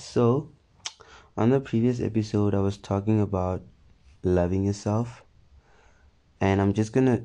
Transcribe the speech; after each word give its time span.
So, 0.00 0.48
on 1.36 1.50
the 1.50 1.60
previous 1.60 2.00
episode, 2.00 2.54
I 2.54 2.60
was 2.60 2.78
talking 2.78 3.20
about 3.20 3.60
loving 4.22 4.64
yourself, 4.64 5.22
and 6.40 6.58
I'm 6.60 6.72
just 6.72 6.94
gonna 6.94 7.24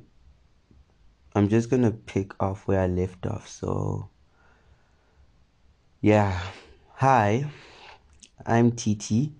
I'm 1.34 1.48
just 1.48 1.70
gonna 1.70 1.92
pick 1.92 2.36
off 2.44 2.68
where 2.68 2.82
I 2.82 2.88
left 2.88 3.26
off. 3.26 3.48
So, 3.48 4.10
yeah, 6.02 6.38
hi, 6.96 7.46
I'm 8.46 8.74
T.Tea. 8.74 9.34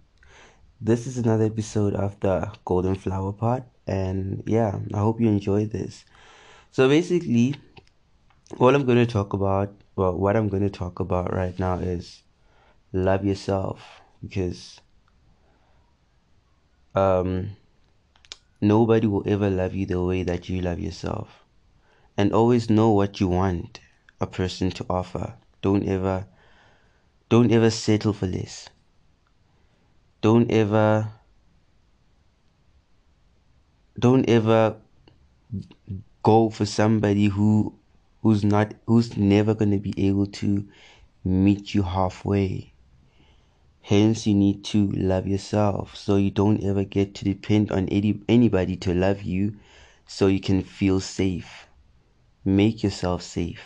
This 0.80 1.06
is 1.06 1.18
another 1.18 1.44
episode 1.44 1.94
of 1.94 2.18
the 2.22 2.50
Golden 2.64 2.96
Flower 2.96 3.34
Pot, 3.34 3.68
and 3.86 4.44
yeah, 4.48 4.80
I 4.94 5.00
hope 5.00 5.20
you 5.20 5.28
enjoy 5.28 5.66
this. 5.66 6.06
So, 6.72 6.88
basically, 6.88 7.56
all 8.60 8.74
I'm 8.74 8.86
gonna 8.86 9.06
talk 9.06 9.34
about, 9.34 9.74
well, 9.98 10.14
what 10.18 10.38
I'm 10.38 10.48
gonna 10.48 10.70
talk 10.70 11.02
about 11.02 11.34
right 11.34 11.60
now 11.60 11.80
is 11.80 12.24
love 12.96 13.26
yourself 13.26 14.02
because 14.22 14.80
um 16.96 17.52
nobody 18.62 19.06
will 19.06 19.24
ever 19.26 19.50
love 19.50 19.76
you 19.76 19.86
the 19.86 20.02
way 20.02 20.24
that 20.24 20.48
you 20.50 20.62
love 20.62 20.80
yourself. 20.80 21.44
And 22.18 22.32
always 22.32 22.70
know 22.70 22.92
what 22.92 23.20
you 23.20 23.28
want 23.28 23.82
a 24.22 24.28
person 24.28 24.72
to 24.72 24.86
offer. 24.90 25.36
Don't 25.62 25.86
ever 25.86 26.26
don't 27.28 27.52
ever 27.52 27.70
settle 27.70 28.14
for 28.14 28.28
less. 28.28 28.70
Don't 30.22 30.50
ever 30.50 31.12
don't 34.00 34.28
ever 34.30 34.78
go 36.24 36.50
for 36.50 36.66
somebody 36.66 37.26
who 37.26 37.76
who's 38.22 38.44
not 38.44 38.74
who's 38.88 39.18
never 39.18 39.54
going 39.54 39.72
to 39.72 39.80
be 39.80 39.94
able 40.08 40.26
to 40.28 40.68
meet 41.24 41.74
you 41.74 41.84
halfway 41.84 42.72
Hence, 43.86 44.26
you 44.26 44.34
need 44.34 44.64
to 44.64 44.88
love 44.94 45.28
yourself 45.28 45.96
so 45.96 46.16
you 46.16 46.32
don't 46.32 46.64
ever 46.64 46.84
get 46.84 47.14
to 47.14 47.24
depend 47.24 47.72
on 47.72 47.88
any, 47.90 48.20
anybody 48.28 48.76
to 48.78 48.96
love 48.96 49.22
you 49.22 49.58
so 50.08 50.26
you 50.26 50.40
can 50.40 50.64
feel 50.64 51.00
safe. 51.00 51.68
Make 52.44 52.82
yourself 52.82 53.22
safe. 53.22 53.62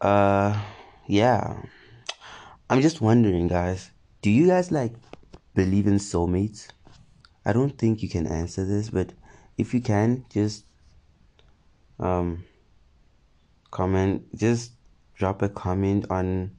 Uh, 0.00 0.60
yeah. 1.06 1.62
I'm 2.68 2.80
just 2.82 3.00
wondering, 3.00 3.46
guys, 3.46 3.92
do 4.20 4.30
you 4.30 4.48
guys 4.48 4.72
like 4.72 4.94
believe 5.54 5.86
in 5.86 5.98
soulmates? 5.98 6.66
I 7.46 7.52
don't 7.52 7.78
think 7.78 8.02
you 8.02 8.08
can 8.08 8.26
answer 8.26 8.64
this, 8.64 8.90
but 8.90 9.12
if 9.56 9.72
you 9.72 9.80
can, 9.80 10.24
just 10.28 10.64
um 12.00 12.44
comment, 13.70 14.36
just 14.36 14.72
drop 15.14 15.40
a 15.40 15.48
comment 15.48 16.06
on 16.10 16.50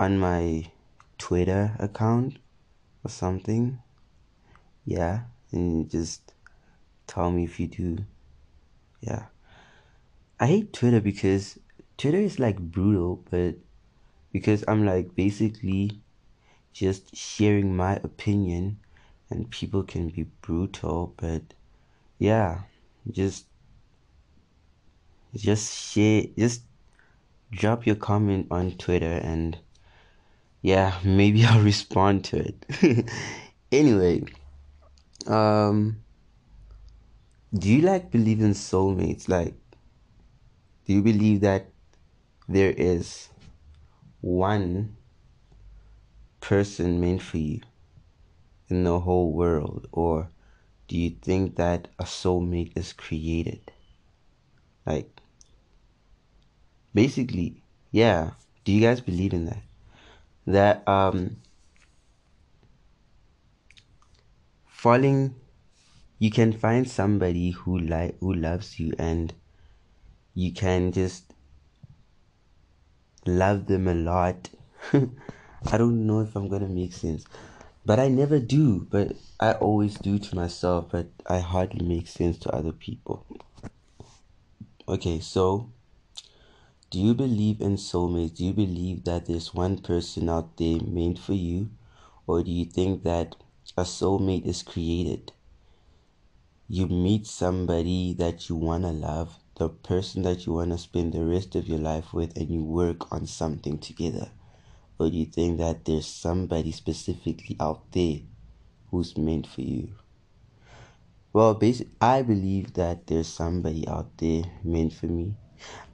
on 0.00 0.18
my 0.18 0.64
Twitter 1.18 1.76
account 1.78 2.38
or 3.04 3.10
something. 3.10 3.80
Yeah, 4.86 5.24
and 5.52 5.88
just 5.90 6.32
tell 7.06 7.30
me 7.30 7.44
if 7.44 7.60
you 7.60 7.66
do. 7.68 7.98
Yeah. 9.02 9.26
I 10.40 10.46
hate 10.46 10.72
Twitter 10.72 11.00
because 11.00 11.58
Twitter 11.98 12.16
is 12.18 12.38
like 12.38 12.58
brutal, 12.58 13.22
but 13.30 13.56
because 14.32 14.64
I'm 14.66 14.86
like 14.86 15.14
basically 15.14 16.00
just 16.72 17.14
sharing 17.14 17.76
my 17.76 17.96
opinion 17.96 18.78
and 19.28 19.50
people 19.50 19.82
can 19.82 20.08
be 20.08 20.24
brutal, 20.40 21.12
but 21.18 21.42
yeah, 22.18 22.60
just 23.10 23.44
just 25.36 25.92
share 25.92 26.24
just 26.38 26.62
drop 27.52 27.86
your 27.86 27.96
comment 27.96 28.46
on 28.50 28.72
Twitter 28.72 29.20
and 29.22 29.58
yeah, 30.62 30.98
maybe 31.04 31.44
I'll 31.44 31.62
respond 31.62 32.24
to 32.26 32.38
it. 32.38 33.10
anyway, 33.72 34.22
um, 35.26 36.02
do 37.52 37.68
you 37.68 37.82
like 37.82 38.10
believe 38.10 38.40
in 38.40 38.52
soulmates? 38.52 39.28
Like, 39.28 39.54
do 40.86 40.94
you 40.94 41.02
believe 41.02 41.40
that 41.40 41.66
there 42.48 42.72
is 42.72 43.28
one 44.20 44.96
person 46.40 47.00
meant 47.00 47.22
for 47.22 47.38
you 47.38 47.60
in 48.68 48.84
the 48.84 49.00
whole 49.00 49.32
world, 49.32 49.86
or 49.92 50.28
do 50.88 50.96
you 50.96 51.10
think 51.10 51.56
that 51.56 51.88
a 51.98 52.04
soulmate 52.04 52.76
is 52.76 52.92
created? 52.92 53.72
Like, 54.86 55.20
basically, 56.94 57.62
yeah. 57.90 58.30
Do 58.64 58.72
you 58.72 58.80
guys 58.80 59.00
believe 59.00 59.32
in 59.32 59.46
that? 59.46 59.62
That 60.46 60.86
um, 60.88 61.36
falling 64.66 65.34
you 66.18 66.30
can 66.30 66.52
find 66.52 66.88
somebody 66.88 67.50
who 67.50 67.78
like 67.78 68.18
who 68.20 68.34
loves 68.34 68.78
you 68.78 68.92
and 68.98 69.34
you 70.34 70.52
can 70.52 70.92
just 70.92 71.32
love 73.26 73.66
them 73.66 73.88
a 73.88 73.94
lot. 73.94 74.50
I 74.92 75.76
don't 75.76 76.06
know 76.06 76.20
if 76.20 76.34
i'm 76.36 76.48
gonna 76.48 76.68
make 76.68 76.94
sense 76.94 77.24
but 77.84 77.98
i 77.98 78.08
never 78.08 78.38
do 78.38 78.86
but 78.90 79.12
i 79.38 79.52
always 79.52 79.96
do 79.96 80.18
to 80.18 80.34
myself 80.34 80.86
but 80.90 81.08
i 81.26 81.38
hardly 81.38 81.84
make 81.86 82.06
sense 82.06 82.38
to 82.38 82.50
other 82.50 82.72
people. 82.72 83.26
Okay 84.88 85.20
so 85.20 85.70
do 86.90 86.98
you 86.98 87.14
believe 87.14 87.60
in 87.60 87.76
soulmates? 87.76 88.34
Do 88.34 88.46
you 88.46 88.52
believe 88.52 89.04
that 89.04 89.26
there's 89.26 89.54
one 89.54 89.78
person 89.78 90.28
out 90.28 90.56
there 90.56 90.80
meant 90.80 91.20
for 91.20 91.34
you? 91.34 91.70
Or 92.26 92.42
do 92.42 92.50
you 92.50 92.64
think 92.64 93.04
that 93.04 93.36
a 93.76 93.82
soulmate 93.82 94.44
is 94.44 94.64
created? 94.64 95.30
You 96.66 96.88
meet 96.88 97.28
somebody 97.28 98.12
that 98.14 98.48
you 98.48 98.56
want 98.56 98.82
to 98.82 98.90
love, 98.90 99.38
the 99.54 99.68
person 99.68 100.22
that 100.22 100.46
you 100.46 100.54
want 100.54 100.72
to 100.72 100.78
spend 100.78 101.12
the 101.12 101.24
rest 101.24 101.54
of 101.54 101.68
your 101.68 101.78
life 101.78 102.12
with, 102.12 102.36
and 102.36 102.50
you 102.50 102.64
work 102.64 103.12
on 103.12 103.24
something 103.26 103.78
together? 103.78 104.30
Or 104.98 105.10
do 105.10 105.16
you 105.16 105.26
think 105.26 105.58
that 105.58 105.84
there's 105.84 106.06
somebody 106.06 106.72
specifically 106.72 107.56
out 107.60 107.92
there 107.92 108.18
who's 108.90 109.16
meant 109.16 109.46
for 109.46 109.60
you? 109.60 109.92
Well, 111.32 111.54
basically, 111.54 111.92
I 112.00 112.22
believe 112.22 112.74
that 112.74 113.06
there's 113.06 113.28
somebody 113.28 113.86
out 113.86 114.18
there 114.18 114.42
meant 114.64 114.92
for 114.92 115.06
me 115.06 115.36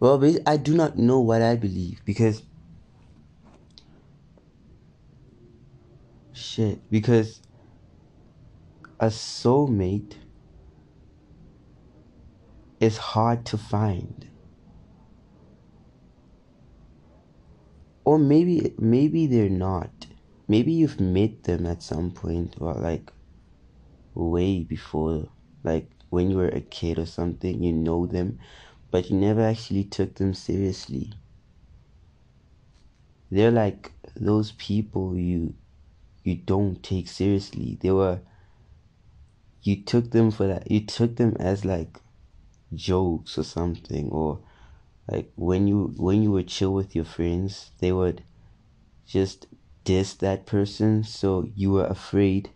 well, 0.00 0.22
I 0.47 0.56
do 0.56 0.75
not 0.75 0.99
know 0.99 1.21
what 1.21 1.43
I 1.43 1.56
believe 1.56 2.04
because 2.04 2.43
shit 6.32 6.78
because 6.91 7.41
a 9.00 9.06
soulmate 9.06 10.15
is 12.81 12.97
hard 12.99 13.44
to 13.47 13.59
find. 13.59 14.28
Or 18.04 18.19
maybe 18.19 18.75
maybe 18.78 19.27
they're 19.27 19.48
not. 19.48 20.06
Maybe 20.48 20.72
you've 20.72 21.00
met 21.00 21.43
them 21.44 21.66
at 21.66 21.83
some 21.83 22.12
point 22.12 22.54
or 22.60 22.75
like 22.75 23.12
way 24.15 24.62
before 24.62 25.28
like 25.65 25.91
when 26.10 26.31
you 26.31 26.37
were 26.37 26.48
a 26.48 26.60
kid 26.60 26.98
or 26.98 27.06
something, 27.06 27.62
you 27.62 27.72
know 27.72 28.06
them, 28.06 28.38
but 28.96 29.10
you 29.10 29.16
never 29.18 29.42
actually 29.42 29.84
took 29.84 30.14
them 30.14 30.32
seriously. 30.32 31.12
They're 33.30 33.50
like 33.50 33.92
those 34.18 34.52
people 34.52 35.14
you 35.14 35.52
you 36.24 36.36
don't 36.36 36.82
take 36.82 37.06
seriously. 37.06 37.76
They 37.82 37.90
were 37.90 38.20
you 39.60 39.82
took 39.82 40.12
them 40.12 40.30
for 40.30 40.46
that 40.46 40.70
you 40.70 40.80
took 40.80 41.16
them 41.16 41.36
as 41.38 41.62
like 41.62 42.00
jokes 42.72 43.36
or 43.36 43.42
something 43.42 44.08
or 44.08 44.38
like 45.12 45.30
when 45.36 45.68
you 45.68 45.92
when 45.98 46.22
you 46.22 46.30
would 46.30 46.48
chill 46.48 46.72
with 46.72 46.96
your 46.96 47.04
friends 47.04 47.72
they 47.80 47.92
would 47.92 48.22
just 49.06 49.47
diss 49.84 50.15
that 50.15 50.47
person 50.47 51.04
so 51.04 51.47
you 51.54 51.71
were 51.72 51.86
afraid 51.86 52.48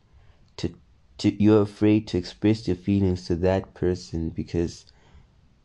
to 0.57 0.73
to 1.19 1.31
you're 1.43 1.61
afraid 1.61 2.07
to 2.07 2.17
express 2.17 2.67
your 2.67 2.79
feelings 2.79 3.27
to 3.27 3.37
that 3.37 3.75
person 3.75 4.31
because 4.31 4.87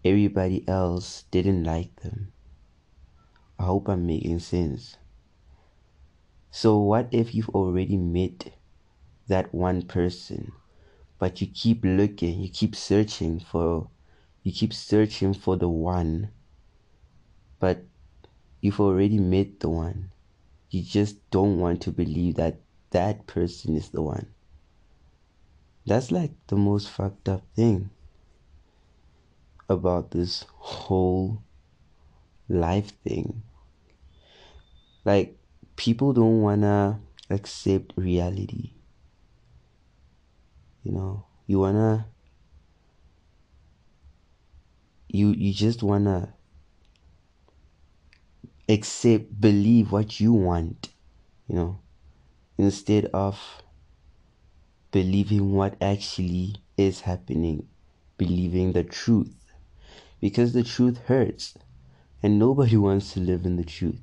everybody 0.05 0.63
else 0.67 1.23
didn't 1.31 1.63
like 1.63 2.01
them. 2.01 2.31
I 3.57 3.63
hope 3.63 3.89
I'm 3.89 4.05
making 4.05 4.39
sense. 4.39 4.97
So, 6.51 6.77
what 6.77 7.09
if 7.11 7.33
you've 7.33 7.49
already 7.49 7.97
met 7.97 8.53
that 9.27 9.53
one 9.53 9.81
person, 9.81 10.51
but 11.17 11.41
you 11.41 11.47
keep 11.47 11.83
looking, 11.83 12.39
you 12.39 12.49
keep 12.49 12.75
searching 12.75 13.39
for, 13.39 13.89
you 14.43 14.51
keep 14.51 14.73
searching 14.73 15.33
for 15.33 15.57
the 15.57 15.67
one, 15.67 16.29
but 17.59 17.83
you've 18.61 18.79
already 18.79 19.17
met 19.17 19.59
the 19.59 19.69
one. 19.69 20.11
You 20.69 20.83
just 20.83 21.29
don't 21.31 21.57
want 21.57 21.81
to 21.81 21.91
believe 21.91 22.35
that 22.35 22.59
that 22.91 23.25
person 23.25 23.75
is 23.75 23.89
the 23.89 24.03
one. 24.03 24.27
That's 25.85 26.11
like 26.11 26.33
the 26.47 26.55
most 26.55 26.89
fucked 26.89 27.27
up 27.27 27.43
thing 27.55 27.89
about 29.69 30.11
this 30.11 30.45
whole 30.57 31.41
life 32.49 32.91
thing. 33.03 33.41
Like, 35.03 35.37
people 35.75 36.13
don't 36.13 36.41
wanna 36.41 36.99
accept 37.29 37.93
reality. 37.95 38.71
You 40.83 40.91
know, 40.91 41.25
you 41.47 41.59
wanna 41.59 42.07
you 45.07 45.29
you 45.29 45.53
just 45.53 45.81
wanna 45.81 46.33
accept 48.67 49.39
believe 49.39 49.91
what 49.91 50.19
you 50.19 50.33
want, 50.33 50.89
you 51.47 51.55
know, 51.55 51.79
instead 52.57 53.05
of 53.05 53.39
believing 54.91 55.53
what 55.53 55.75
actually 55.81 56.55
is 56.77 57.01
happening, 57.01 57.67
believing 58.17 58.73
the 58.73 58.83
truth. 58.83 59.33
Because 60.25 60.53
the 60.53 60.63
truth 60.63 60.97
hurts 61.05 61.53
and 62.23 62.39
nobody 62.39 62.77
wants 62.77 63.13
to 63.13 63.19
live 63.19 63.45
in 63.45 63.57
the 63.57 63.63
truth. 63.63 64.01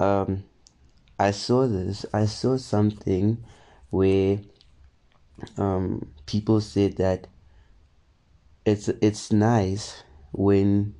Um 0.00 0.42
I 1.20 1.30
saw 1.30 1.68
this, 1.68 2.04
I 2.12 2.26
saw 2.26 2.56
something 2.56 3.44
where 3.90 4.40
um 5.56 6.10
people 6.26 6.60
said 6.60 6.96
that 6.96 7.28
it's 8.66 8.88
it's 8.88 9.30
nice 9.30 10.02
when 10.32 10.96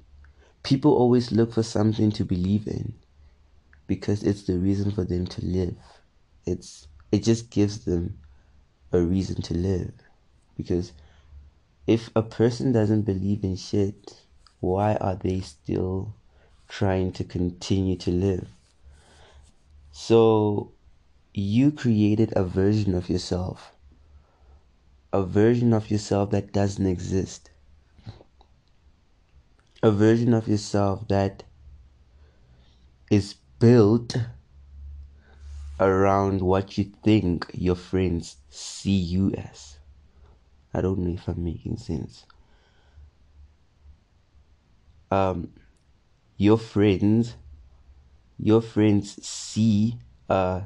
people 0.62 0.93
always 0.93 1.32
look 1.32 1.52
for 1.52 1.64
something 1.64 2.12
to 2.12 2.25
believe 2.25 2.69
in 2.69 2.94
because 3.88 4.23
it's 4.23 4.44
the 4.44 4.58
reason 4.61 4.93
for 4.93 5.02
them 5.02 5.26
to 5.26 5.44
live. 5.44 5.75
It's 6.47 6.87
it 7.11 7.25
just 7.25 7.50
gives 7.50 7.85
them 7.85 8.17
a 8.93 9.00
reason 9.00 9.43
to 9.43 9.55
live. 9.55 9.91
Because 10.56 10.93
if 11.86 12.10
a 12.14 12.22
person 12.22 12.72
doesn't 12.72 13.02
believe 13.02 13.42
in 13.42 13.56
shit, 13.56 14.22
why 14.60 14.94
are 14.96 15.16
they 15.16 15.40
still 15.40 16.14
trying 16.68 17.12
to 17.12 17.24
continue 17.24 17.96
to 17.96 18.10
live? 18.10 18.48
So 19.92 20.72
you 21.34 21.72
created 21.72 22.32
a 22.36 22.44
version 22.44 22.94
of 22.94 23.08
yourself. 23.08 23.72
A 25.12 25.22
version 25.22 25.72
of 25.72 25.90
yourself 25.90 26.30
that 26.30 26.52
doesn't 26.52 26.86
exist. 26.86 27.50
A 29.82 29.90
version 29.90 30.34
of 30.34 30.46
yourself 30.46 31.08
that 31.08 31.42
is 33.10 33.34
built 33.58 34.16
around 35.80 36.42
what 36.42 36.78
you 36.78 36.84
think 37.02 37.50
your 37.52 37.74
friends 37.74 38.36
see 38.50 38.90
you 38.90 39.32
as. 39.32 39.79
I 40.72 40.81
don't 40.81 40.99
know 40.99 41.12
if 41.12 41.26
I'm 41.26 41.43
making 41.43 41.78
sense. 41.78 42.25
Um, 45.11 45.52
your 46.37 46.58
friends, 46.58 47.34
your 48.38 48.62
friends 48.62 49.25
see 49.26 49.96
a, 50.28 50.62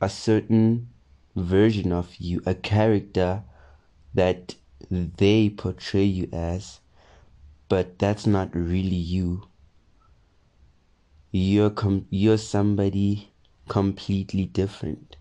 a 0.00 0.08
certain 0.08 0.88
version 1.34 1.92
of 1.92 2.14
you, 2.16 2.42
a 2.44 2.54
character 2.54 3.42
that 4.14 4.54
they 4.90 5.48
portray 5.48 6.04
you 6.04 6.28
as, 6.32 6.80
but 7.68 7.98
that's 7.98 8.26
not 8.26 8.54
really 8.54 8.96
you. 8.96 9.48
You're 11.30 11.70
com- 11.70 12.06
you're 12.10 12.36
somebody 12.36 13.32
completely 13.68 14.44
different. 14.44 15.16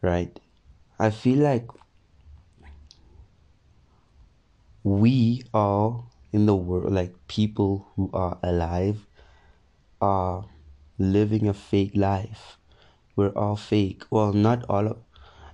Right? 0.00 0.38
I 1.00 1.10
feel 1.10 1.38
like 1.38 1.66
we 4.82 5.42
are 5.52 6.04
in 6.32 6.46
the 6.46 6.56
world, 6.56 6.92
like 6.92 7.14
people 7.28 7.88
who 7.96 8.10
are 8.12 8.38
alive, 8.42 9.06
are 10.00 10.44
living 10.98 11.48
a 11.48 11.54
fake 11.54 11.92
life. 11.94 12.58
We're 13.16 13.30
all 13.30 13.56
fake. 13.56 14.04
Well, 14.10 14.32
not 14.32 14.64
all 14.68 14.86
of. 14.86 14.98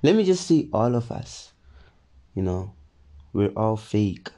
Let 0.02 0.16
me 0.16 0.24
just 0.24 0.46
say 0.46 0.68
all 0.72 0.94
of 0.94 1.10
us. 1.10 1.52
You 2.34 2.42
know, 2.42 2.74
we're 3.32 3.52
all 3.56 3.76
fake, 3.76 4.30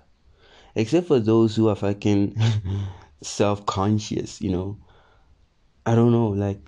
except 0.75 1.09
for 1.09 1.19
those 1.19 1.57
who 1.57 1.69
are 1.69 1.77
fucking 1.77 2.39
self-conscious. 3.23 4.41
You 4.41 4.51
know, 4.53 4.79
I 5.85 5.95
don't 5.95 6.13
know, 6.13 6.29
like 6.29 6.61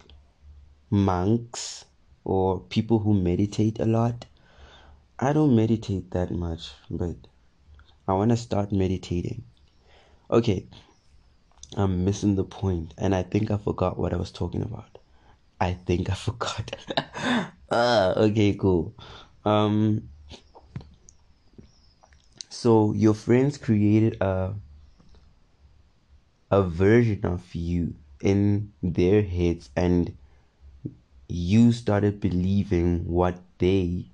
monks 0.91 1.85
or 2.25 2.61
people 2.61 2.99
who 2.99 3.15
meditate 3.15 3.79
a 3.79 3.85
lot. 3.85 4.27
I 5.19 5.33
don't 5.33 5.55
meditate 5.55 6.13
that 6.13 6.31
much, 6.31 6.71
but 6.91 7.17
I 8.09 8.15
want 8.15 8.31
to 8.31 8.39
start 8.39 8.73
meditating. 8.73 9.45
Okay, 10.31 10.67
I'm 11.77 12.07
missing 12.07 12.37
the 12.37 12.45
point, 12.45 12.95
and 12.97 13.15
I 13.15 13.23
think 13.23 13.51
I 13.51 13.59
forgot 13.59 13.99
what 13.99 14.15
I 14.15 14.17
was 14.17 14.33
talking 14.33 14.63
about. 14.63 14.97
I 15.61 15.75
think 15.75 16.09
I 16.09 16.15
forgot. 16.27 16.75
ah, 17.71 18.15
okay, 18.17 18.55
cool. 18.55 18.95
Um, 19.45 20.09
so 22.49 22.95
your 22.95 23.13
friends 23.13 23.59
created 23.59 24.17
a 24.23 24.55
a 26.51 26.63
version 26.63 27.27
of 27.27 27.55
you 27.55 27.95
in 28.23 28.73
their 28.83 29.21
heads, 29.23 29.69
and 29.77 30.17
you 31.29 31.73
started 31.73 32.21
believing 32.21 33.07
what 33.07 33.39
they 33.59 34.07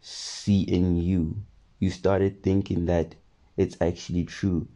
see 0.00 0.62
in 0.62 0.96
you. 0.96 1.42
You 1.78 1.90
started 1.90 2.42
thinking 2.42 2.86
that 2.86 3.14
it's 3.56 3.76
actually 3.80 4.24
true. 4.24 4.68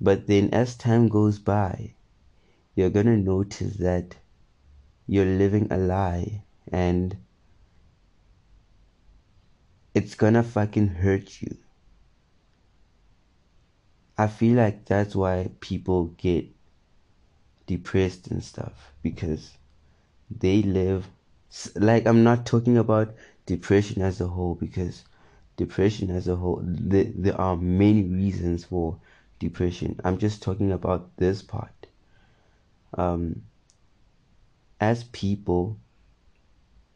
But 0.00 0.26
then 0.26 0.50
as 0.52 0.76
time 0.76 1.08
goes 1.08 1.38
by, 1.38 1.94
you're 2.74 2.90
gonna 2.90 3.16
notice 3.16 3.76
that 3.76 4.16
you're 5.06 5.24
living 5.24 5.68
a 5.70 5.78
lie 5.78 6.42
and 6.70 7.16
it's 9.94 10.14
gonna 10.14 10.42
fucking 10.42 10.88
hurt 10.88 11.42
you. 11.42 11.56
I 14.16 14.26
feel 14.26 14.56
like 14.56 14.84
that's 14.84 15.14
why 15.14 15.50
people 15.60 16.06
get 16.18 16.46
depressed 17.66 18.28
and 18.28 18.42
stuff 18.42 18.92
because 19.02 19.52
they 20.30 20.62
live 20.62 21.08
like 21.76 22.06
I'm 22.06 22.24
not 22.24 22.44
talking 22.46 22.76
about 22.76 23.14
depression 23.46 24.02
as 24.02 24.20
a 24.20 24.26
whole 24.26 24.54
because 24.54 25.04
depression 25.58 26.10
as 26.10 26.28
a 26.28 26.36
whole 26.36 26.60
there, 26.62 27.12
there 27.14 27.38
are 27.38 27.56
many 27.56 28.04
reasons 28.04 28.64
for 28.64 28.96
depression. 29.38 30.00
I'm 30.04 30.16
just 30.18 30.42
talking 30.42 30.72
about 30.72 31.16
this 31.18 31.42
part. 31.42 31.88
Um 32.96 33.42
as 34.80 35.04
people 35.04 35.76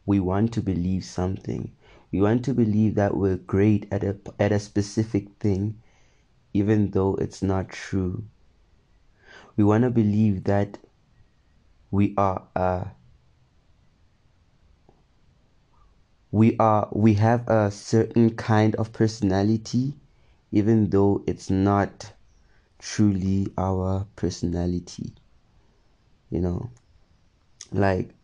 we 0.05 0.19
want 0.19 0.53
to 0.53 0.61
believe 0.61 1.05
something. 1.05 1.71
We 2.11 2.21
want 2.21 2.45
to 2.45 2.53
believe 2.53 2.95
that 2.95 3.15
we're 3.15 3.37
great 3.37 3.87
at 3.91 4.03
a 4.03 4.17
at 4.39 4.51
a 4.51 4.59
specific 4.59 5.29
thing 5.39 5.79
even 6.53 6.91
though 6.91 7.15
it's 7.15 7.41
not 7.41 7.69
true. 7.69 8.23
We 9.57 9.63
want 9.63 9.83
to 9.83 9.89
believe 9.89 10.43
that 10.45 10.77
we 11.91 12.13
are 12.17 12.43
a 12.55 12.87
we 16.33 16.57
are 16.57 16.89
we 16.91 17.13
have 17.13 17.47
a 17.47 17.69
certain 17.69 18.35
kind 18.35 18.73
of 18.77 18.91
personality 18.91 19.93
even 20.51 20.89
though 20.89 21.23
it's 21.27 21.51
not 21.51 22.11
truly 22.79 23.47
our 23.55 24.07
personality 24.15 25.13
you 26.31 26.39
know? 26.39 26.71
Like 27.71 28.15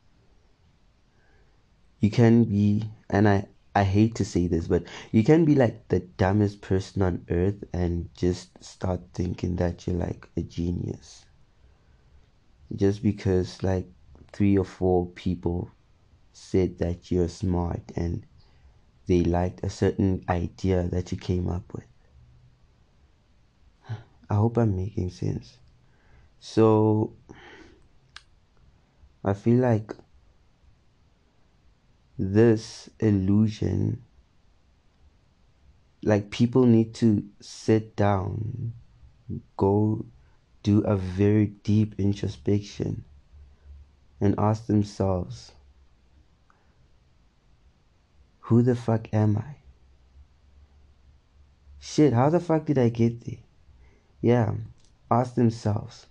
you 2.00 2.10
can 2.10 2.46
be 2.46 2.90
and 3.12 3.30
i 3.30 3.46
i 3.76 3.84
hate 3.84 4.16
to 4.16 4.26
say 4.26 4.48
this 4.48 4.68
but 4.68 4.84
you 5.12 5.24
can 5.24 5.46
be 5.46 5.54
like 5.54 5.88
the 5.90 6.00
dumbest 6.00 6.62
person 6.62 7.04
on 7.04 7.24
earth 7.30 7.64
and 7.74 8.10
just 8.16 8.64
start 8.64 9.02
thinking 9.14 9.56
that 9.58 9.86
you're 9.86 9.96
like 9.96 10.28
a 10.36 10.42
genius. 10.42 11.26
Just 12.76 13.04
because 13.04 13.62
like 13.62 13.88
three 14.32 14.58
or 14.58 14.66
four 14.66 15.06
people 15.06 15.70
said 16.40 16.80
that 16.80 17.12
you're 17.12 17.28
smart 17.28 17.82
and 17.96 18.26
they 19.08 19.24
liked 19.24 19.64
a 19.64 19.70
certain 19.70 20.24
idea 20.30 20.84
that 20.84 21.12
you 21.12 21.18
came 21.18 21.50
up 21.50 21.74
with. 21.74 21.84
I 24.30 24.36
hope 24.36 24.58
I'm 24.58 24.76
making 24.76 25.10
sense. 25.10 25.58
So, 26.40 27.14
I 29.24 29.34
feel 29.34 29.58
like 29.58 29.92
this 32.18 32.90
illusion, 33.00 34.04
like 36.04 36.30
people 36.30 36.66
need 36.66 36.94
to 36.96 37.24
sit 37.42 37.96
down, 37.96 38.74
go 39.58 40.06
do 40.64 40.82
a 40.82 40.96
very 40.96 41.48
deep 41.48 41.96
introspection, 41.98 43.04
and 44.22 44.36
ask 44.38 44.68
themselves 44.68 45.52
who 48.50 48.64
the 48.64 48.76
fuck 48.76 49.08
am 49.14 49.38
I? 49.38 49.58
Shit, 51.80 52.14
how 52.14 52.32
the 52.32 52.40
fuck 52.40 52.66
did 52.66 52.80
I 52.80 52.90
get 52.90 53.24
there? 53.24 53.38
Yeah, 54.22 54.56
ask 55.12 55.36
themselves, 55.36 56.08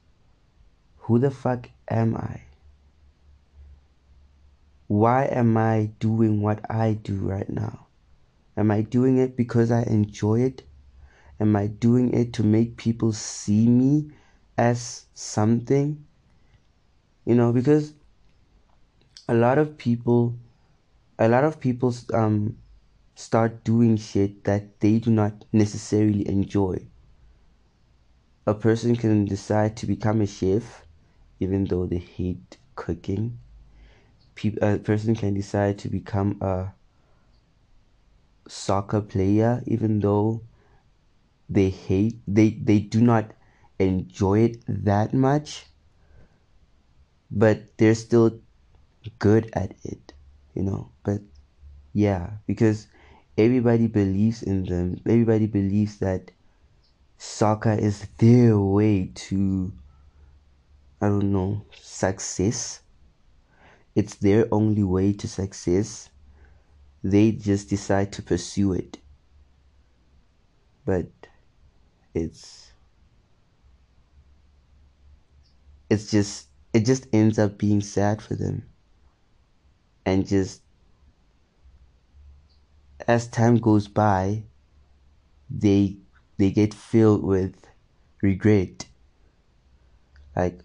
who 0.98 1.18
the 1.18 1.32
fuck 1.32 1.68
am 1.90 2.16
I? 2.16 2.42
Why 4.86 5.24
am 5.24 5.56
I 5.56 5.90
doing 5.98 6.40
what 6.40 6.64
I 6.70 6.92
do 6.92 7.16
right 7.16 7.50
now? 7.50 7.88
Am 8.56 8.70
I 8.70 8.82
doing 8.82 9.18
it 9.18 9.36
because 9.36 9.72
I 9.72 9.82
enjoy 9.82 10.42
it? 10.42 10.62
Am 11.40 11.56
I 11.56 11.66
doing 11.66 12.14
it 12.14 12.34
to 12.34 12.44
make 12.44 12.76
people 12.76 13.12
see 13.12 13.66
me 13.66 14.12
as 14.56 15.06
something? 15.12 16.04
You 17.24 17.34
know, 17.34 17.52
because 17.52 17.94
a 19.28 19.34
lot 19.34 19.58
of 19.58 19.76
people 19.76 20.36
a 21.18 21.28
lot 21.28 21.44
of 21.44 21.58
people 21.60 21.94
um 22.14 22.56
start 23.14 23.64
doing 23.64 23.96
shit 23.96 24.44
that 24.44 24.78
they 24.80 24.98
do 24.98 25.10
not 25.10 25.44
necessarily 25.52 26.26
enjoy. 26.28 26.86
A 28.46 28.54
person 28.54 28.94
can 28.96 29.24
decide 29.24 29.76
to 29.78 29.86
become 29.86 30.20
a 30.20 30.26
chef 30.26 30.86
even 31.40 31.64
though 31.64 31.86
they 31.86 31.98
hate 31.98 32.58
cooking. 32.76 33.38
a 34.62 34.78
person 34.78 35.14
can 35.16 35.34
decide 35.34 35.78
to 35.78 35.88
become 35.88 36.38
a 36.40 36.72
soccer 38.48 39.00
player 39.00 39.62
even 39.66 39.98
though 40.00 40.42
they 41.48 41.70
hate 41.70 42.20
they 42.26 42.50
they 42.50 42.78
do 42.78 43.00
not 43.00 43.32
enjoy 43.78 44.38
it 44.40 44.62
that 44.68 45.12
much 45.12 45.66
but 47.30 47.76
they're 47.76 47.94
still 47.94 48.40
good 49.18 49.50
at 49.52 49.74
it 49.84 50.14
you 50.58 50.64
know 50.64 50.90
but 51.04 51.22
yeah 51.94 52.30
because 52.46 52.88
everybody 53.38 53.86
believes 53.86 54.42
in 54.42 54.64
them. 54.64 55.00
Everybody 55.06 55.46
believes 55.46 55.98
that 56.00 56.32
soccer 57.18 57.72
is 57.72 58.06
their 58.18 58.58
way 58.58 59.12
to 59.14 59.72
i 61.00 61.08
don't 61.08 61.32
know 61.32 61.64
success. 61.80 62.80
It's 63.94 64.14
their 64.16 64.46
only 64.52 64.82
way 64.82 65.12
to 65.12 65.28
success. 65.28 66.08
They 67.02 67.32
just 67.32 67.68
decide 67.68 68.12
to 68.14 68.22
pursue 68.22 68.72
it. 68.72 68.98
But 70.84 71.10
it's 72.14 72.72
it's 75.90 76.10
just 76.10 76.48
it 76.72 76.84
just 76.86 77.06
ends 77.12 77.38
up 77.38 77.58
being 77.58 77.80
sad 77.80 78.22
for 78.22 78.34
them 78.34 78.64
and 80.08 80.26
just 80.26 80.62
as 83.06 83.28
time 83.28 83.58
goes 83.58 83.88
by 83.88 84.42
they 85.50 85.96
they 86.38 86.50
get 86.50 86.72
filled 86.74 87.22
with 87.22 87.54
regret. 88.22 88.86
Like 90.36 90.60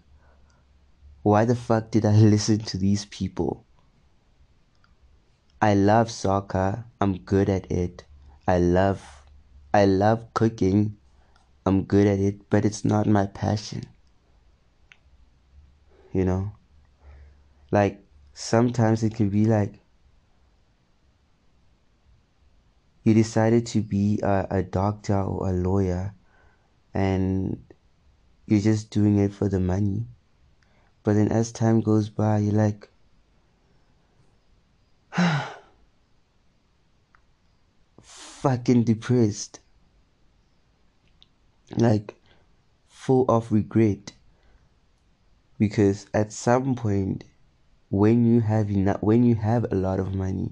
why 1.22 1.44
the 1.44 1.56
fuck 1.56 1.90
did 1.90 2.04
i 2.04 2.12
listen 2.34 2.58
to 2.58 2.78
these 2.78 3.04
people? 3.06 3.64
I 5.60 5.74
love 5.74 6.10
soccer. 6.10 6.84
I'm 7.00 7.18
good 7.18 7.48
at 7.48 7.70
it. 7.70 8.04
I 8.46 8.58
love 8.58 9.02
i 9.72 9.84
love 9.84 10.32
cooking. 10.34 10.96
I'm 11.66 11.84
good 11.84 12.06
at 12.06 12.18
it 12.18 12.48
but 12.50 12.64
it's 12.64 12.84
not 12.84 13.06
my 13.06 13.26
passion. 13.26 13.84
You 16.12 16.24
know? 16.24 16.52
Like 17.70 18.03
sometimes 18.34 19.02
it 19.04 19.14
can 19.14 19.30
be 19.30 19.46
like 19.46 19.80
you 23.04 23.14
decided 23.14 23.64
to 23.66 23.80
be 23.80 24.18
a, 24.22 24.46
a 24.50 24.62
doctor 24.62 25.20
or 25.20 25.48
a 25.48 25.52
lawyer 25.52 26.12
and 26.92 27.62
you're 28.46 28.60
just 28.60 28.90
doing 28.90 29.18
it 29.18 29.32
for 29.32 29.48
the 29.48 29.60
money. 29.60 30.06
But 31.02 31.14
then 31.14 31.28
as 31.28 31.52
time 31.52 31.80
goes 31.80 32.08
by 32.08 32.38
you're 32.38 32.52
like 32.54 32.88
fucking 38.02 38.84
depressed. 38.84 39.60
Like 41.76 42.14
full 42.86 43.26
of 43.28 43.52
regret. 43.52 44.12
Because 45.58 46.06
at 46.12 46.32
some 46.32 46.74
point 46.74 47.24
when 47.94 48.24
you 48.26 48.40
have 48.40 48.70
enough 48.70 49.02
when 49.02 49.22
you 49.22 49.34
have 49.34 49.64
a 49.70 49.74
lot 49.74 50.00
of 50.00 50.14
money 50.14 50.50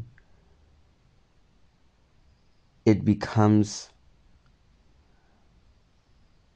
it 2.85 3.05
becomes 3.05 3.89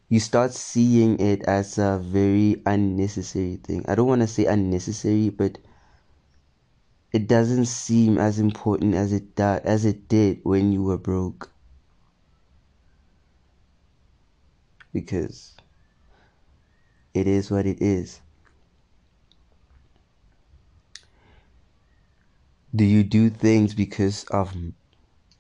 you 0.09 0.21
start 0.21 0.53
seeing 0.53 1.19
it 1.19 1.43
as 1.45 1.79
a 1.79 1.99
very 2.01 2.63
unnecessary 2.65 3.57
thing. 3.57 3.85
I 3.89 3.97
don't 3.97 4.07
want 4.07 4.21
to 4.21 4.29
say 4.29 4.45
unnecessary 4.45 5.31
but 5.31 5.59
it 7.13 7.27
doesn't 7.27 7.67
seem 7.67 8.19
as 8.19 8.39
important 8.39 8.95
as 8.95 9.13
it 9.13 9.35
does 9.35 9.61
as 9.65 9.85
it 9.85 10.09
did 10.09 10.41
when 10.45 10.73
you 10.73 10.83
were 10.83 10.99
broke. 10.99 11.51
Because 14.93 15.57
it 17.13 17.27
is 17.27 17.51
what 17.51 17.67
it 17.67 17.83
is 17.83 18.21
do 22.77 22.85
you 22.85 23.03
do 23.03 23.29
things 23.29 23.75
because 23.75 24.23
of 24.27 24.55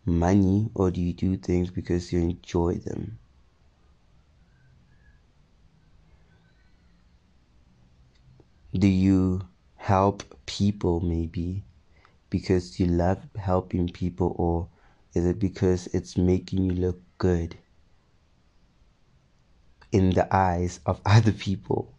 money 0.06 0.70
or 0.74 0.90
do 0.90 1.00
you 1.00 1.12
do 1.14 1.36
things 1.36 1.70
because 1.70 2.12
you 2.12 2.20
enjoy 2.20 2.74
them? 2.76 3.18
Do 8.72 8.86
you 8.86 9.48
help 9.74 10.22
people 10.46 11.00
maybe 11.00 11.64
because 12.30 12.80
you 12.80 12.86
love 12.86 13.28
helping 13.36 13.88
people 13.88 14.34
or 14.38 14.70
is 15.14 15.26
it 15.26 15.40
because 15.40 15.88
it's 15.88 16.16
making 16.16 16.64
you 16.64 16.72
look 16.72 17.02
good 17.18 17.58
in 19.90 20.10
the 20.10 20.32
eyes 20.32 20.78
of 20.86 21.00
other 21.06 21.32
people? 21.32 21.95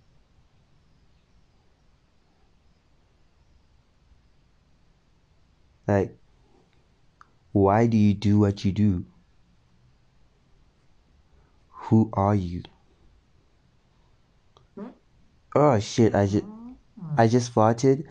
Like, 5.88 6.18
why 7.54 7.88
do 7.88 7.98
you 7.98 8.14
do 8.14 8.40
what 8.40 8.66
you 8.66 8.72
do? 8.72 9.06
Who 11.88 12.10
are 12.14 12.36
you? 12.36 12.64
Hmm? 14.76 14.88
Oh 15.56 15.80
shit, 15.80 16.14
I 16.14 16.28
just 16.28 16.44
I 17.18 17.26
hmm. 17.26 17.32
just 17.32 17.56
farted. 17.56 18.04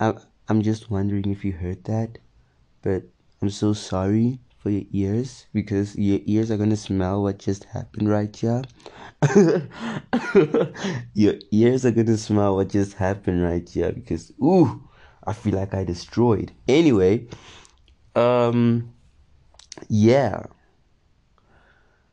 I'm 0.00 0.18
I'm 0.48 0.62
just 0.62 0.90
wondering 0.90 1.30
if 1.30 1.44
you 1.44 1.52
heard 1.52 1.84
that. 1.84 2.18
But 2.82 3.04
I'm 3.40 3.50
so 3.50 3.72
sorry 3.72 4.40
for 4.58 4.70
your 4.70 4.84
ears 4.92 5.46
because 5.52 5.96
your 5.96 6.20
ears 6.26 6.50
are 6.50 6.56
gonna 6.56 6.76
smell 6.76 7.22
what 7.22 7.38
just 7.38 7.64
happened 7.64 8.08
right 8.08 8.34
here. 8.34 8.62
your 11.14 11.34
ears 11.52 11.86
are 11.86 11.92
gonna 11.92 12.16
smell 12.16 12.56
what 12.56 12.68
just 12.68 12.94
happened 12.94 13.42
right 13.42 13.68
here 13.68 13.92
because 13.92 14.32
ooh 14.42 14.82
I 15.24 15.32
feel 15.32 15.54
like 15.54 15.74
I 15.74 15.84
destroyed. 15.84 16.52
Anyway, 16.66 17.26
um, 18.14 18.92
yeah. 19.88 20.44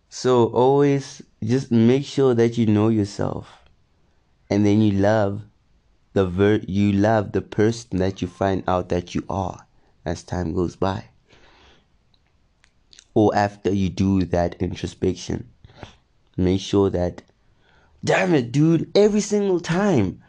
So 0.10 0.46
always 0.48 1.22
just 1.44 1.72
make 1.72 2.06
sure 2.06 2.34
that 2.34 2.58
you 2.58 2.66
know 2.66 2.90
yourself, 2.90 3.48
and 4.50 4.66
then 4.66 4.82
you 4.82 4.92
love 4.92 5.44
the 6.14 6.26
ver 6.26 6.60
you 6.68 6.92
love 6.92 7.32
the 7.32 7.42
person 7.42 8.00
that 8.00 8.22
you 8.22 8.28
find 8.28 8.64
out 8.68 8.90
that 8.90 9.14
you 9.14 9.24
are 9.30 9.66
as 10.06 10.24
time 10.24 10.54
goes 10.54 10.76
by, 10.76 11.06
or 13.14 13.36
after 13.36 13.72
you 13.72 13.90
do 13.90 14.26
that 14.26 14.56
introspection. 14.62 15.50
Make 16.38 16.62
sure 16.62 16.90
that, 16.90 17.22
damn 18.04 18.34
it, 18.34 18.52
dude, 18.52 18.90
every 18.96 19.22
single 19.22 19.60
time 19.60 20.22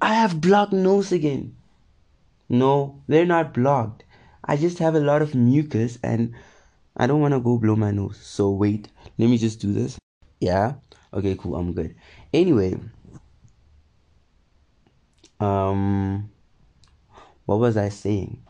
I 0.00 0.14
have 0.14 0.40
blocked 0.40 0.72
nose 0.72 1.12
again. 1.12 1.56
No, 2.48 3.02
they're 3.06 3.26
not 3.26 3.52
blocked. 3.52 4.04
I 4.44 4.56
just 4.56 4.78
have 4.78 4.94
a 4.94 5.00
lot 5.00 5.20
of 5.20 5.34
mucus 5.34 5.98
and 6.02 6.34
I 6.96 7.06
don't 7.06 7.20
want 7.20 7.34
to 7.34 7.40
go 7.40 7.58
blow 7.58 7.76
my 7.76 7.90
nose. 7.90 8.18
So 8.18 8.50
wait, 8.50 8.88
let 9.18 9.28
me 9.28 9.38
just 9.38 9.60
do 9.60 9.72
this. 9.72 9.98
Yeah. 10.40 10.74
Okay, 11.12 11.36
cool. 11.38 11.56
I'm 11.56 11.72
good. 11.72 11.94
Anyway, 12.32 12.78
um 15.40 16.30
what 17.46 17.58
was 17.58 17.76
I 17.76 17.88
saying? 17.88 18.42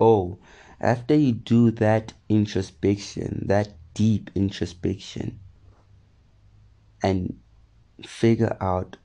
Oh, 0.00 0.38
after 0.80 1.14
you 1.14 1.32
do 1.32 1.70
that 1.72 2.12
introspection, 2.28 3.44
that 3.46 3.74
deep 3.94 4.30
introspection 4.34 5.38
and 7.02 7.38
figure 8.04 8.56
out 8.60 8.96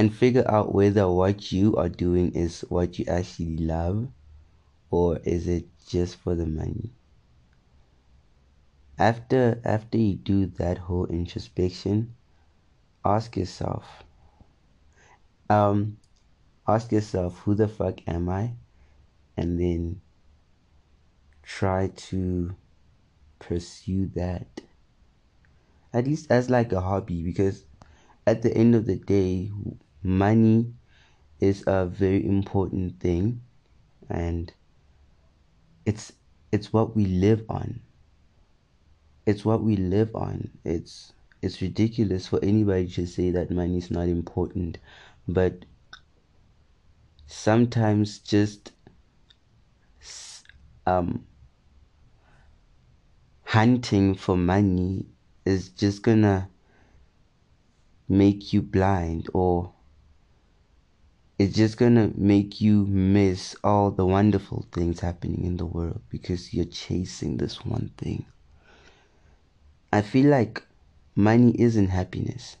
and 0.00 0.14
figure 0.14 0.48
out 0.48 0.74
whether 0.74 1.06
what 1.08 1.52
you 1.52 1.76
are 1.76 1.90
doing 1.90 2.32
is 2.32 2.64
what 2.70 2.98
you 2.98 3.04
actually 3.06 3.56
love 3.58 4.08
or 4.90 5.18
is 5.24 5.46
it 5.46 5.66
just 5.86 6.16
for 6.16 6.34
the 6.34 6.46
money 6.46 6.90
after 8.98 9.60
after 9.64 9.98
you 9.98 10.14
do 10.14 10.46
that 10.46 10.78
whole 10.78 11.06
introspection 11.06 12.14
ask 13.04 13.36
yourself, 13.36 14.04
um, 15.48 15.96
ask 16.68 16.92
yourself, 16.92 17.38
who 17.40 17.54
the 17.54 17.68
fuck 17.68 18.00
am 18.06 18.28
I? 18.28 18.52
And 19.36 19.58
then 19.58 20.00
try 21.42 21.88
to 21.88 22.54
pursue 23.38 24.10
that. 24.14 24.60
At 25.92 26.06
least 26.06 26.30
as 26.30 26.50
like 26.50 26.72
a 26.72 26.80
hobby, 26.80 27.22
because 27.22 27.64
at 28.26 28.42
the 28.42 28.56
end 28.56 28.74
of 28.74 28.86
the 28.86 28.96
day, 28.96 29.50
money 30.02 30.72
is 31.40 31.64
a 31.66 31.86
very 31.86 32.24
important 32.24 33.00
thing 33.00 33.40
and 34.08 34.52
it's 35.86 36.12
it's 36.52 36.72
what 36.72 36.96
we 36.96 37.06
live 37.06 37.44
on. 37.48 37.80
It's 39.26 39.44
what 39.44 39.62
we 39.62 39.76
live 39.76 40.14
on. 40.14 40.50
It's 40.64 41.12
it's 41.42 41.62
ridiculous 41.62 42.26
for 42.26 42.38
anybody 42.42 42.86
to 42.88 43.06
say 43.06 43.30
that 43.30 43.50
money 43.50 43.78
is 43.78 43.90
not 43.90 44.08
important 44.08 44.78
but 45.26 45.64
sometimes 47.26 48.18
just 48.18 48.72
um 50.86 51.24
hunting 53.44 54.14
for 54.14 54.36
money 54.36 55.06
is 55.44 55.70
just 55.70 56.02
gonna 56.02 56.48
make 58.08 58.52
you 58.52 58.60
blind 58.60 59.28
or 59.32 59.72
it's 61.40 61.56
just 61.56 61.78
gonna 61.78 62.10
make 62.16 62.60
you 62.60 62.84
miss 62.84 63.56
all 63.64 63.90
the 63.90 64.04
wonderful 64.04 64.66
things 64.72 65.00
happening 65.00 65.42
in 65.42 65.56
the 65.56 65.64
world 65.64 66.02
because 66.10 66.52
you're 66.52 66.66
chasing 66.66 67.38
this 67.38 67.64
one 67.64 67.90
thing. 67.96 68.26
I 69.90 70.02
feel 70.02 70.28
like 70.28 70.62
money 71.16 71.58
isn't 71.58 71.88
happiness. 71.88 72.58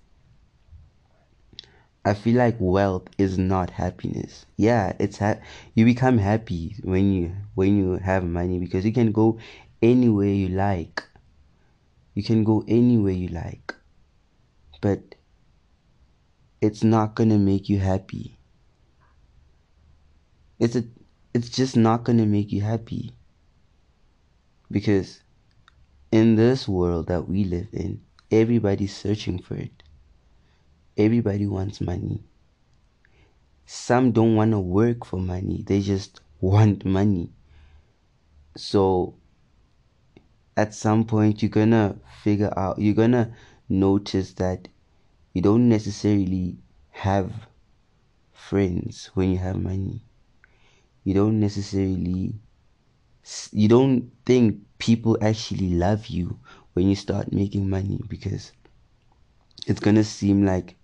I 2.06 2.14
feel 2.14 2.38
like 2.38 2.56
wealth 2.58 3.08
is 3.18 3.36
not 3.36 3.68
happiness. 3.68 4.46
Yeah, 4.56 4.94
it's 4.98 5.18
ha- 5.18 5.40
you 5.74 5.84
become 5.84 6.16
happy 6.16 6.76
when 6.82 7.12
you 7.12 7.32
when 7.54 7.76
you 7.76 7.98
have 7.98 8.24
money 8.24 8.58
because 8.58 8.86
you 8.86 8.94
can 8.94 9.12
go 9.12 9.38
anywhere 9.82 10.28
you 10.28 10.48
like. 10.48 11.04
You 12.14 12.22
can 12.22 12.44
go 12.44 12.64
anywhere 12.66 13.12
you 13.12 13.28
like. 13.28 13.74
But 14.80 15.16
it's 16.62 16.82
not 16.82 17.14
going 17.14 17.28
to 17.28 17.36
make 17.36 17.68
you 17.68 17.78
happy 17.78 18.38
it's 20.60 20.76
a 20.76 20.84
it's 21.32 21.48
just 21.48 21.76
not 21.76 22.04
going 22.04 22.18
to 22.18 22.26
make 22.26 22.52
you 22.52 22.60
happy. 22.60 23.12
Because 24.70 25.22
in 26.12 26.36
this 26.36 26.68
world 26.68 27.06
that 27.08 27.28
we 27.28 27.44
live 27.44 27.68
in 27.72 28.02
everybody's 28.30 28.94
searching 28.94 29.40
for 29.40 29.54
it. 29.54 29.82
Everybody 30.96 31.46
wants 31.46 31.80
money. 31.80 32.22
Some 33.64 34.12
don't 34.12 34.36
want 34.36 34.50
to 34.50 34.60
work 34.60 35.06
for 35.06 35.16
money. 35.16 35.64
They 35.66 35.80
just 35.80 36.20
want 36.40 36.84
money. 36.84 37.32
So 38.56 39.14
at 40.56 40.74
some 40.74 41.04
point 41.04 41.42
you're 41.42 41.48
gonna 41.48 41.96
figure 42.22 42.52
out 42.56 42.78
you're 42.78 42.94
gonna 42.94 43.34
notice 43.68 44.34
that 44.34 44.68
you 45.32 45.40
don't 45.40 45.68
necessarily 45.68 46.58
have 46.90 47.32
friends 48.32 49.10
when 49.14 49.30
you 49.30 49.38
have 49.38 49.56
money 49.56 50.02
you 51.04 51.14
don't 51.14 51.40
necessarily 51.40 52.34
you 53.52 53.68
don't 53.68 54.10
think 54.24 54.60
people 54.78 55.16
actually 55.20 55.70
love 55.70 56.06
you 56.06 56.38
when 56.72 56.88
you 56.88 56.96
start 56.96 57.32
making 57.32 57.68
money 57.68 58.00
because 58.08 58.52
it's 59.66 59.80
going 59.80 59.96
to 59.96 60.04
seem 60.04 60.44
like 60.44 60.76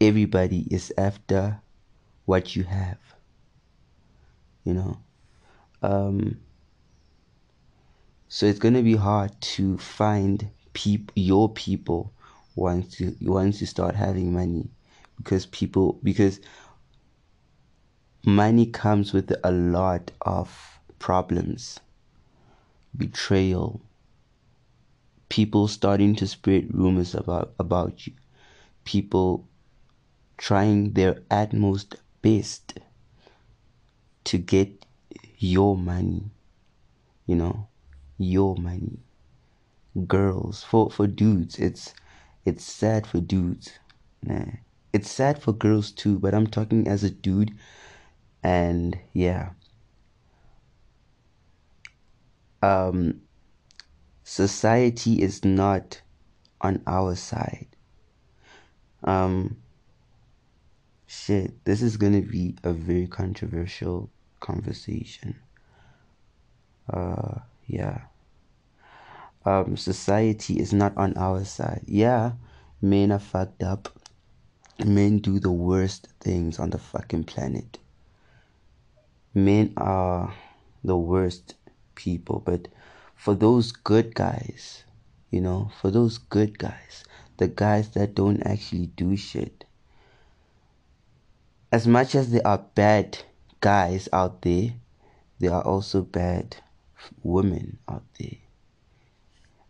everybody 0.00 0.66
is 0.70 0.92
after 0.96 1.60
what 2.24 2.56
you 2.56 2.64
have 2.64 2.98
you 4.66 4.74
know? 4.74 4.98
Um 5.80 6.38
so 8.28 8.44
it's 8.44 8.58
going 8.58 8.74
to 8.74 8.82
be 8.82 8.96
hard 8.96 9.40
to 9.40 9.78
find 9.78 10.50
peop- 10.72 11.12
your 11.14 11.48
people 11.52 12.12
once 12.56 12.98
you 12.98 13.16
once 13.22 13.60
you 13.60 13.66
start 13.66 13.94
having 13.94 14.32
money 14.32 14.68
because 15.16 15.46
people 15.46 16.00
because 16.02 16.40
money 18.26 18.66
comes 18.66 19.12
with 19.12 19.32
a 19.44 19.52
lot 19.52 20.10
of 20.22 20.80
problems 20.98 21.78
betrayal 22.96 23.80
people 25.28 25.68
starting 25.68 26.12
to 26.16 26.26
spread 26.26 26.66
rumors 26.74 27.14
about 27.14 27.54
about 27.60 28.04
you 28.04 28.12
people 28.84 29.46
trying 30.38 30.92
their 30.94 31.22
utmost 31.30 31.94
best 32.20 32.80
to 34.24 34.38
get 34.38 34.84
your 35.38 35.76
money 35.76 36.24
you 37.26 37.36
know 37.36 37.68
your 38.18 38.56
money 38.56 38.98
girls 40.08 40.64
for 40.64 40.90
for 40.90 41.06
dudes 41.06 41.60
it's 41.60 41.94
it's 42.44 42.64
sad 42.64 43.06
for 43.06 43.20
dudes 43.20 43.78
nah. 44.24 44.46
it's 44.92 45.10
sad 45.10 45.40
for 45.40 45.52
girls 45.52 45.92
too 45.92 46.18
but 46.18 46.34
i'm 46.34 46.48
talking 46.48 46.88
as 46.88 47.04
a 47.04 47.10
dude 47.10 47.52
and 48.46 48.96
yeah. 49.12 49.50
Um 52.62 53.22
society 54.22 55.20
is 55.20 55.44
not 55.44 56.00
on 56.60 56.80
our 56.86 57.16
side. 57.16 57.66
Um 59.02 59.56
shit 61.08 61.64
this 61.64 61.82
is 61.82 61.96
gonna 61.96 62.22
be 62.22 62.54
a 62.62 62.72
very 62.72 63.08
controversial 63.08 64.10
conversation. 64.38 65.34
Uh 66.88 67.40
yeah. 67.66 68.02
Um 69.44 69.76
society 69.76 70.60
is 70.60 70.72
not 70.72 70.96
on 70.96 71.16
our 71.16 71.44
side. 71.44 71.82
Yeah 71.86 72.32
men 72.80 73.10
are 73.10 73.18
fucked 73.18 73.64
up. 73.64 73.88
Men 74.84 75.18
do 75.18 75.40
the 75.40 75.50
worst 75.50 76.06
things 76.20 76.60
on 76.60 76.70
the 76.70 76.78
fucking 76.78 77.24
planet 77.24 77.78
men 79.36 79.70
are 79.76 80.34
the 80.82 80.96
worst 80.96 81.54
people, 81.94 82.42
but 82.44 82.68
for 83.14 83.34
those 83.34 83.70
good 83.70 84.14
guys, 84.14 84.84
you 85.30 85.40
know, 85.40 85.70
for 85.80 85.90
those 85.90 86.16
good 86.16 86.58
guys, 86.58 87.04
the 87.36 87.46
guys 87.46 87.90
that 87.90 88.14
don't 88.14 88.42
actually 88.46 88.86
do 88.86 89.14
shit, 89.14 89.66
as 91.70 91.86
much 91.86 92.14
as 92.14 92.30
there 92.30 92.46
are 92.46 92.64
bad 92.74 93.18
guys 93.60 94.08
out 94.10 94.40
there, 94.40 94.70
there 95.38 95.52
are 95.52 95.62
also 95.62 96.00
bad 96.00 96.56
women 97.22 97.78
out 97.86 98.04
there. 98.18 98.38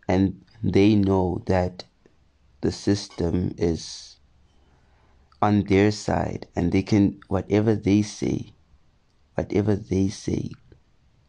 And 0.07 0.45
they 0.63 0.95
know 0.95 1.43
that 1.47 1.83
the 2.61 2.71
system 2.71 3.53
is 3.57 4.15
on 5.41 5.63
their 5.63 5.91
side 5.91 6.47
and 6.55 6.71
they 6.71 6.83
can, 6.83 7.19
whatever 7.27 7.75
they 7.75 8.01
say, 8.01 8.53
whatever 9.37 9.75
they 9.75 10.07
say 10.09 10.49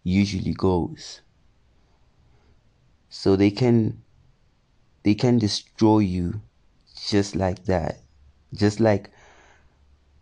usually 0.02 0.54
goes. 0.54 1.20
So 3.10 3.36
they 3.36 3.50
can 3.50 4.02
they 5.02 5.14
can 5.14 5.38
destroy 5.38 5.98
you 5.98 6.40
just 7.06 7.36
like 7.36 7.64
that. 7.66 8.00
Just 8.54 8.80
like 8.80 9.10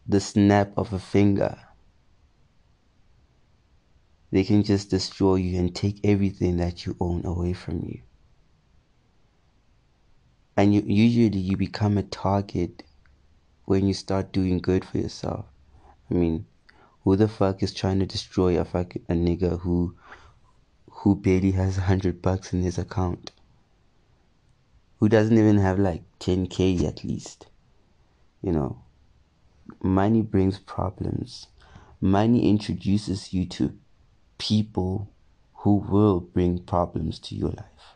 the 0.06 0.20
snap 0.20 0.72
of 0.76 0.92
a 0.92 0.98
finger. 0.98 1.58
They 4.32 4.42
can 4.42 4.64
just 4.64 4.90
destroy 4.90 5.36
you 5.36 5.58
and 5.58 5.74
take 5.74 6.00
everything 6.04 6.56
that 6.56 6.84
you 6.84 6.96
own 7.00 7.24
away 7.24 7.52
from 7.52 7.84
you. 7.84 8.02
And 10.56 10.74
you 10.74 10.82
usually 10.82 11.38
you 11.38 11.56
become 11.56 11.96
a 11.96 12.02
target 12.02 12.82
when 13.64 13.86
you 13.86 13.94
start 13.94 14.32
doing 14.32 14.58
good 14.58 14.84
for 14.84 14.98
yourself. 14.98 15.46
I 16.10 16.14
mean, 16.14 16.46
who 17.06 17.14
the 17.14 17.28
fuck 17.28 17.62
is 17.62 17.72
trying 17.72 18.00
to 18.00 18.04
destroy 18.04 18.58
a 18.58 18.64
fuck 18.64 18.96
a 18.96 19.12
nigga 19.12 19.60
who 19.60 19.94
who 20.90 21.14
barely 21.14 21.52
has 21.52 21.78
a 21.78 21.82
hundred 21.82 22.20
bucks 22.20 22.52
in 22.52 22.62
his 22.62 22.78
account? 22.78 23.30
Who 24.98 25.08
doesn't 25.08 25.38
even 25.38 25.58
have 25.58 25.78
like 25.78 26.02
10k 26.18 26.82
at 26.82 27.04
least? 27.04 27.46
You 28.42 28.50
know, 28.50 28.82
money 29.80 30.20
brings 30.20 30.58
problems. 30.58 31.46
Money 32.00 32.50
introduces 32.50 33.32
you 33.32 33.46
to 33.50 33.78
people 34.38 35.08
who 35.58 35.76
will 35.76 36.18
bring 36.18 36.58
problems 36.58 37.20
to 37.20 37.36
your 37.36 37.50
life. 37.50 37.86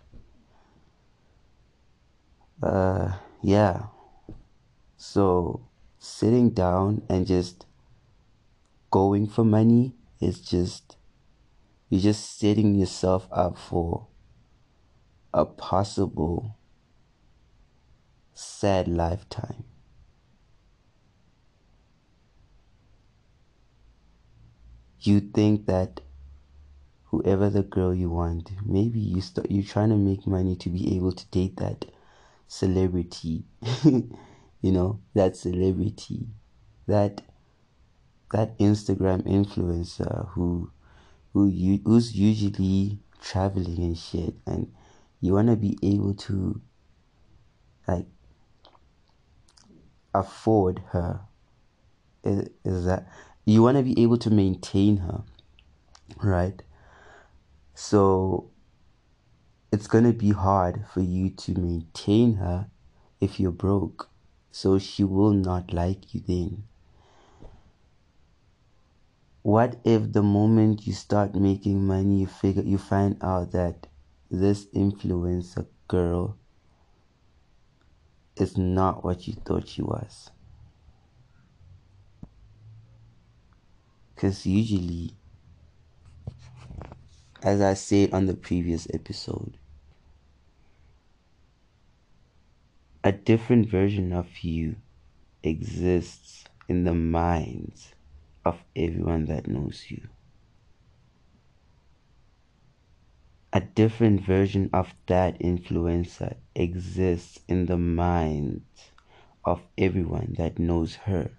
Uh, 2.62 3.14
yeah. 3.42 3.87
So 4.96 5.66
sitting 5.99 6.51
down 6.51 7.03
and 7.09 7.27
just 7.27 7.66
going 8.90 9.26
for 9.26 9.44
money 9.44 9.94
is 10.20 10.40
just 10.40 10.96
you're 11.88 12.00
just 12.00 12.38
setting 12.38 12.74
yourself 12.74 13.29
up 13.33 13.59
for 13.59 14.07
a 15.35 15.44
possible 15.44 16.57
sad 18.33 18.88
lifetime. 18.88 19.64
You 25.00 25.20
think 25.20 25.66
that 25.66 26.00
whoever 27.05 27.50
the 27.50 27.62
girl 27.62 27.94
you 27.94 28.11
want, 28.11 28.50
maybe 28.64 29.00
you 29.00 29.20
start 29.20 29.50
you're 29.50 29.64
trying 29.64 29.88
to 29.90 29.96
make 29.96 30.26
money 30.26 30.57
to 30.57 30.68
be 30.68 30.96
able 30.96 31.12
to 31.12 31.26
date 31.26 31.57
that 31.57 31.87
celebrity. 32.46 33.44
you 33.85 34.72
know, 34.72 35.00
that 35.14 35.37
celebrity, 35.37 36.29
that 36.87 37.22
that 38.33 38.59
Instagram 38.59 39.23
influencer 39.27 40.29
who 40.31 40.71
who 41.33 41.49
you 41.49 41.81
who's 41.85 42.14
usually 42.14 42.99
traveling 43.21 43.79
and 43.79 43.99
shit 43.99 44.35
and 44.47 44.73
you 45.21 45.35
wanna 45.35 45.57
be 45.57 45.79
able 45.83 46.14
to 46.14 46.61
like 47.87 48.07
afford 50.14 50.83
her 50.90 51.21
is, 52.25 52.49
is 52.64 52.85
that 52.85 53.07
you 53.45 53.62
want 53.62 53.77
to 53.77 53.83
be 53.83 54.01
able 54.03 54.19
to 54.19 54.31
maintain 54.31 54.99
her 54.99 55.23
right? 56.23 56.62
So 57.75 58.51
it's 59.73 59.87
going 59.87 60.05
to 60.05 60.12
be 60.12 60.31
hard 60.31 60.85
for 60.93 61.01
you 61.01 61.31
to 61.31 61.59
maintain 61.59 62.35
her 62.35 62.69
if 63.21 63.38
you're 63.38 63.53
broke. 63.53 64.11
So 64.51 64.79
she 64.79 65.05
will 65.05 65.33
not 65.33 65.73
like 65.73 66.12
you 66.12 66.23
then 66.27 66.64
what 69.42 69.76
if 69.85 70.12
the 70.12 70.22
moment 70.22 70.87
you 70.87 70.92
start 70.92 71.35
making 71.35 71.87
money 71.87 72.20
you 72.20 72.26
figure 72.26 72.62
you 72.62 72.79
find 72.79 73.16
out 73.22 73.53
that 73.53 73.87
this 74.31 74.66
influencer 74.66 75.66
girl 75.88 76.37
is 78.37 78.57
not 78.57 79.05
what 79.05 79.26
you 79.26 79.35
thought 79.35 79.68
she 79.68 79.83
was. 79.83 80.31
Because 84.14 84.46
usually, 84.46 85.12
as 87.42 87.61
I 87.61 87.74
said 87.74 88.12
on 88.12 88.26
the 88.26 88.35
previous 88.35 88.87
episode, 88.92 89.57
a 93.03 93.12
different 93.12 93.68
version 93.68 94.12
of 94.12 94.40
you 94.40 94.76
exists 95.42 96.44
in 96.68 96.85
the 96.85 96.94
minds 96.94 97.94
of 98.44 98.62
everyone 98.74 99.26
that 99.26 99.46
knows 99.46 99.90
you. 99.90 100.09
A 103.53 103.61
different 103.61 104.20
version 104.20 104.70
of 104.72 104.94
that 105.07 105.40
influencer 105.40 106.37
exists 106.55 107.40
in 107.48 107.66
the 107.66 107.76
mind 107.76 108.62
of 109.44 109.61
everyone 109.76 110.35
that 110.38 110.59
knows 110.59 110.94
her. 110.94 111.33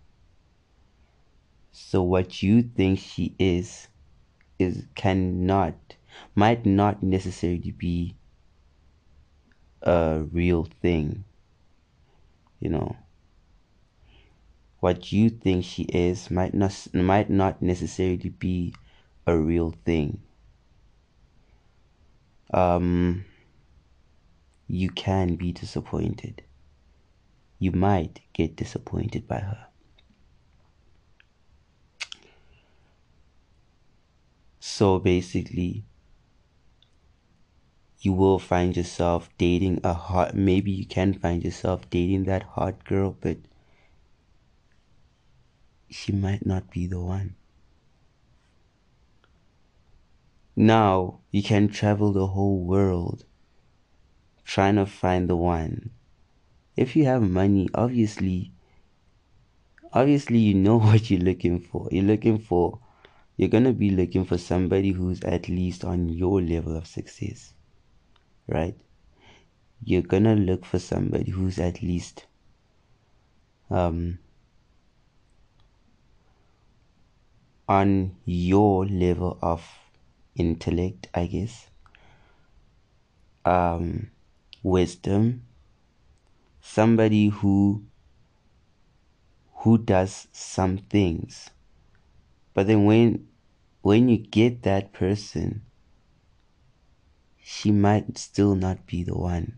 So 1.72 2.04
what 2.04 2.44
you 2.44 2.64
think 2.64 3.00
she 3.00 3.34
is 3.40 3.88
is 4.60 4.86
cannot 4.94 5.96
might 6.36 6.66
not 6.66 7.02
necessarily 7.02 7.72
be 7.72 8.16
a 9.82 10.24
real 10.32 10.68
thing. 10.82 11.24
You 12.60 12.70
know. 12.70 12.96
What 14.82 15.14
you 15.14 15.30
think 15.30 15.64
she 15.64 15.84
is 15.84 16.30
might 16.30 16.54
not 16.54 16.88
might 16.94 17.30
not 17.30 17.62
necessarily 17.62 18.30
be 18.30 18.76
a 19.26 19.38
real 19.38 19.74
thing 19.86 20.22
um, 22.54 23.26
you 24.68 24.90
can 24.90 25.36
be 25.36 25.52
disappointed. 25.52 26.44
You 27.60 27.72
might 27.72 28.22
get 28.34 28.56
disappointed 28.56 29.28
by 29.28 29.40
her. 29.40 29.68
So 34.60 35.00
basically, 35.00 35.86
you 38.00 38.14
will 38.14 38.40
find 38.40 38.76
yourself 38.76 39.30
dating 39.38 39.80
a 39.84 39.94
hot, 39.94 40.36
maybe 40.36 40.72
you 40.72 40.86
can 40.86 41.14
find 41.14 41.44
yourself 41.44 41.90
dating 41.90 42.24
that 42.24 42.44
hot 42.44 42.84
girl, 42.84 43.16
but 43.22 43.38
she 45.92 46.12
might 46.12 46.46
not 46.46 46.72
be 46.72 46.88
the 46.88 47.00
one. 47.00 47.36
Now 50.56 51.20
you 51.32 51.44
can 51.44 51.68
travel 51.68 52.12
the 52.12 52.28
whole 52.28 52.60
world 52.60 53.26
trying 54.44 54.76
to 54.76 54.86
find 54.86 55.30
the 55.30 55.36
one. 55.36 55.92
If 56.76 56.96
you 56.96 57.06
have 57.06 57.22
money, 57.22 57.70
obviously, 57.74 58.52
obviously 59.94 60.40
you 60.40 60.54
know 60.54 60.80
what 60.80 61.10
you're 61.10 61.20
looking 61.20 61.60
for. 61.60 61.88
You're 61.92 62.04
looking 62.04 62.40
for, 62.40 62.80
you're 63.38 63.50
gonna 63.50 63.74
be 63.74 63.92
looking 63.92 64.26
for 64.26 64.38
somebody 64.38 64.92
who's 64.92 65.22
at 65.24 65.50
least 65.50 65.84
on 65.84 66.10
your 66.10 66.42
level 66.42 66.76
of 66.76 66.88
success, 66.88 67.54
right? 68.48 68.76
You're 69.84 70.02
gonna 70.02 70.36
look 70.36 70.66
for 70.66 70.80
somebody 70.80 71.32
who's 71.32 71.60
at 71.60 71.82
least, 71.82 72.26
um, 73.70 74.20
on 77.72 78.14
your 78.26 78.86
level 78.86 79.40
of 79.42 79.66
intellect, 80.36 81.08
I 81.14 81.28
guess, 81.28 81.70
um, 83.46 84.12
wisdom, 84.62 85.44
somebody 86.60 87.30
who 87.30 87.86
who 89.64 89.78
does 89.78 90.28
some 90.34 90.80
things. 90.80 91.50
But 92.54 92.68
then 92.68 92.84
when 92.84 93.30
when 93.84 94.10
you 94.10 94.18
get 94.18 94.64
that 94.64 94.92
person, 94.92 95.62
she 97.42 97.72
might 97.72 98.18
still 98.18 98.54
not 98.54 98.86
be 98.86 99.02
the 99.02 99.16
one. 99.16 99.58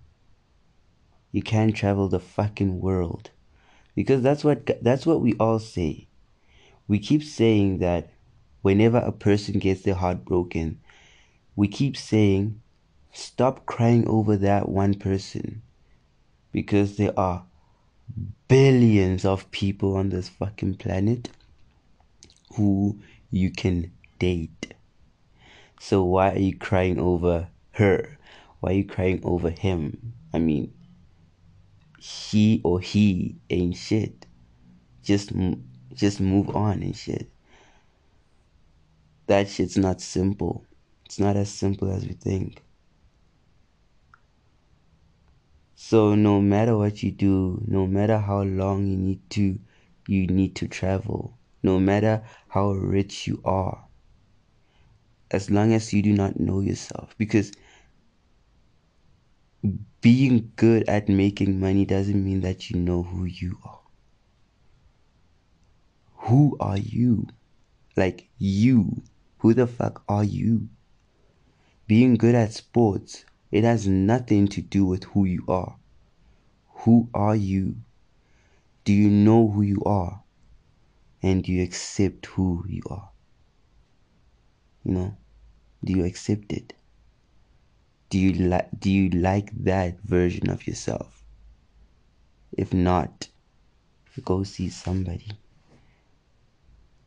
You 1.32 1.42
can't 1.42 1.76
travel 1.76 2.10
the 2.10 2.20
fucking 2.20 2.80
world. 2.80 3.32
Because 3.96 4.22
that's 4.22 4.44
what 4.44 4.84
that's 4.84 5.08
what 5.08 5.20
we 5.20 5.34
all 5.40 5.58
say. 5.58 6.10
We 6.88 7.00
keep 7.00 7.24
saying 7.24 7.80
that 7.80 8.12
whenever 8.62 8.98
a 8.98 9.12
person 9.12 9.60
gets 9.60 9.82
their 9.82 9.96
heart 9.96 10.26
broken, 10.26 10.80
we 11.56 11.68
keep 11.68 11.96
saying, 11.96 12.62
stop 13.12 13.66
crying 13.66 14.08
over 14.08 14.36
that 14.38 14.70
one 14.70 14.96
person 14.96 15.62
because 16.52 16.98
there 16.98 17.18
are 17.18 17.46
billions 18.48 19.26
of 19.26 19.50
people 19.52 19.96
on 19.96 20.10
this 20.10 20.30
fucking 20.30 20.76
planet 20.76 21.30
who 22.56 23.00
you 23.32 23.52
can 23.52 23.92
date. 24.20 24.74
So 25.80 26.04
why 26.04 26.32
are 26.32 26.40
you 26.40 26.58
crying 26.58 27.00
over 27.00 27.50
her? 27.72 28.18
Why 28.60 28.72
are 28.72 28.76
you 28.76 28.86
crying 28.86 29.22
over 29.24 29.50
him? 29.50 30.14
I 30.34 30.40
mean, 30.40 30.74
she 32.00 32.62
or 32.64 32.80
he 32.80 33.36
ain't 33.50 33.76
shit. 33.76 34.26
Just 35.04 35.32
just 35.96 36.20
move 36.20 36.56
on 36.56 36.82
and 36.82 36.96
shit 36.96 37.30
that 39.28 39.48
shit's 39.48 39.78
not 39.78 40.02
simple. 40.02 40.66
It's 41.06 41.20
not 41.20 41.36
as 41.38 41.50
simple 41.50 41.92
as 41.92 42.06
we 42.06 42.14
think. 42.14 42.62
So 45.76 46.16
no 46.16 46.42
matter 46.42 46.78
what 46.78 47.04
you 47.04 47.12
do, 47.12 47.62
no 47.68 47.86
matter 47.88 48.18
how 48.18 48.44
long 48.44 48.88
you 48.88 48.98
need 48.98 49.30
to 49.32 49.60
you 50.08 50.28
need 50.28 50.56
to 50.58 50.68
travel, 50.68 51.38
no 51.62 51.80
matter 51.80 52.24
how 52.50 52.72
rich 52.72 53.28
you 53.28 53.42
are, 53.46 53.86
as 55.32 55.50
long 55.50 55.74
as 55.74 55.94
you 55.94 56.02
do 56.02 56.12
not 56.14 56.40
know 56.40 56.60
yourself 56.60 57.16
because 57.18 57.52
being 60.02 60.52
good 60.58 60.88
at 60.90 61.08
making 61.08 61.60
money 61.60 61.86
doesn't 61.86 62.24
mean 62.24 62.42
that 62.42 62.70
you 62.70 62.78
know 62.78 63.04
who 63.04 63.24
you 63.26 63.58
are. 63.64 63.83
Who 66.34 66.58
are 66.60 66.80
you? 66.80 67.28
Like 67.96 68.28
you. 68.40 69.04
Who 69.38 69.54
the 69.54 69.68
fuck 69.68 70.04
are 70.10 70.24
you? 70.24 70.68
Being 71.86 72.16
good 72.16 72.34
at 72.34 72.54
sports, 72.54 73.24
it 73.52 73.64
has 73.64 73.88
nothing 73.88 74.48
to 74.48 74.62
do 74.64 74.84
with 74.84 75.04
who 75.04 75.26
you 75.26 75.46
are. 75.48 75.76
Who 76.86 77.08
are 77.14 77.36
you? 77.36 77.76
Do 78.84 78.94
you 78.94 79.12
know 79.12 79.48
who 79.48 79.62
you 79.62 79.84
are? 79.86 80.24
And 81.22 81.44
do 81.44 81.52
you 81.52 81.62
accept 81.62 82.26
who 82.26 82.66
you 82.68 82.82
are? 82.90 83.12
You 84.84 84.92
know, 84.92 85.18
do 85.84 85.94
you 85.94 86.04
accept 86.04 86.52
it? 86.52 86.74
Do 88.10 88.18
you 88.18 88.34
like 88.34 88.70
do 88.80 88.90
you 88.90 89.12
like 89.12 89.52
that 89.66 90.02
version 90.02 90.50
of 90.50 90.66
yourself? 90.66 91.24
If 92.52 92.74
not, 92.74 93.28
go 94.26 94.42
see 94.42 94.70
somebody. 94.70 95.30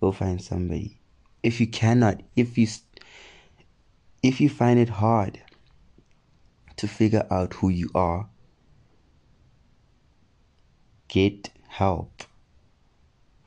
Go 0.00 0.12
find 0.12 0.40
somebody. 0.42 0.98
If 1.42 1.60
you 1.60 1.66
cannot 1.66 2.22
if 2.34 2.58
you 2.58 2.66
if 4.22 4.40
you 4.40 4.48
find 4.48 4.78
it 4.78 4.88
hard 4.88 5.40
to 6.76 6.88
figure 6.88 7.26
out 7.30 7.54
who 7.54 7.68
you 7.68 7.90
are 7.94 8.28
get 11.08 11.50
help. 11.68 12.24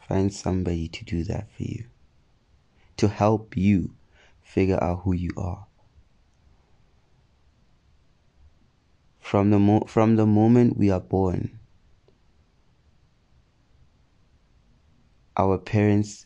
Find 0.07 0.33
somebody 0.33 0.87
to 0.87 1.05
do 1.05 1.23
that 1.25 1.51
for 1.51 1.63
you. 1.63 1.85
To 2.97 3.07
help 3.07 3.55
you 3.55 3.93
figure 4.41 4.83
out 4.83 5.01
who 5.03 5.13
you 5.13 5.29
are. 5.37 5.67
From 9.19 9.51
the 9.51 9.59
mo- 9.59 9.85
from 9.87 10.15
the 10.15 10.25
moment 10.25 10.77
we 10.77 10.89
are 10.89 10.99
born, 10.99 11.59
our 15.37 15.59
parents 15.59 16.25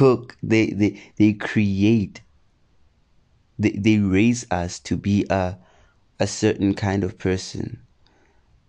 cook, 0.00 0.34
they 0.42 0.70
they, 0.70 0.98
they 1.16 1.34
create 1.34 2.22
they, 3.58 3.72
they 3.72 3.98
raise 3.98 4.46
us 4.50 4.78
to 4.78 4.96
be 4.96 5.26
a 5.28 5.58
a 6.18 6.26
certain 6.26 6.72
kind 6.72 7.04
of 7.04 7.18
person. 7.18 7.82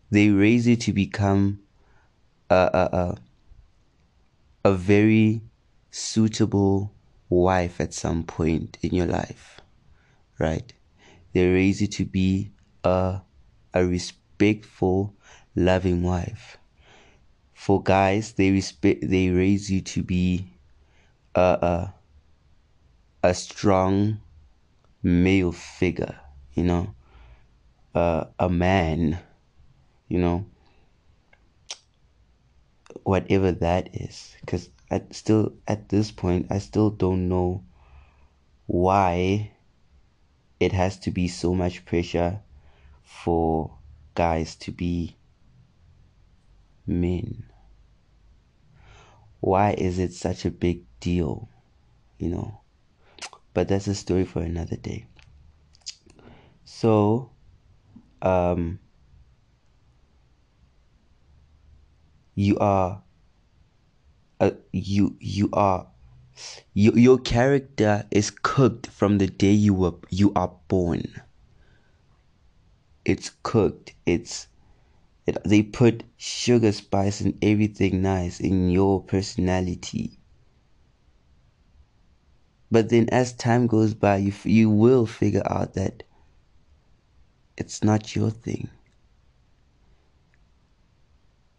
They 0.09 0.27
raise 0.27 0.67
you 0.67 0.75
to 0.75 0.91
become 0.91 1.61
a 2.49 2.69
a, 2.73 2.97
a, 4.65 4.71
a 4.71 4.73
very 4.73 5.41
suitable 5.89 6.91
wife 7.29 7.79
at 7.79 7.93
some 7.93 8.23
point 8.25 8.77
in 8.81 8.93
your 8.93 9.07
life, 9.07 9.61
right? 10.37 10.73
They 11.31 11.47
raise 11.47 11.79
you 11.79 11.87
to 11.87 12.03
be 12.03 12.51
a 12.83 13.21
a 13.73 13.85
respectful, 13.85 15.15
loving 15.55 16.03
wife. 16.03 16.57
For 17.53 17.81
guys, 17.81 18.33
they 18.33 18.51
respect 18.51 19.09
they 19.09 19.29
raise 19.29 19.71
you 19.71 19.79
to 19.95 20.03
be 20.03 20.50
a 21.35 21.93
a, 23.23 23.27
a 23.27 23.33
strong 23.33 24.19
male 25.03 25.51
figure, 25.51 26.19
you 26.53 26.63
know, 26.63 26.93
uh, 27.95 28.25
a 28.39 28.49
man, 28.49 29.19
you 30.07 30.19
know, 30.19 30.45
whatever 33.03 33.51
that 33.51 33.95
is. 33.95 34.35
Because 34.41 34.69
I 34.89 35.03
still, 35.11 35.53
at 35.67 35.89
this 35.89 36.11
point, 36.11 36.47
I 36.49 36.59
still 36.59 36.89
don't 36.89 37.29
know 37.29 37.63
why 38.67 39.51
it 40.59 40.71
has 40.71 40.97
to 40.99 41.11
be 41.11 41.27
so 41.27 41.53
much 41.53 41.85
pressure 41.85 42.41
for 43.03 43.77
guys 44.15 44.55
to 44.55 44.71
be 44.71 45.15
men. 46.85 47.50
Why 49.41 49.71
is 49.73 49.99
it 49.99 50.13
such 50.13 50.45
a 50.45 50.51
big 50.51 50.85
deal? 51.01 51.49
You 52.17 52.29
know, 52.29 52.61
but 53.53 53.67
that's 53.67 53.87
a 53.87 53.95
story 53.95 54.25
for 54.25 54.41
another 54.41 54.77
day. 54.77 55.07
So, 56.65 57.31
um, 58.21 58.79
you 62.35 62.57
are, 62.59 63.03
uh, 64.39 64.51
you 64.71 65.15
you 65.19 65.49
are, 65.53 65.87
you, 66.73 66.91
your 66.93 67.17
character 67.19 68.05
is 68.11 68.31
cooked 68.31 68.87
from 68.87 69.17
the 69.17 69.27
day 69.27 69.51
you 69.51 69.73
were 69.73 69.93
you 70.09 70.31
are 70.35 70.53
born. 70.67 71.03
It's 73.05 73.29
cooked. 73.43 73.93
It's 74.07 74.47
it, 75.25 75.37
they 75.45 75.63
put 75.63 76.03
sugar, 76.17 76.71
spice, 76.71 77.21
and 77.21 77.37
everything 77.41 78.01
nice 78.01 78.39
in 78.39 78.69
your 78.69 79.01
personality 79.03 80.19
but 82.71 82.87
then 82.87 83.09
as 83.09 83.33
time 83.33 83.67
goes 83.67 83.93
by, 83.93 84.17
you, 84.17 84.33
you 84.45 84.69
will 84.69 85.05
figure 85.05 85.43
out 85.45 85.73
that 85.73 86.03
it's 87.57 87.83
not 87.83 88.15
your 88.15 88.31
thing. 88.31 88.69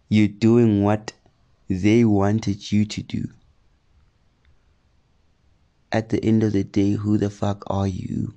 You're 0.08 0.28
doing 0.28 0.82
what 0.82 1.12
they 1.68 2.04
wanted 2.04 2.72
you 2.72 2.86
to 2.86 3.02
do. 3.02 3.28
At 5.92 6.08
the 6.08 6.24
end 6.24 6.42
of 6.42 6.52
the 6.52 6.64
day, 6.64 6.92
who 6.92 7.18
the 7.18 7.28
fuck 7.28 7.62
are 7.66 7.86
you? 7.86 8.34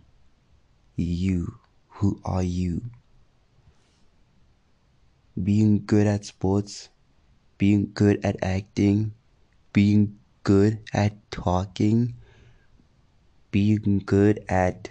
You. 0.98 1.56
Who 1.88 2.20
are 2.26 2.44
you? 2.44 2.82
Being 5.42 5.86
good 5.86 6.08
at 6.08 6.26
sports, 6.26 6.90
being 7.58 7.92
good 7.94 8.26
at 8.26 8.44
acting, 8.44 9.14
being 9.74 10.20
good 10.44 10.80
at 10.94 11.14
talking, 11.32 12.16
being 13.52 14.04
good 14.06 14.44
at 14.50 14.90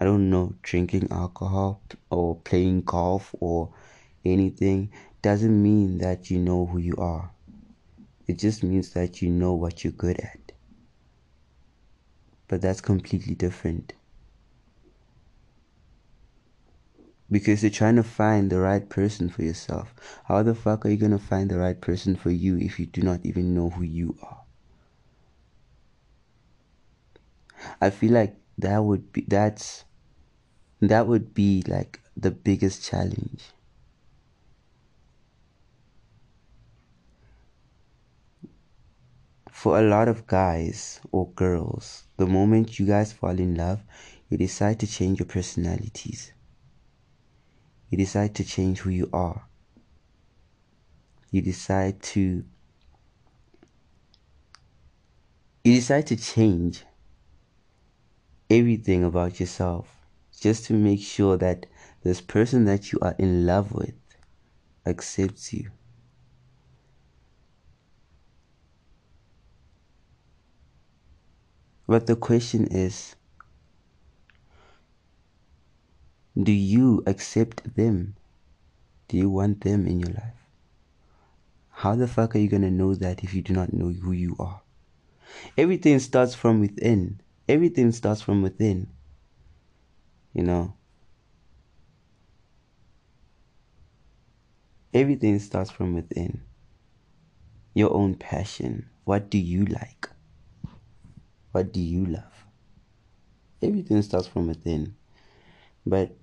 I 0.00 0.04
don't 0.04 0.28
know, 0.30 0.54
drinking 0.62 1.08
alcohol 1.12 1.82
or 2.10 2.34
playing 2.36 2.82
golf 2.82 3.34
or 3.38 3.72
anything 4.24 4.90
doesn't 5.22 5.62
mean 5.62 5.98
that 5.98 6.30
you 6.30 6.38
know 6.40 6.66
who 6.66 6.78
you 6.78 6.94
are. 6.96 7.30
It 8.26 8.38
just 8.38 8.62
means 8.62 8.92
that 8.94 9.22
you 9.22 9.30
know 9.30 9.54
what 9.54 9.84
you're 9.84 9.92
good 9.92 10.20
at. 10.20 10.52
But 12.48 12.62
that's 12.62 12.80
completely 12.80 13.34
different. 13.34 13.92
Because 17.30 17.62
you're 17.62 17.70
trying 17.70 17.96
to 17.96 18.02
find 18.02 18.50
the 18.50 18.58
right 18.58 18.88
person 18.88 19.28
for 19.28 19.42
yourself. 19.42 19.94
How 20.24 20.42
the 20.42 20.54
fuck 20.54 20.86
are 20.86 20.90
you 20.90 20.96
going 20.96 21.12
to 21.12 21.18
find 21.18 21.50
the 21.50 21.58
right 21.58 21.78
person 21.78 22.16
for 22.16 22.30
you 22.30 22.56
if 22.56 22.80
you 22.80 22.86
do 22.86 23.02
not 23.02 23.20
even 23.24 23.54
know 23.54 23.70
who 23.70 23.82
you 23.82 24.16
are? 24.22 24.40
I 27.80 27.90
feel 27.90 28.12
like 28.12 28.36
that 28.58 28.78
would 28.82 29.12
be 29.12 29.24
that's 29.26 29.84
that 30.80 31.06
would 31.06 31.34
be 31.34 31.62
like 31.66 32.00
the 32.16 32.30
biggest 32.30 32.82
challenge. 32.84 33.44
For 39.50 39.78
a 39.78 39.82
lot 39.82 40.06
of 40.06 40.26
guys 40.28 41.00
or 41.10 41.30
girls, 41.30 42.04
the 42.16 42.26
moment 42.26 42.78
you 42.78 42.86
guys 42.86 43.12
fall 43.12 43.38
in 43.38 43.56
love, 43.56 43.82
you 44.28 44.38
decide 44.38 44.78
to 44.80 44.86
change 44.86 45.18
your 45.18 45.26
personalities. 45.26 46.32
You 47.90 47.98
decide 47.98 48.34
to 48.36 48.44
change 48.44 48.80
who 48.80 48.90
you 48.90 49.08
are. 49.12 49.46
You 51.30 51.42
decide 51.42 52.02
to 52.14 52.44
you 55.64 55.74
decide 55.74 56.06
to 56.06 56.16
change 56.16 56.84
everything 58.48 59.04
about 59.04 59.38
yourself 59.38 60.06
just 60.40 60.64
to 60.66 60.72
make 60.72 61.00
sure 61.00 61.36
that 61.36 61.66
this 62.02 62.20
person 62.20 62.64
that 62.64 62.92
you 62.92 62.98
are 63.02 63.14
in 63.18 63.44
love 63.44 63.72
with 63.72 63.94
accepts 64.86 65.52
you. 65.52 65.70
But 71.86 72.06
the 72.06 72.16
question 72.16 72.66
is 72.66 73.16
do 76.42 76.52
you 76.52 77.02
accept 77.06 77.76
them? 77.76 78.14
Do 79.08 79.16
you 79.16 79.30
want 79.30 79.62
them 79.62 79.86
in 79.86 80.00
your 80.00 80.10
life? 80.10 80.34
How 81.70 81.94
the 81.94 82.08
fuck 82.08 82.34
are 82.34 82.38
you 82.38 82.48
gonna 82.48 82.70
know 82.70 82.94
that 82.94 83.24
if 83.24 83.34
you 83.34 83.42
do 83.42 83.52
not 83.52 83.72
know 83.72 83.90
who 83.90 84.12
you 84.12 84.36
are? 84.38 84.62
Everything 85.56 85.98
starts 85.98 86.34
from 86.34 86.60
within 86.60 87.20
everything 87.48 87.90
starts 87.92 88.20
from 88.20 88.42
within. 88.42 88.88
You 90.34 90.42
know, 90.44 90.74
everything 94.92 95.38
starts 95.38 95.70
from 95.70 95.94
within. 95.94 96.42
Your 97.74 97.92
own 97.92 98.14
passion. 98.14 98.90
What 99.04 99.30
do 99.30 99.38
you 99.38 99.64
like? 99.64 100.10
What 101.52 101.72
do 101.72 101.80
you 101.80 102.04
love? 102.04 102.44
Everything 103.62 104.02
starts 104.02 104.28
from 104.28 104.46
within. 104.46 104.94
But 105.86 106.16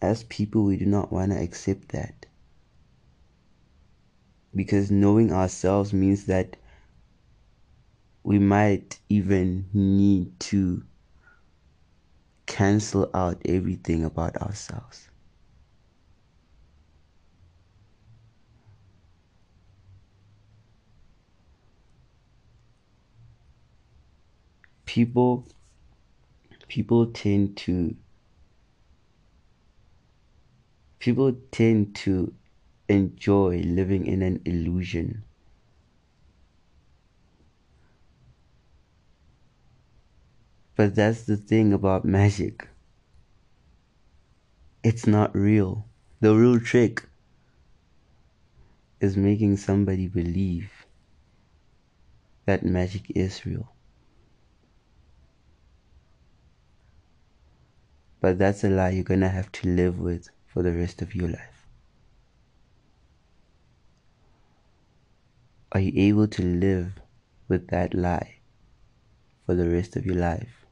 as 0.00 0.24
people, 0.24 0.64
we 0.64 0.76
do 0.76 0.86
not 0.86 1.12
want 1.12 1.32
to 1.32 1.38
accept 1.38 1.88
that. 1.90 2.26
Because 4.54 4.90
knowing 4.90 5.32
ourselves 5.32 5.92
means 5.92 6.26
that 6.26 6.56
we 8.22 8.38
might 8.38 8.98
even 9.08 9.68
need 9.72 10.38
to 10.40 10.82
cancel 12.46 13.10
out 13.14 13.40
everything 13.44 14.04
about 14.04 14.36
ourselves. 14.36 15.08
People 24.86 25.46
people 26.68 27.06
tend 27.06 27.56
to 27.56 27.94
people 30.98 31.32
tend 31.50 31.94
to 31.94 32.32
enjoy 32.88 33.58
living 33.60 34.06
in 34.06 34.22
an 34.22 34.40
illusion 34.44 35.24
But 40.78 40.94
that's 40.94 41.24
the 41.24 41.36
thing 41.36 41.72
about 41.72 42.04
magic. 42.04 42.68
It's 44.84 45.08
not 45.08 45.34
real. 45.34 45.88
The 46.20 46.36
real 46.36 46.60
trick 46.60 47.04
is 49.00 49.16
making 49.16 49.56
somebody 49.56 50.06
believe 50.06 50.70
that 52.46 52.64
magic 52.64 53.10
is 53.10 53.44
real. 53.44 53.72
But 58.20 58.38
that's 58.38 58.62
a 58.62 58.70
lie 58.70 58.90
you're 58.90 59.02
gonna 59.02 59.30
have 59.30 59.50
to 59.50 59.68
live 59.68 59.98
with 59.98 60.30
for 60.48 60.62
the 60.62 60.72
rest 60.72 61.02
of 61.02 61.14
your 61.14 61.28
life. 61.28 61.66
Are 65.70 65.80
you 65.80 65.92
able 65.94 66.26
to 66.28 66.42
live 66.42 66.92
with 67.46 67.68
that 67.68 67.94
lie 67.94 68.36
for 69.44 69.54
the 69.54 69.68
rest 69.68 69.96
of 69.96 70.06
your 70.06 70.16
life? 70.16 70.66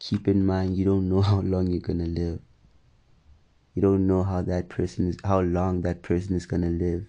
Keep 0.00 0.28
in 0.28 0.44
mind 0.44 0.76
you 0.76 0.84
don't 0.84 1.08
know 1.08 1.22
how 1.30 1.40
long 1.40 1.68
you're 1.68 1.80
gonna 1.80 2.06
live. 2.06 2.40
You 3.74 3.82
don't 3.82 4.06
know 4.06 4.22
how 4.22 4.42
that 4.42 4.68
person 4.68 5.08
is 5.08 5.16
how 5.24 5.40
long 5.40 5.82
that 5.82 6.02
person 6.02 6.34
is 6.34 6.46
gonna 6.46 6.70
live. 6.70 7.06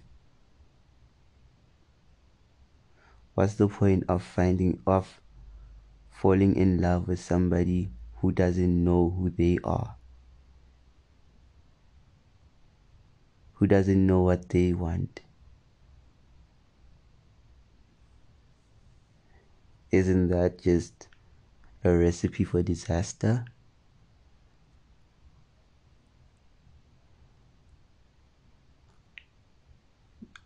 What's 3.34 3.56
the 3.56 3.67
point 3.67 4.03
of 4.08 4.23
finding 4.23 4.80
off 4.88 5.21
falling 6.10 6.56
in 6.56 6.82
love 6.82 7.08
with 7.08 7.19
somebody 7.19 7.91
who 8.17 8.32
doesn't 8.32 8.84
know 8.84 9.10
who 9.10 9.30
they 9.30 9.58
are? 9.63 9.96
Who 13.57 13.67
doesn't 13.67 14.07
know 14.07 14.21
what 14.21 14.49
they 14.49 14.71
want? 14.73 15.21
Isn't 19.91 20.29
that 20.29 20.61
just 20.61 21.09
a 21.83 21.91
recipe 21.97 22.45
for 22.45 22.63
disaster? 22.63 23.45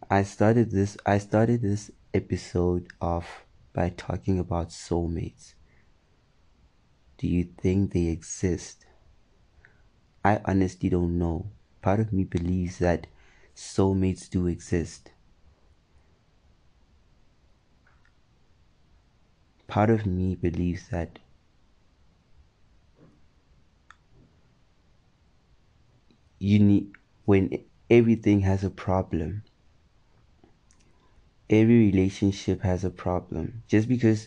I 0.09 0.23
started 0.23 0.71
this 0.71 0.97
I 1.05 1.17
started 1.17 1.61
this 1.61 1.89
episode 2.13 2.87
off 3.01 3.45
by 3.73 3.89
talking 3.89 4.39
about 4.39 4.69
soulmates. 4.69 5.55
Do 7.17 7.27
you 7.27 7.45
think 7.45 7.93
they 7.93 8.07
exist? 8.07 8.85
I 10.25 10.41
honestly 10.45 10.89
don't 10.89 11.17
know. 11.19 11.51
Part 11.81 11.99
of 11.99 12.13
me 12.13 12.23
believes 12.23 12.79
that 12.79 13.07
soulmates 13.55 14.29
do 14.29 14.47
exist. 14.47 15.11
Part 19.67 19.89
of 19.89 20.05
me 20.05 20.35
believes 20.35 20.89
that 20.89 21.19
you 26.39 26.59
need 26.59 26.91
when 27.25 27.63
everything 27.89 28.41
has 28.41 28.63
a 28.63 28.69
problem 28.69 29.43
every 31.51 31.85
relationship 31.91 32.61
has 32.61 32.83
a 32.83 32.89
problem. 32.89 33.61
Just 33.67 33.87
because 33.87 34.25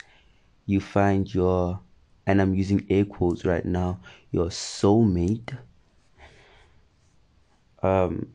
you 0.66 0.80
find 0.80 1.32
your, 1.34 1.80
and 2.26 2.40
I'm 2.40 2.54
using 2.54 2.86
air 2.90 3.04
quotes 3.04 3.44
right 3.44 3.64
now, 3.64 4.00
your 4.30 4.46
soulmate, 4.46 5.56
um, 7.84 8.32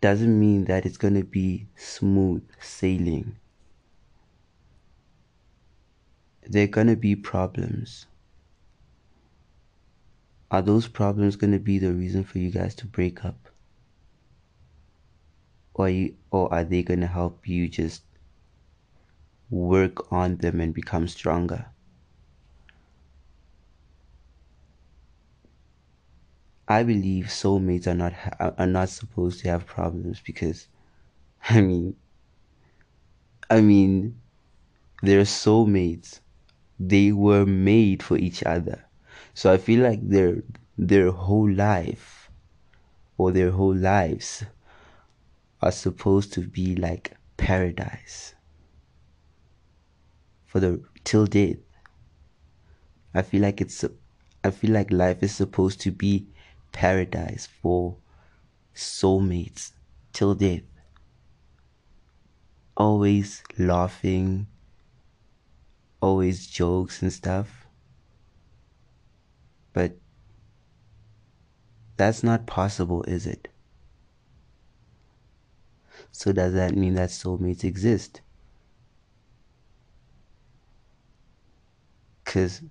doesn't 0.00 0.38
mean 0.38 0.64
that 0.66 0.86
it's 0.86 0.96
going 0.96 1.14
to 1.14 1.24
be 1.24 1.66
smooth 1.76 2.46
sailing. 2.60 3.36
There 6.42 6.64
are 6.64 6.68
going 6.68 6.88
to 6.88 6.96
be 6.96 7.16
problems. 7.16 8.06
Are 10.50 10.62
those 10.62 10.88
problems 10.88 11.36
going 11.36 11.52
to 11.52 11.58
be 11.58 11.78
the 11.78 11.92
reason 11.92 12.24
for 12.24 12.38
you 12.38 12.50
guys 12.50 12.74
to 12.76 12.86
break 12.86 13.24
up? 13.24 13.50
or 15.80 15.88
you, 15.88 16.14
or 16.30 16.52
are 16.52 16.64
they 16.64 16.82
going 16.82 17.00
to 17.00 17.06
help 17.06 17.48
you 17.48 17.68
just 17.68 18.02
work 19.48 20.12
on 20.12 20.36
them 20.36 20.60
and 20.60 20.74
become 20.74 21.08
stronger 21.08 21.66
I 26.70 26.84
believe 26.84 27.24
soulmates 27.26 27.88
are 27.88 27.96
not 27.96 28.12
are 28.38 28.66
not 28.66 28.90
supposed 28.90 29.40
to 29.40 29.48
have 29.48 29.66
problems 29.66 30.20
because 30.20 30.68
I 31.48 31.62
mean 31.62 31.96
I 33.50 33.60
mean 33.60 34.20
they're 35.02 35.22
soulmates 35.24 36.20
they 36.78 37.10
were 37.10 37.44
made 37.44 38.04
for 38.04 38.16
each 38.16 38.44
other 38.44 38.84
so 39.34 39.52
I 39.52 39.58
feel 39.58 39.82
like 39.82 39.98
their 40.08 40.44
their 40.78 41.10
whole 41.10 41.50
life 41.50 42.30
or 43.18 43.32
their 43.32 43.50
whole 43.50 43.74
lives 43.74 44.44
are 45.60 45.72
supposed 45.72 46.32
to 46.34 46.40
be 46.46 46.76
like 46.76 47.16
paradise 47.36 48.36
for 50.46 50.60
the 50.60 50.80
till 51.02 51.26
death. 51.26 51.56
I 53.12 53.22
feel 53.22 53.42
like 53.42 53.60
it's 53.60 53.84
I 54.44 54.52
feel 54.52 54.70
like 54.70 54.92
life 54.92 55.24
is 55.24 55.34
supposed 55.34 55.80
to 55.80 55.90
be 55.90 56.28
paradise 56.72 57.48
for 57.60 57.96
soulmates 58.74 59.72
till 60.12 60.34
death. 60.34 60.62
Always 62.76 63.42
laughing, 63.58 64.46
always 66.00 66.46
jokes 66.46 67.02
and 67.02 67.12
stuff. 67.12 67.66
But 69.72 69.98
that's 71.96 72.22
not 72.22 72.46
possible, 72.46 73.02
is 73.04 73.26
it? 73.26 73.48
So 76.12 76.32
does 76.32 76.54
that 76.54 76.74
mean 76.74 76.94
that 76.94 77.10
soulmates 77.10 77.64
exist? 77.64 78.20
Because 82.24 82.62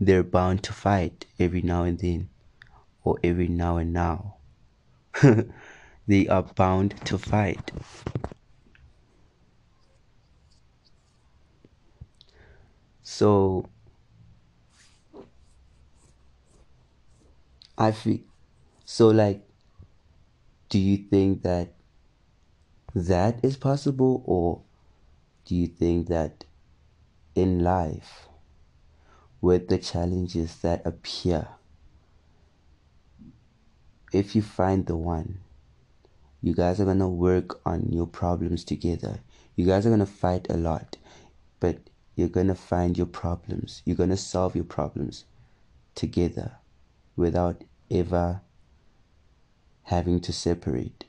they're 0.00 0.22
bound 0.22 0.62
to 0.64 0.72
fight 0.72 1.26
every 1.38 1.62
now 1.62 1.84
and 1.84 1.98
then, 1.98 2.28
or 3.04 3.18
every 3.22 3.48
now 3.48 3.76
and 3.76 3.92
now. 3.92 4.36
they 6.06 6.26
are 6.28 6.42
bound 6.42 6.94
to 7.06 7.18
fight. 7.18 7.70
So 13.02 13.68
I 17.76 17.92
feel 17.92 18.20
so 18.84 19.08
like 19.08 19.42
do 20.68 20.78
you 20.78 20.96
think 20.96 21.42
that 21.42 21.74
that 22.94 23.44
is 23.44 23.56
possible, 23.56 24.22
or 24.26 24.62
do 25.44 25.54
you 25.54 25.66
think 25.66 26.08
that 26.08 26.44
in 27.34 27.60
life, 27.60 28.28
with 29.40 29.68
the 29.68 29.78
challenges 29.78 30.56
that 30.56 30.86
appear, 30.86 31.48
if 34.12 34.36
you 34.36 34.42
find 34.42 34.86
the 34.86 34.96
one, 34.96 35.38
you 36.40 36.54
guys 36.54 36.80
are 36.80 36.84
gonna 36.84 37.08
work 37.08 37.60
on 37.66 37.90
your 37.90 38.06
problems 38.06 38.64
together. 38.64 39.20
You 39.56 39.66
guys 39.66 39.86
are 39.86 39.90
gonna 39.90 40.06
fight 40.06 40.46
a 40.50 40.56
lot, 40.56 40.96
but 41.60 41.78
you're 42.14 42.28
gonna 42.28 42.54
find 42.54 42.96
your 42.96 43.06
problems. 43.06 43.82
You're 43.84 43.96
gonna 43.96 44.16
solve 44.16 44.54
your 44.54 44.64
problems 44.64 45.24
together 45.94 46.52
without 47.16 47.62
ever 47.90 48.40
having 49.84 50.20
to 50.20 50.32
separate. 50.32 51.04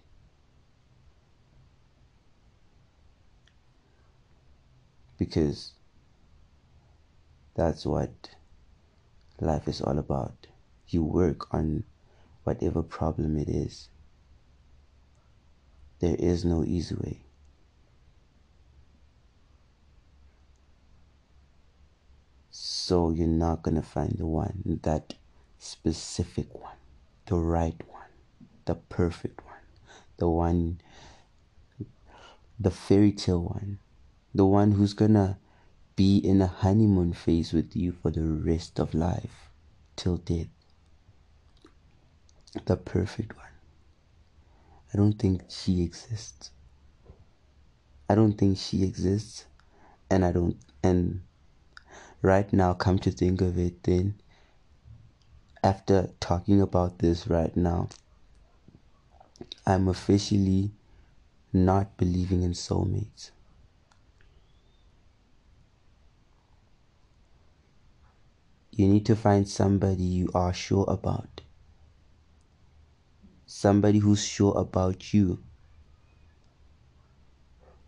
because 5.24 5.72
that's 7.56 7.86
what 7.86 8.30
life 9.40 9.68
is 9.68 9.82
all 9.82 9.98
about. 9.98 10.48
You 10.88 11.04
work 11.04 11.54
on 11.54 11.84
whatever 12.44 12.84
problem 12.84 13.38
it 13.38 13.50
is. 13.50 13.90
There 16.00 16.16
is 16.18 16.44
no 16.44 16.64
easy 16.64 16.96
way. 16.96 17.20
So 22.52 23.10
you're 23.12 23.28
not 23.28 23.64
going 23.64 23.76
to 23.76 23.82
find 23.82 24.16
the 24.18 24.26
one, 24.26 24.80
that 24.84 25.14
specific 25.58 26.54
one, 26.54 26.76
the 27.28 27.36
right 27.36 27.82
one, 27.88 28.12
the 28.66 28.76
perfect 28.76 29.44
one, 29.46 29.56
the 30.18 30.30
one, 30.30 30.82
the 32.60 32.72
fairy 32.72 33.12
tale 33.12 33.42
one 33.42 33.80
the 34.36 34.46
one 34.46 34.72
who's 34.72 34.94
gonna 34.94 35.38
be 35.96 36.18
in 36.18 36.42
a 36.42 36.48
honeymoon 36.48 37.14
phase 37.14 37.54
with 37.54 37.76
you 37.76 37.92
for 37.92 38.10
the 38.10 38.24
rest 38.24 38.80
of 38.80 38.96
life 38.96 39.52
till 39.96 40.18
death 40.18 40.48
the 42.66 42.78
perfect 42.78 43.36
one. 43.36 43.46
I 44.94 44.98
don't 44.98 45.14
think 45.14 45.44
she 45.50 45.82
exists. 45.82 46.52
I 48.10 48.16
don't 48.16 48.34
think 48.34 48.58
she 48.58 48.84
exists 48.84 49.46
and 50.10 50.24
I 50.24 50.32
don't 50.32 50.58
and 50.84 51.22
right 52.22 52.52
now 52.54 52.74
come 52.74 53.00
to 53.00 53.12
think 53.12 53.42
of 53.42 53.58
it 53.58 53.82
then 53.84 54.16
after 55.64 56.10
talking 56.20 56.62
about 56.62 57.00
this 57.00 57.28
right 57.28 57.56
now 57.56 57.90
I'm 59.66 59.88
officially 59.88 60.72
not 61.54 61.96
believing 61.98 62.44
in 62.44 62.52
soulmates. 62.52 63.32
You 68.72 68.88
need 68.88 69.06
to 69.06 69.16
find 69.16 69.48
somebody 69.48 70.04
you 70.04 70.30
are 70.34 70.54
sure 70.54 70.86
about. 70.88 71.42
Somebody 73.56 74.00
who's 74.00 74.26
sure 74.26 74.58
about 74.58 75.14
you. 75.14 75.38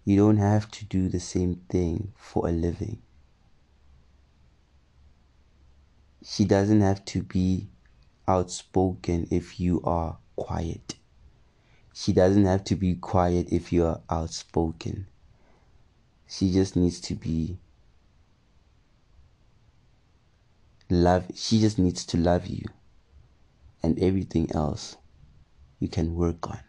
You 0.06 0.16
don't 0.16 0.38
have 0.38 0.70
to 0.70 0.86
do 0.86 1.10
the 1.10 1.20
same 1.20 1.56
thing 1.70 2.14
for 2.16 2.48
a 2.48 2.52
living. 2.52 3.02
She 6.24 6.46
doesn't 6.46 6.82
have 6.82 7.04
to 7.06 7.24
be 7.24 7.68
outspoken 8.28 9.28
if 9.32 9.60
you 9.60 9.82
are 9.84 10.20
quiet. 10.36 10.98
She 11.94 12.14
doesn't 12.14 12.46
have 12.46 12.64
to 12.66 12.76
be 12.76 12.94
quiet 12.94 13.52
if 13.52 13.74
you 13.74 13.86
are 13.86 14.02
outspoken. 14.08 15.08
She 16.28 16.54
just 16.54 16.76
needs 16.76 17.02
to 17.02 17.16
be 17.16 17.58
love 20.92 21.26
she 21.34 21.60
just 21.60 21.80
needs 21.80 22.06
to 22.06 22.18
love 22.18 22.46
you 22.46 22.66
and 23.82 23.98
everything 23.98 24.52
else 24.54 24.98
you 25.80 25.88
can 25.88 26.16
work 26.16 26.50
on 26.50 26.60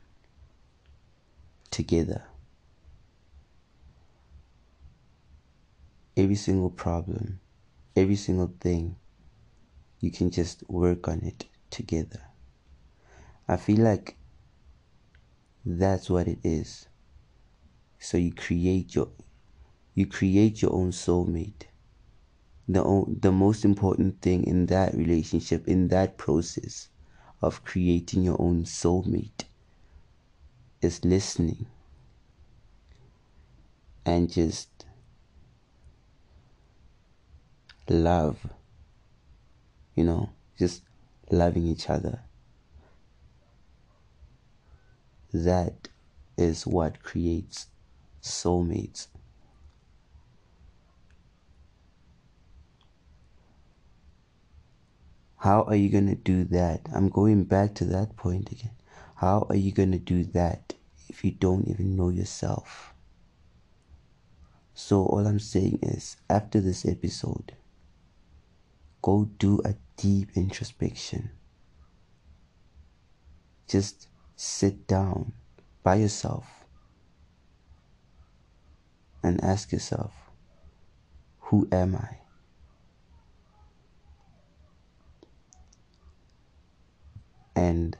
together. 1.70 2.22
Every 6.16 6.34
single 6.34 6.70
problem 6.70 7.40
every 7.96 8.16
single 8.16 8.52
thing 8.60 8.94
you 10.00 10.10
can 10.10 10.30
just 10.30 10.68
work 10.68 11.08
on 11.08 11.20
it 11.20 11.46
together. 11.70 12.20
I 13.48 13.56
feel 13.56 13.78
like 13.78 14.16
that's 15.64 16.10
what 16.10 16.28
it 16.28 16.38
is. 16.44 16.86
So 17.98 18.18
you 18.18 18.32
create 18.34 18.94
your 18.94 19.08
you 19.94 20.06
create 20.06 20.60
your 20.60 20.74
own 20.74 20.90
soulmate. 20.90 21.64
The, 22.68 23.04
the 23.20 23.32
most 23.32 23.64
important 23.64 24.20
thing 24.20 24.44
in 24.44 24.66
that 24.66 24.94
relationship, 24.94 25.66
in 25.66 25.88
that 25.88 26.18
process 26.18 26.88
of 27.46 27.64
creating 27.64 28.24
your 28.24 28.40
own 28.40 28.64
soulmate, 28.64 29.44
is 30.82 31.04
listening 31.04 31.66
and 34.04 34.30
just 34.30 34.68
love. 37.88 38.38
You 39.94 40.04
know, 40.04 40.30
just 40.58 40.82
loving 41.30 41.66
each 41.66 41.88
other. 41.88 42.20
That 45.32 45.88
is 46.36 46.66
what 46.66 47.02
creates 47.02 47.68
soulmates. 48.22 49.06
How 55.46 55.62
are 55.68 55.76
you 55.76 55.90
going 55.90 56.08
to 56.08 56.16
do 56.16 56.42
that? 56.46 56.88
I'm 56.92 57.08
going 57.08 57.44
back 57.44 57.76
to 57.76 57.84
that 57.84 58.16
point 58.16 58.50
again. 58.50 58.72
How 59.14 59.46
are 59.48 59.54
you 59.54 59.70
going 59.70 59.92
to 59.92 59.98
do 59.98 60.24
that 60.24 60.74
if 61.08 61.24
you 61.24 61.30
don't 61.30 61.68
even 61.68 61.94
know 61.94 62.08
yourself? 62.08 62.92
So, 64.74 65.06
all 65.06 65.24
I'm 65.24 65.38
saying 65.38 65.78
is, 65.82 66.16
after 66.28 66.60
this 66.60 66.84
episode, 66.84 67.54
go 69.02 69.30
do 69.38 69.60
a 69.64 69.76
deep 69.96 70.30
introspection. 70.34 71.30
Just 73.68 74.08
sit 74.34 74.88
down 74.88 75.32
by 75.84 75.94
yourself 75.94 76.64
and 79.22 79.40
ask 79.44 79.70
yourself, 79.70 80.12
who 81.38 81.68
am 81.70 81.94
I? 81.94 82.25
And 87.56 87.96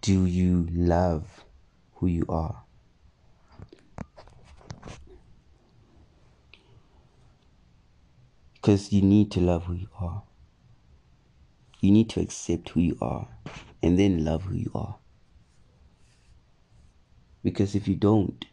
do 0.00 0.24
you 0.24 0.68
love 0.70 1.44
who 1.96 2.06
you 2.06 2.24
are? 2.28 2.62
Because 8.54 8.92
you 8.92 9.02
need 9.02 9.32
to 9.32 9.40
love 9.40 9.64
who 9.64 9.74
you 9.74 9.88
are. 9.98 10.22
You 11.80 11.90
need 11.90 12.08
to 12.10 12.20
accept 12.20 12.68
who 12.70 12.80
you 12.80 12.96
are 13.02 13.28
and 13.82 13.98
then 13.98 14.24
love 14.24 14.44
who 14.44 14.54
you 14.54 14.70
are. 14.74 14.96
Because 17.42 17.74
if 17.74 17.88
you 17.88 17.96
don't, 17.96 18.44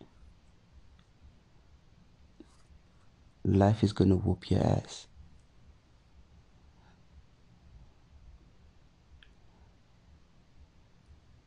life 3.43 3.83
is 3.83 3.93
going 3.93 4.09
to 4.09 4.15
whoop 4.15 4.49
your 4.49 4.63
ass. 4.63 5.07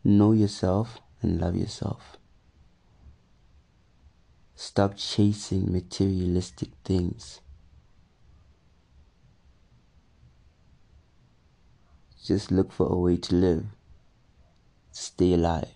Know 0.07 0.31
yourself 0.31 1.01
and 1.21 1.41
love 1.41 1.57
yourself. 1.57 2.17
Stop 4.55 4.97
chasing 4.97 5.73
materialistic 5.73 6.69
things. 6.85 7.41
Just 12.25 12.53
look 12.53 12.71
for 12.71 12.87
a 12.87 12.97
way 12.97 13.17
to 13.17 13.35
live. 13.35 13.65
Stay 14.93 15.33
alive. 15.33 15.75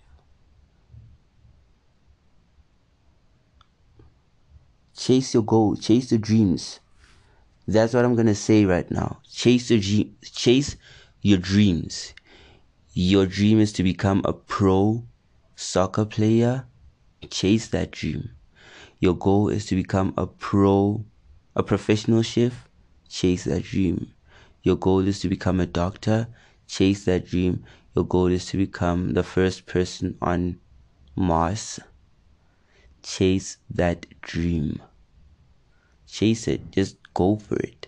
Chase 4.95 5.33
your 5.33 5.43
goals, 5.43 5.81
chase 5.81 6.09
your 6.09 6.21
dreams. 6.21 6.79
That's 7.67 7.93
what 7.93 8.05
I'm 8.05 8.15
gonna 8.15 8.33
say 8.33 8.63
right 8.63 8.89
now. 8.89 9.19
Chase 9.29 9.71
your 9.71 10.05
chase 10.21 10.77
your 11.21 11.37
dreams 11.37 12.13
your 12.93 13.25
dream 13.25 13.59
is 13.59 13.71
to 13.73 13.83
become 13.83 14.21
a 14.25 14.33
pro 14.33 15.03
soccer 15.55 16.03
player, 16.03 16.65
chase 17.29 17.67
that 17.69 17.91
dream. 17.91 18.31
Your 18.99 19.13
goal 19.13 19.47
is 19.47 19.65
to 19.67 19.75
become 19.75 20.13
a 20.17 20.27
pro, 20.27 21.05
a 21.55 21.63
professional 21.63 22.21
chef, 22.21 22.67
chase 23.07 23.45
that 23.45 23.63
dream. 23.63 24.13
Your 24.63 24.75
goal 24.75 25.07
is 25.07 25.19
to 25.21 25.29
become 25.29 25.59
a 25.59 25.65
doctor, 25.65 26.27
chase 26.67 27.05
that 27.05 27.25
dream. 27.25 27.63
Your 27.95 28.05
goal 28.05 28.27
is 28.27 28.45
to 28.47 28.57
become 28.57 29.13
the 29.13 29.23
first 29.23 29.65
person 29.65 30.17
on 30.21 30.59
Mars, 31.15 31.79
chase 33.03 33.57
that 33.69 34.05
dream. 34.21 34.81
Chase 36.07 36.47
it, 36.47 36.71
just 36.71 36.97
go 37.13 37.37
for 37.37 37.55
it. 37.55 37.87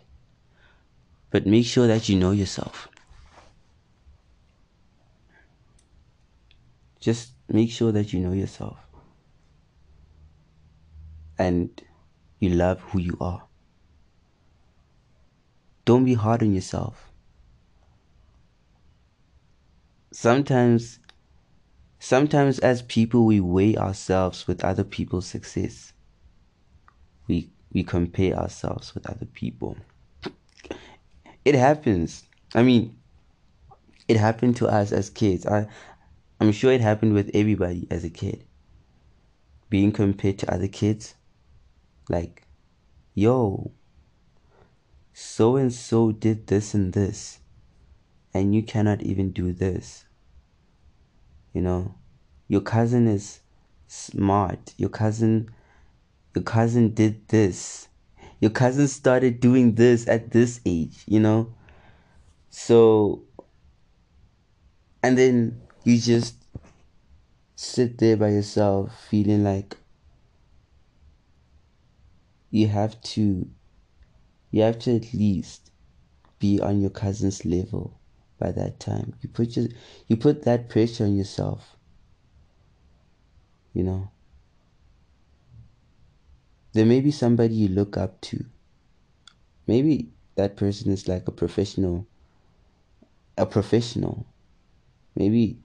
But 1.30 1.46
make 1.46 1.66
sure 1.66 1.88
that 1.88 2.08
you 2.08 2.18
know 2.18 2.32
yourself. 2.32 2.88
Just 7.04 7.34
make 7.50 7.70
sure 7.70 7.92
that 7.92 8.14
you 8.14 8.22
know 8.22 8.32
yourself 8.32 8.78
and 11.38 11.70
you 12.40 12.52
love 12.52 12.80
who 12.80 13.00
you 13.02 13.18
are. 13.20 13.44
Don't 15.84 16.06
be 16.06 16.14
hard 16.14 16.42
on 16.42 16.54
yourself. 16.54 17.12
Sometimes 20.14 21.00
sometimes 22.00 22.60
as 22.60 22.84
people 22.84 23.26
we 23.26 23.42
weigh 23.42 23.76
ourselves 23.76 24.48
with 24.48 24.64
other 24.64 24.86
people's 24.86 25.26
success. 25.26 25.92
We 27.28 27.50
we 27.74 27.84
compare 27.84 28.34
ourselves 28.36 28.96
with 28.96 29.10
other 29.10 29.26
people. 29.26 29.76
It 31.44 31.56
happens. 31.56 32.24
I 32.56 32.64
mean, 32.64 32.96
it 34.08 34.16
happened 34.16 34.56
to 34.58 34.68
us 34.68 34.94
as 34.94 35.10
kids. 35.10 35.46
I 35.46 35.68
I'm 36.44 36.52
sure 36.52 36.74
it 36.74 36.82
happened 36.82 37.14
with 37.14 37.32
everybody 37.34 37.88
as 37.90 38.04
a 38.04 38.10
kid. 38.10 38.44
Being 39.70 39.94
compared 39.94 40.40
to 40.40 40.54
other 40.54 40.68
kids. 40.68 41.16
Like, 42.10 42.46
yo, 43.14 43.72
so 45.14 45.56
and 45.56 45.72
so 45.72 46.12
did 46.12 46.48
this 46.48 46.74
and 46.74 46.92
this, 46.92 47.40
and 48.34 48.54
you 48.54 48.62
cannot 48.62 49.02
even 49.04 49.32
do 49.32 49.54
this. 49.54 50.04
You 51.54 51.62
know, 51.62 51.96
your 52.50 52.60
cousin 52.60 53.08
is 53.08 53.40
smart. 53.88 54.74
Your 54.76 54.90
cousin, 54.90 55.50
your 56.36 56.44
cousin 56.44 56.94
did 56.94 57.26
this. 57.30 57.88
Your 58.42 58.52
cousin 58.52 58.90
started 58.90 59.40
doing 59.40 59.76
this 59.76 60.10
at 60.10 60.32
this 60.32 60.60
age, 60.66 61.06
you 61.08 61.22
know? 61.22 61.54
So, 62.50 63.24
and 65.02 65.18
then 65.18 65.63
you 65.84 65.98
just 65.98 66.36
sit 67.56 67.98
there 67.98 68.18
by 68.18 68.30
yourself 68.30 69.06
feeling 69.10 69.44
like 69.44 69.78
you 72.50 72.68
have 72.68 73.00
to 73.02 73.48
you 74.52 74.62
have 74.62 74.80
to 74.80 74.96
at 74.96 75.14
least 75.14 75.72
be 76.40 76.60
on 76.60 76.82
your 76.82 76.90
cousin's 76.90 77.46
level 77.46 78.00
by 78.40 78.52
that 78.52 78.80
time 78.80 79.14
you 79.22 79.30
put 79.30 79.56
your, 79.56 79.68
you 80.08 80.16
put 80.16 80.44
that 80.44 80.70
pressure 80.70 81.06
on 81.06 81.16
yourself 81.16 81.76
you 83.74 83.84
know 83.84 84.10
there 86.74 86.88
may 86.88 87.02
be 87.02 87.12
somebody 87.12 87.54
you 87.54 87.68
look 87.68 87.98
up 87.98 88.20
to. 88.22 88.46
Maybe 89.68 90.10
that 90.36 90.58
person 90.58 90.92
is 90.92 91.08
like 91.08 91.28
a 91.28 91.32
professional. 91.32 92.08
A 93.38 93.46
professional. 93.46 94.26
Maybe 95.16 95.60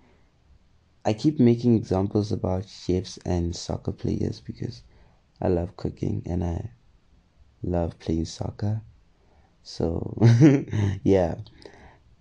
I 1.08 1.14
keep 1.14 1.40
making 1.40 1.74
examples 1.74 2.32
about 2.32 2.68
chefs 2.68 3.16
and 3.24 3.56
soccer 3.56 3.92
players 3.92 4.42
because 4.42 4.82
I 5.40 5.48
love 5.48 5.74
cooking 5.74 6.22
and 6.26 6.44
I 6.44 6.72
love 7.62 7.98
playing 7.98 8.26
soccer. 8.26 8.82
So, 9.62 10.18
yeah. 11.02 11.36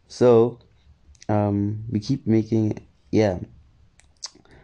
So, 0.08 0.60
um, 1.28 1.84
we 1.90 2.00
keep 2.00 2.26
making, 2.26 2.88
yeah. 3.12 3.40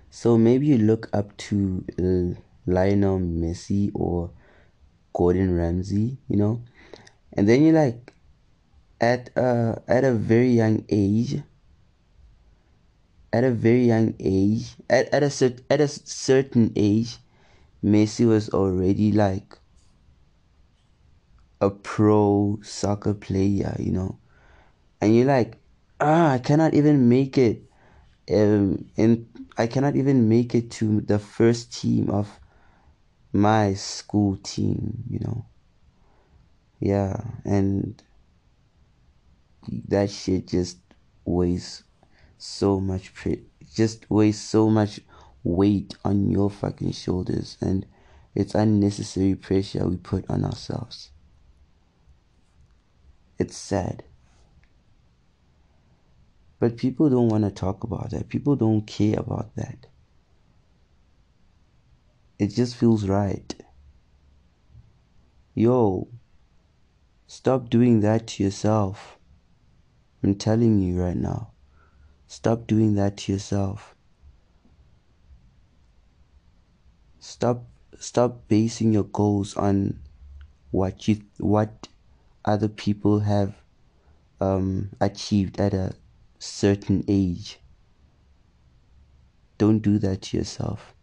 So 0.10 0.38
maybe 0.38 0.68
you 0.68 0.78
look 0.78 1.10
up 1.12 1.36
to 1.50 1.84
uh, 2.00 2.40
Lionel 2.66 3.20
Messi 3.20 3.92
or 3.94 4.32
Gordon 5.12 5.54
Ramsay, 5.54 6.18
you 6.30 6.38
know, 6.38 6.64
and 7.34 7.50
then 7.50 7.62
you're 7.66 7.74
like, 7.74 8.14
at 9.02 9.36
uh 9.36 9.76
at 9.86 10.06
a 10.06 10.14
very 10.14 10.52
young 10.52 10.86
age, 10.88 11.42
at 13.34 13.44
a 13.44 13.52
very 13.52 13.86
young 13.88 14.14
age, 14.20 14.78
at 14.90 15.10
at 15.14 15.24
a 15.24 15.28
cert, 15.28 15.60
at 15.70 15.82
a 15.82 15.88
certain 15.90 16.72
age, 16.78 17.18
Messi 17.84 18.28
was 18.28 18.50
already 18.50 19.12
like 19.12 19.58
a 21.60 21.70
pro 21.72 22.60
soccer 22.62 23.14
player, 23.14 23.76
you 23.80 23.92
know, 23.92 24.20
and 25.02 25.16
you're 25.16 25.26
like, 25.26 25.58
ah, 26.00 26.34
I 26.34 26.38
cannot 26.40 26.76
even 26.76 27.10
make 27.10 27.38
it, 27.38 27.64
um, 28.32 28.86
and 28.98 29.28
I 29.58 29.68
cannot 29.68 29.96
even 29.96 30.30
make 30.30 30.54
it 30.56 30.72
to 30.80 31.02
the 31.02 31.20
first 31.20 31.74
team 31.74 32.10
of 32.10 32.40
my 33.34 33.74
school 33.74 34.38
team, 34.44 35.04
you 35.10 35.20
know. 35.20 35.46
Yeah, 36.80 37.22
and 37.46 38.02
that 39.88 40.10
shit 40.10 40.48
just 40.48 40.78
weighs 41.26 41.83
so 42.44 42.78
much 42.80 43.14
pre- 43.14 43.46
just 43.74 44.10
weighs 44.12 44.40
so 44.40 44.70
much 44.70 45.00
weight 45.44 45.96
on 46.04 46.30
your 46.30 46.50
fucking 46.50 46.92
shoulders 46.92 47.58
and 47.62 47.86
it's 48.36 48.54
unnecessary 48.54 49.34
pressure 49.34 49.88
we 49.88 49.96
put 49.96 50.30
on 50.30 50.44
ourselves. 50.44 51.12
It's 53.40 53.56
sad. 53.56 54.04
But 56.60 56.78
people 56.78 57.10
don't 57.10 57.30
want 57.30 57.46
to 57.46 57.52
talk 57.52 57.84
about 57.84 58.10
that. 58.12 58.28
People 58.28 58.56
don't 58.58 58.86
care 58.86 59.20
about 59.20 59.56
that. 59.56 59.88
It 62.40 62.48
just 62.48 62.76
feels 62.76 63.08
right. 63.08 63.56
Yo, 65.56 66.10
stop 67.26 67.70
doing 67.70 68.02
that 68.02 68.28
to 68.28 68.44
yourself. 68.44 69.18
I'm 70.22 70.36
telling 70.36 70.80
you 70.80 71.02
right 71.02 71.18
now. 71.18 71.53
Stop 72.28 72.68
doing 72.68 72.96
that 72.96 73.18
to 73.18 73.34
yourself. 73.34 73.96
Stop 77.20 77.66
stop 78.00 78.48
basing 78.48 78.92
your 78.92 79.04
goals 79.04 79.56
on 79.56 80.00
what 80.72 81.08
you 81.08 81.22
what 81.38 81.88
other 82.44 82.68
people 82.68 83.20
have 83.20 83.56
um, 84.42 84.90
achieved 85.00 85.60
at 85.60 85.74
a 85.74 85.96
certain 86.40 87.04
age. 87.08 87.60
Don't 89.58 89.80
do 89.80 89.98
that 90.00 90.24
to 90.24 90.38
yourself. 90.38 90.94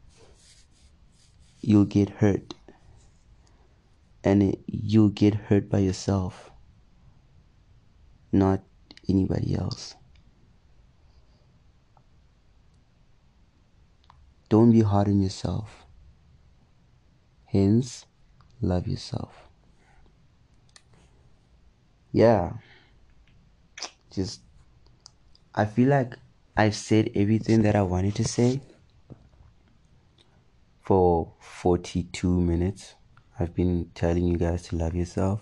You'll 1.63 1.87
get 1.87 2.11
hurt. 2.11 2.55
And 4.23 4.43
it, 4.43 4.61
you'll 4.67 5.09
get 5.09 5.35
hurt 5.35 5.71
by 5.71 5.79
yourself, 5.79 6.51
not 8.31 8.61
anybody 9.09 9.55
else. 9.55 9.95
Don't 14.51 14.73
be 14.73 14.83
hard 14.83 15.09
on 15.09 15.23
yourself. 15.23 15.87
Hence, 17.47 18.05
love 18.61 18.87
yourself. 18.87 19.49
Yeah. 22.13 22.55
Just, 24.13 24.41
I 25.55 25.65
feel 25.65 25.89
like 25.89 26.15
I've 26.57 26.75
said 26.75 27.11
everything 27.15 27.63
that 27.63 27.77
I 27.77 27.83
wanted 27.83 28.17
to 28.17 28.25
say 28.25 28.61
for 30.83 31.33
42 31.39 32.29
minutes. 32.29 32.97
I've 33.39 33.55
been 33.55 33.91
telling 33.95 34.27
you 34.27 34.37
guys 34.37 34.65
to 34.65 34.77
love 34.77 34.97
yourself. 34.97 35.41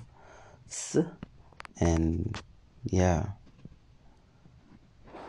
And 1.80 2.38
yeah. 2.84 3.38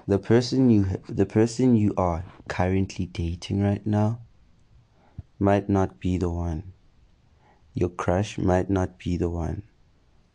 The 0.10 0.18
person 0.18 0.72
you 0.72 0.86
the 1.08 1.28
person 1.28 1.76
you 1.76 1.94
are 1.96 2.26
currently 2.48 3.06
dating 3.06 3.62
right 3.62 3.86
now 3.86 4.22
might 5.38 5.70
not 5.70 6.00
be 6.00 6.18
the 6.18 6.32
one. 6.32 6.74
Your 7.76 7.90
crush 7.90 8.40
might 8.40 8.72
not 8.72 8.98
be 8.98 9.18
the 9.18 9.30
one. 9.30 9.62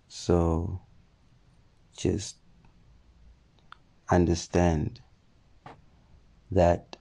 So 0.06 0.78
just 1.96 2.36
understand 4.08 5.00
that 6.52 6.96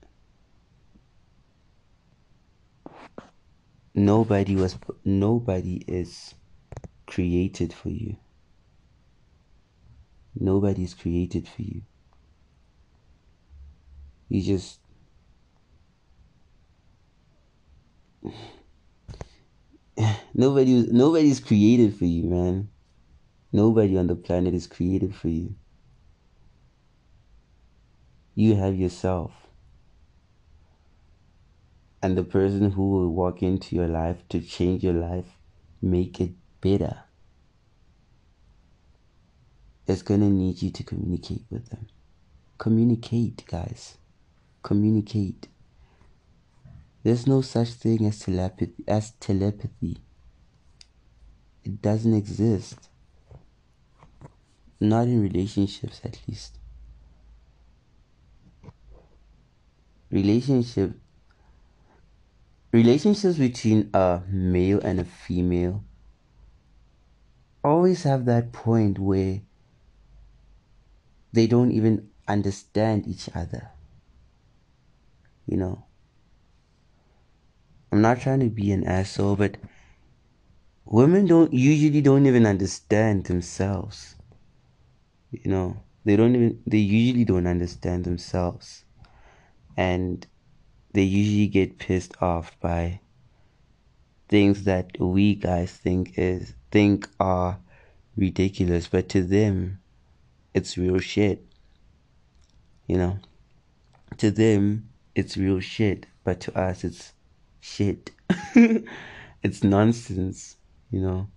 nobody 3.94 4.56
was 4.56 4.76
nobody 5.04 5.76
is 5.86 6.34
created 7.06 7.72
for 7.72 7.90
you 7.90 8.16
nobody 10.34 10.82
is 10.82 10.94
created 10.94 11.46
for 11.46 11.62
you 11.62 11.82
you 14.34 14.42
just 14.42 14.80
nobody 20.34 20.86
nobody's 20.90 21.40
created 21.40 21.96
for 21.96 22.04
you 22.04 22.24
man 22.24 22.68
nobody 23.52 23.96
on 23.96 24.06
the 24.06 24.16
planet 24.16 24.54
is 24.54 24.66
created 24.66 25.14
for 25.14 25.28
you 25.28 25.54
you 28.34 28.56
have 28.56 28.74
yourself 28.74 29.32
and 32.04 32.18
the 32.18 32.22
person 32.22 32.72
who 32.72 32.90
will 32.90 33.08
walk 33.08 33.42
into 33.42 33.74
your 33.74 33.88
life 33.88 34.18
to 34.28 34.38
change 34.38 34.84
your 34.84 34.92
life, 34.92 35.38
make 35.80 36.20
it 36.20 36.32
better, 36.60 36.98
is 39.86 40.02
going 40.02 40.20
to 40.20 40.26
need 40.26 40.60
you 40.60 40.70
to 40.70 40.82
communicate 40.82 41.44
with 41.48 41.70
them. 41.70 41.86
Communicate, 42.58 43.46
guys. 43.46 43.96
Communicate. 44.64 45.46
There's 47.04 47.26
no 47.26 47.42
such 47.42 47.68
thing 47.68 48.06
as 48.06 48.18
telepathy. 48.18 48.72
As 48.88 49.10
telepathy. 49.20 49.98
It 51.62 51.82
doesn't 51.82 52.14
exist. 52.14 52.88
Not 54.80 55.06
in 55.06 55.22
relationships, 55.22 56.00
at 56.02 56.18
least. 56.26 56.58
Relationship 60.10 60.94
relationships 62.72 63.38
between 63.38 63.90
a 63.94 64.20
male 64.28 64.80
and 64.80 64.98
a 64.98 65.04
female 65.04 65.84
always 67.62 68.02
have 68.02 68.24
that 68.24 68.52
point 68.52 68.98
where 68.98 69.40
they 71.32 71.46
don't 71.46 71.70
even 71.70 72.08
understand 72.26 73.06
each 73.06 73.28
other. 73.34 73.73
You 75.46 75.56
know, 75.58 75.84
I'm 77.92 78.00
not 78.00 78.20
trying 78.20 78.40
to 78.40 78.48
be 78.48 78.72
an 78.72 78.84
asshole, 78.84 79.36
but 79.36 79.56
women 80.84 81.26
don't 81.26 81.52
usually 81.52 82.00
don't 82.00 82.26
even 82.26 82.46
understand 82.46 83.24
themselves. 83.24 84.16
You 85.30 85.50
know, 85.50 85.76
they 86.04 86.16
don't 86.16 86.34
even, 86.34 86.62
they 86.66 86.78
usually 86.78 87.24
don't 87.24 87.46
understand 87.46 88.04
themselves. 88.04 88.84
And 89.76 90.26
they 90.92 91.02
usually 91.02 91.48
get 91.48 91.78
pissed 91.78 92.20
off 92.22 92.58
by 92.60 93.00
things 94.28 94.64
that 94.64 94.98
we 94.98 95.34
guys 95.34 95.72
think 95.72 96.14
is 96.16 96.54
think 96.70 97.08
are 97.20 97.58
ridiculous, 98.16 98.88
but 98.88 99.08
to 99.10 99.22
them 99.22 99.80
it's 100.54 100.78
real 100.78 100.98
shit. 100.98 101.44
You 102.86 102.96
know? 102.98 103.18
To 104.18 104.30
them 104.30 104.88
it's 105.14 105.36
real 105.36 105.60
shit, 105.60 106.06
but 106.24 106.40
to 106.40 106.58
us 106.58 106.84
it's 106.84 107.12
shit. 107.60 108.10
it's 109.42 109.62
nonsense, 109.62 110.56
you 110.90 111.00
know? 111.00 111.28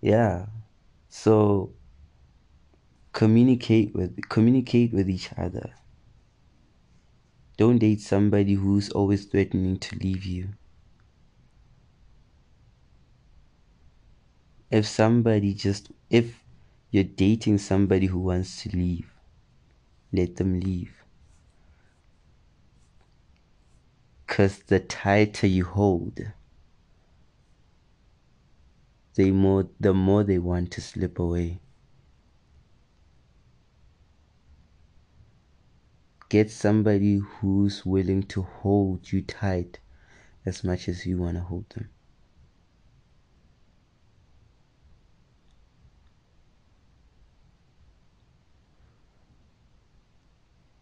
Yeah. 0.00 0.46
So 1.08 1.72
communicate 3.12 3.94
with 3.94 4.28
communicate 4.28 4.92
with 4.92 5.08
each 5.08 5.30
other 5.38 5.72
don't 7.56 7.78
date 7.78 7.98
somebody 8.02 8.52
who's 8.52 8.90
always 8.90 9.24
threatening 9.24 9.78
to 9.78 9.96
leave 9.96 10.22
you. 10.24 10.48
if 14.70 14.86
somebody 14.86 15.54
just 15.54 15.90
if 16.10 16.42
you're 16.90 17.04
dating 17.04 17.58
somebody 17.58 18.06
who 18.06 18.18
wants 18.18 18.62
to 18.62 18.70
leave, 18.70 19.10
let 20.12 20.36
them 20.36 20.60
leave. 20.60 20.95
Cause 24.26 24.58
the 24.66 24.80
tighter 24.80 25.46
you 25.46 25.64
hold, 25.64 26.32
the 29.14 29.30
more 29.30 29.68
the 29.80 29.94
more 29.94 30.24
they 30.24 30.38
want 30.38 30.72
to 30.72 30.80
slip 30.80 31.18
away. 31.18 31.60
Get 36.28 36.50
somebody 36.50 37.18
who's 37.18 37.86
willing 37.86 38.24
to 38.24 38.42
hold 38.42 39.12
you 39.12 39.22
tight 39.22 39.78
as 40.44 40.64
much 40.64 40.88
as 40.88 41.06
you 41.06 41.18
want 41.18 41.36
to 41.36 41.42
hold 41.42 41.70
them. 41.70 41.88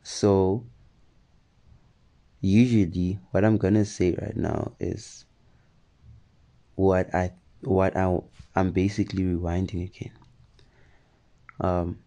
So, 0.03 0.66
usually, 2.45 3.18
what 3.30 3.45
I'm 3.45 3.57
gonna 3.57 3.84
say 3.84 4.14
right 4.20 4.36
now 4.36 4.72
is 4.78 5.24
what 6.74 7.14
I 7.14 7.32
what 7.62 7.97
I 7.97 8.20
I'm 8.55 8.70
basically 8.70 9.24
rewinding 9.24 9.84
again. 9.84 10.12
Um, 11.61 11.99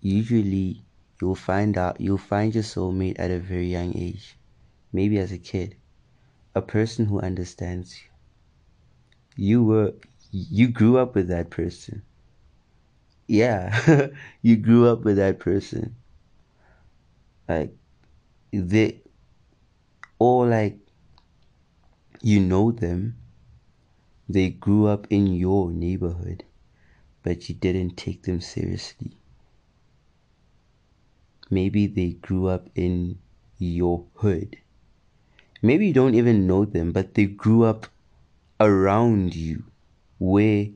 usually 0.00 0.84
you'll 1.20 1.34
find 1.34 1.76
out 1.76 2.00
you'll 2.00 2.18
find 2.18 2.54
your 2.54 2.64
soulmate 2.64 3.18
at 3.18 3.30
a 3.30 3.38
very 3.38 3.66
young 3.66 3.96
age, 3.96 4.38
maybe 4.92 5.18
as 5.18 5.32
a 5.32 5.38
kid, 5.38 5.76
a 6.54 6.62
person 6.62 7.06
who 7.06 7.20
understands 7.20 8.00
you. 8.02 8.08
You 9.36 9.64
were 9.64 9.94
you 10.30 10.68
grew 10.68 10.96
up 10.96 11.14
with 11.14 11.28
that 11.28 11.50
person. 11.50 12.02
Yeah, 13.26 14.08
you 14.42 14.56
grew 14.56 14.88
up 14.88 15.04
with 15.04 15.16
that 15.16 15.38
person. 15.38 15.96
Like 17.48 17.76
they 18.50 19.01
or 20.26 20.46
like 20.46 20.78
you 22.20 22.38
know 22.40 22.66
them. 22.70 23.16
They 24.28 24.50
grew 24.50 24.86
up 24.86 25.06
in 25.10 25.26
your 25.26 25.70
neighborhood, 25.70 26.44
but 27.22 27.48
you 27.48 27.54
didn't 27.54 27.96
take 27.96 28.22
them 28.22 28.40
seriously 28.40 29.16
maybe 31.52 31.86
they 31.86 32.12
grew 32.12 32.48
up 32.48 32.68
in 32.74 33.18
your 33.58 34.06
hood. 34.14 34.56
Maybe 35.60 35.86
you 35.88 35.92
don't 35.92 36.14
even 36.14 36.46
know 36.46 36.64
them, 36.64 36.90
but 36.92 37.14
they 37.14 37.26
grew 37.26 37.62
up 37.62 37.86
around 38.58 39.36
you 39.36 39.64
where 40.18 40.68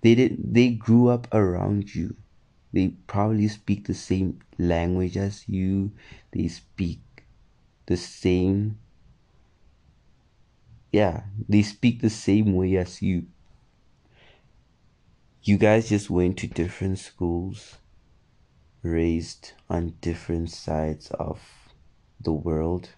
they 0.00 0.14
did 0.14 0.54
they 0.54 0.70
grew 0.70 1.08
up 1.08 1.32
around 1.32 1.94
you. 1.94 2.16
They 2.72 2.88
probably 3.06 3.48
speak 3.48 3.86
the 3.86 3.94
same 3.94 4.40
language 4.58 5.16
as 5.16 5.48
you. 5.48 5.92
They 6.32 6.48
speak 6.48 7.00
the 7.86 7.96
same 7.96 8.78
yeah, 10.92 11.22
they 11.48 11.62
speak 11.62 12.02
the 12.02 12.10
same 12.10 12.54
way 12.54 12.76
as 12.76 13.00
you. 13.00 13.26
You 15.42 15.56
guys 15.56 15.88
just 15.88 16.10
went 16.10 16.36
to 16.38 16.46
different 16.46 16.98
schools 16.98 17.78
raised 18.82 19.52
on 19.70 19.94
different 20.00 20.50
sides 20.50 21.10
of 21.12 21.40
the 22.20 22.32
world, 22.32 22.90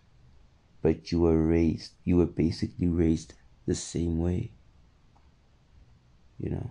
but 0.83 1.13
you 1.13 1.21
were 1.21 1.41
raised, 1.41 1.93
you 2.03 2.17
were 2.17 2.27
basically 2.27 2.89
raised 2.89 3.35
the 3.65 3.77
same 3.77 4.19
way. 4.19 4.51
You 6.39 6.51
know? 6.51 6.71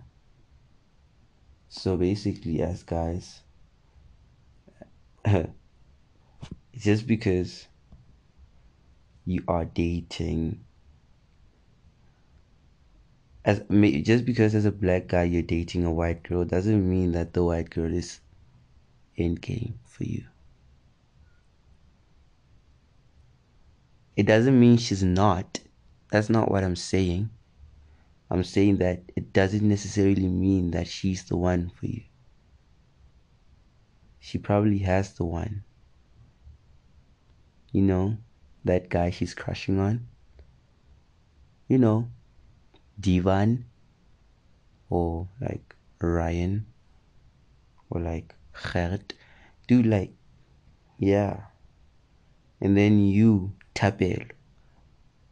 So 1.68 1.96
basically, 1.96 2.60
as 2.60 2.82
guys, 2.82 3.40
just 6.76 7.06
because 7.06 7.66
you 9.26 9.42
are 9.48 9.64
dating 9.64 10.64
as 13.44 13.62
just 14.02 14.24
because 14.24 14.54
as 14.54 14.64
a 14.64 14.72
black 14.72 15.06
guy 15.06 15.24
you're 15.24 15.42
dating 15.42 15.84
a 15.84 15.92
white 15.92 16.22
girl 16.22 16.44
doesn't 16.44 16.88
mean 16.88 17.12
that 17.12 17.32
the 17.32 17.44
white 17.44 17.70
girl 17.70 17.92
is 17.92 18.20
end 19.16 19.40
game 19.40 19.78
for 19.84 20.04
you. 20.04 20.24
It 24.16 24.26
doesn't 24.26 24.58
mean 24.58 24.76
she's 24.76 25.02
not. 25.02 25.60
That's 26.10 26.30
not 26.30 26.50
what 26.50 26.64
I'm 26.64 26.76
saying. 26.76 27.30
I'm 28.30 28.44
saying 28.44 28.78
that 28.78 29.02
it 29.16 29.32
doesn't 29.32 29.68
necessarily 29.68 30.28
mean 30.28 30.70
that 30.70 30.86
she's 30.86 31.24
the 31.24 31.36
one 31.36 31.70
for 31.70 31.86
you. 31.86 32.02
She 34.20 34.38
probably 34.38 34.78
has 34.78 35.12
the 35.14 35.24
one. 35.24 35.64
You 37.72 37.82
know, 37.82 38.16
that 38.64 38.88
guy 38.88 39.10
she's 39.10 39.34
crushing 39.34 39.78
on. 39.78 40.06
You 41.68 41.78
know, 41.78 42.08
Divan 42.98 43.64
or 44.90 45.28
like 45.40 45.74
Ryan 46.00 46.66
or 47.90 48.00
like 48.00 48.34
Gert. 48.52 49.14
Do 49.66 49.82
like, 49.82 50.12
yeah. 50.98 51.40
And 52.60 52.76
then 52.76 52.98
you, 52.98 53.52
Tapel, 53.74 54.30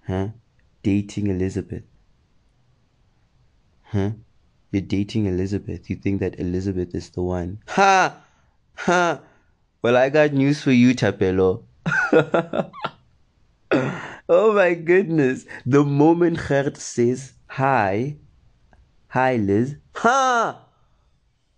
huh? 0.07 0.29
Dating 0.83 1.29
Elizabeth. 1.29 1.85
Huh? 3.85 4.13
You're 4.71 4.83
dating 4.83 5.27
Elizabeth. 5.27 5.91
You 5.91 5.97
think 5.97 6.21
that 6.21 6.41
Elizabeth 6.41 6.95
is 6.95 7.11
the 7.11 7.23
one. 7.23 7.59
Ha! 7.69 8.17
Ha! 8.77 9.21
Well, 9.83 9.97
I 9.97 10.09
got 10.09 10.33
news 10.33 10.63
for 10.63 10.73
you, 10.73 10.95
Tapelo. 10.95 11.65
oh 14.33 14.53
my 14.55 14.75
goodness. 14.75 15.45
The 15.67 15.85
moment 15.85 16.39
Gert 16.49 16.77
says, 16.77 17.35
hi, 17.47 18.17
hi 19.09 19.37
Liz, 19.37 19.77
ha! 19.95 20.67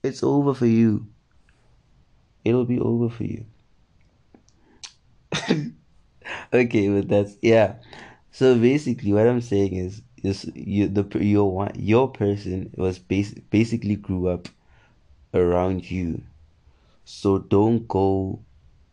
It's 0.02 0.22
over 0.22 0.52
for 0.54 0.66
you 0.66 1.06
it'll 2.44 2.64
be 2.64 2.78
over 2.78 3.08
for 3.08 3.24
you. 3.24 3.44
okay, 6.52 6.88
but 6.88 7.08
that's 7.08 7.36
yeah. 7.42 7.74
So 8.30 8.58
basically, 8.58 9.12
what 9.12 9.26
I'm 9.26 9.40
saying 9.40 9.74
is, 9.74 10.02
is 10.22 10.50
you 10.54 10.88
the 10.88 11.04
your 11.18 11.50
one 11.50 11.72
your 11.74 12.08
person 12.08 12.70
was 12.76 12.98
bas- 12.98 13.34
basically 13.50 13.96
grew 13.96 14.28
up 14.28 14.48
around 15.32 15.90
you. 15.90 16.22
So 17.04 17.38
don't 17.38 17.86
go, 17.88 18.40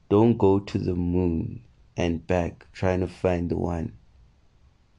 don't 0.09 0.37
go 0.37 0.59
to 0.59 0.77
the 0.77 0.95
moon 0.95 1.61
and 2.01 2.25
back 2.25 2.67
trying 2.73 2.99
to 3.01 3.07
find 3.07 3.49
the 3.49 3.57
one. 3.57 3.93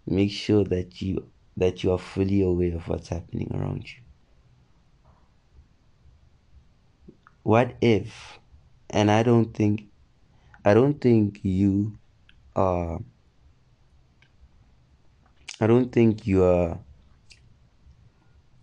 Make 0.06 0.30
sure 0.30 0.64
that 0.64 1.02
you 1.02 1.28
that 1.56 1.82
you 1.82 1.92
are 1.92 1.98
fully 1.98 2.42
aware 2.42 2.76
of 2.76 2.88
what's 2.88 3.08
happening 3.08 3.50
around 3.52 3.84
you. 3.92 4.00
What 7.42 7.74
if 7.80 8.38
and 8.88 9.10
I 9.10 9.22
don't 9.22 9.52
think 9.52 9.88
I 10.64 10.74
don't 10.74 11.00
think 11.00 11.40
you 11.42 11.98
are 12.54 13.00
I 15.60 15.66
don't 15.66 15.92
think 15.92 16.26
you 16.26 16.44
are 16.44 16.78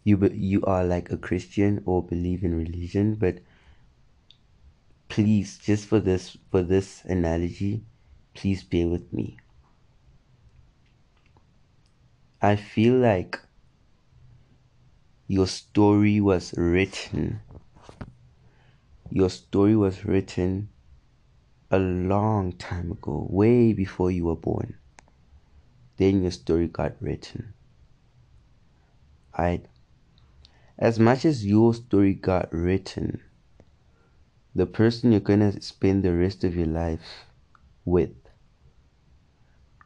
you 0.05 0.29
you 0.33 0.63
are 0.63 0.83
like 0.83 1.11
a 1.11 1.17
Christian 1.17 1.81
or 1.85 2.03
believe 2.03 2.43
in 2.43 2.55
religion, 2.55 3.15
but 3.15 3.39
please 5.09 5.57
just 5.57 5.87
for 5.87 5.99
this 5.99 6.37
for 6.51 6.61
this 6.61 7.03
analogy, 7.05 7.83
please 8.33 8.63
bear 8.63 8.87
with 8.87 9.11
me. 9.11 9.37
I 12.41 12.55
feel 12.55 12.95
like 12.95 13.39
your 15.27 15.47
story 15.47 16.19
was 16.21 16.53
written 16.57 17.41
your 19.11 19.29
story 19.29 19.75
was 19.75 20.05
written 20.05 20.69
a 21.71 21.79
long 21.79 22.53
time 22.53 22.91
ago, 22.91 23.27
way 23.29 23.73
before 23.73 24.11
you 24.11 24.25
were 24.25 24.35
born. 24.35 24.75
Then 25.97 26.21
your 26.21 26.31
story 26.31 26.67
got 26.67 26.93
written. 26.99 27.53
I 29.33 29.61
as 30.77 30.99
much 30.99 31.25
as 31.25 31.45
your 31.45 31.73
story 31.73 32.13
got 32.13 32.53
written, 32.53 33.21
the 34.55 34.65
person 34.65 35.11
you're 35.11 35.19
gonna 35.19 35.61
spend 35.61 36.03
the 36.03 36.13
rest 36.13 36.43
of 36.43 36.55
your 36.55 36.67
life 36.67 37.25
with, 37.85 38.15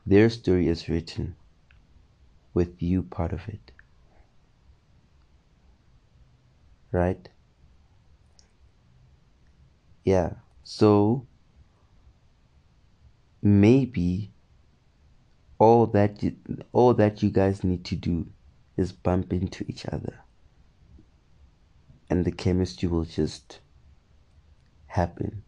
their 0.06 0.30
story 0.30 0.68
is 0.68 0.88
written 0.90 1.36
with 2.54 2.82
you 2.82 3.04
part 3.04 3.34
of 3.34 3.48
it. 3.48 3.72
Right? 6.92 7.28
Yeah. 10.06 10.34
So 10.64 11.28
maybe 13.42 14.32
all 15.60 15.88
that 15.88 16.24
you, 16.24 16.36
all 16.72 16.94
that 16.96 17.24
you 17.24 17.30
guys 17.30 17.64
need 17.64 17.86
to 17.86 17.96
do 17.96 18.28
is 18.78 18.92
bump 18.92 19.34
into 19.34 19.66
each 19.68 19.86
other. 19.86 20.20
and 22.10 22.26
the 22.26 22.32
chemistry 22.32 22.88
will 22.88 23.06
just 23.06 23.60
happen. 24.88 25.44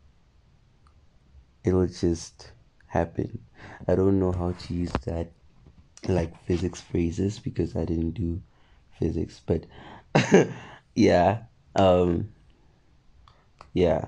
It'll 1.65 1.87
just 1.87 2.51
happen. 2.87 3.39
I 3.87 3.95
don't 3.95 4.19
know 4.19 4.31
how 4.31 4.51
to 4.51 4.73
use 4.73 4.91
that 5.05 5.31
like 6.07 6.39
physics 6.45 6.81
phrases 6.81 7.39
because 7.39 7.75
I 7.75 7.85
didn't 7.85 8.11
do 8.11 8.41
physics, 8.99 9.41
but 9.45 9.65
yeah, 10.95 11.43
um, 11.75 12.29
yeah, 13.73 14.05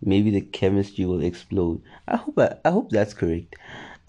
maybe 0.00 0.30
the 0.30 0.40
chemistry 0.40 1.04
will 1.04 1.22
explode. 1.22 1.82
I 2.06 2.16
hope 2.16 2.38
I, 2.38 2.56
I 2.64 2.70
hope 2.70 2.90
that's 2.90 3.14
correct. 3.14 3.56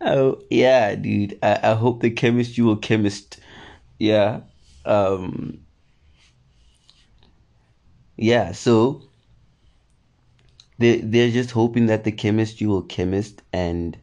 oh 0.00 0.40
yeah, 0.50 0.94
dude. 0.94 1.38
I, 1.42 1.60
I 1.62 1.74
hope 1.74 2.00
the 2.00 2.10
chemistry 2.10 2.62
will 2.62 2.76
chemist. 2.76 3.40
Yeah. 3.98 4.40
Um. 4.84 5.60
Yeah. 8.16 8.52
So 8.52 9.02
they 10.78 10.98
they're 10.98 11.30
just 11.30 11.52
hoping 11.52 11.86
that 11.86 12.04
the 12.04 12.12
chemistry 12.12 12.66
will 12.66 12.82
chemist 12.82 13.42
and 13.52 13.98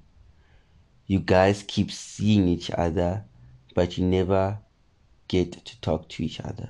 you 1.05 1.19
guys 1.19 1.63
keep 1.67 1.91
seeing 1.91 2.47
each 2.47 2.71
other, 2.71 3.25
but 3.75 3.97
you 3.97 4.05
never 4.05 4.59
get 5.27 5.65
to 5.65 5.81
talk 5.81 6.07
to 6.09 6.23
each 6.23 6.39
other. 6.39 6.69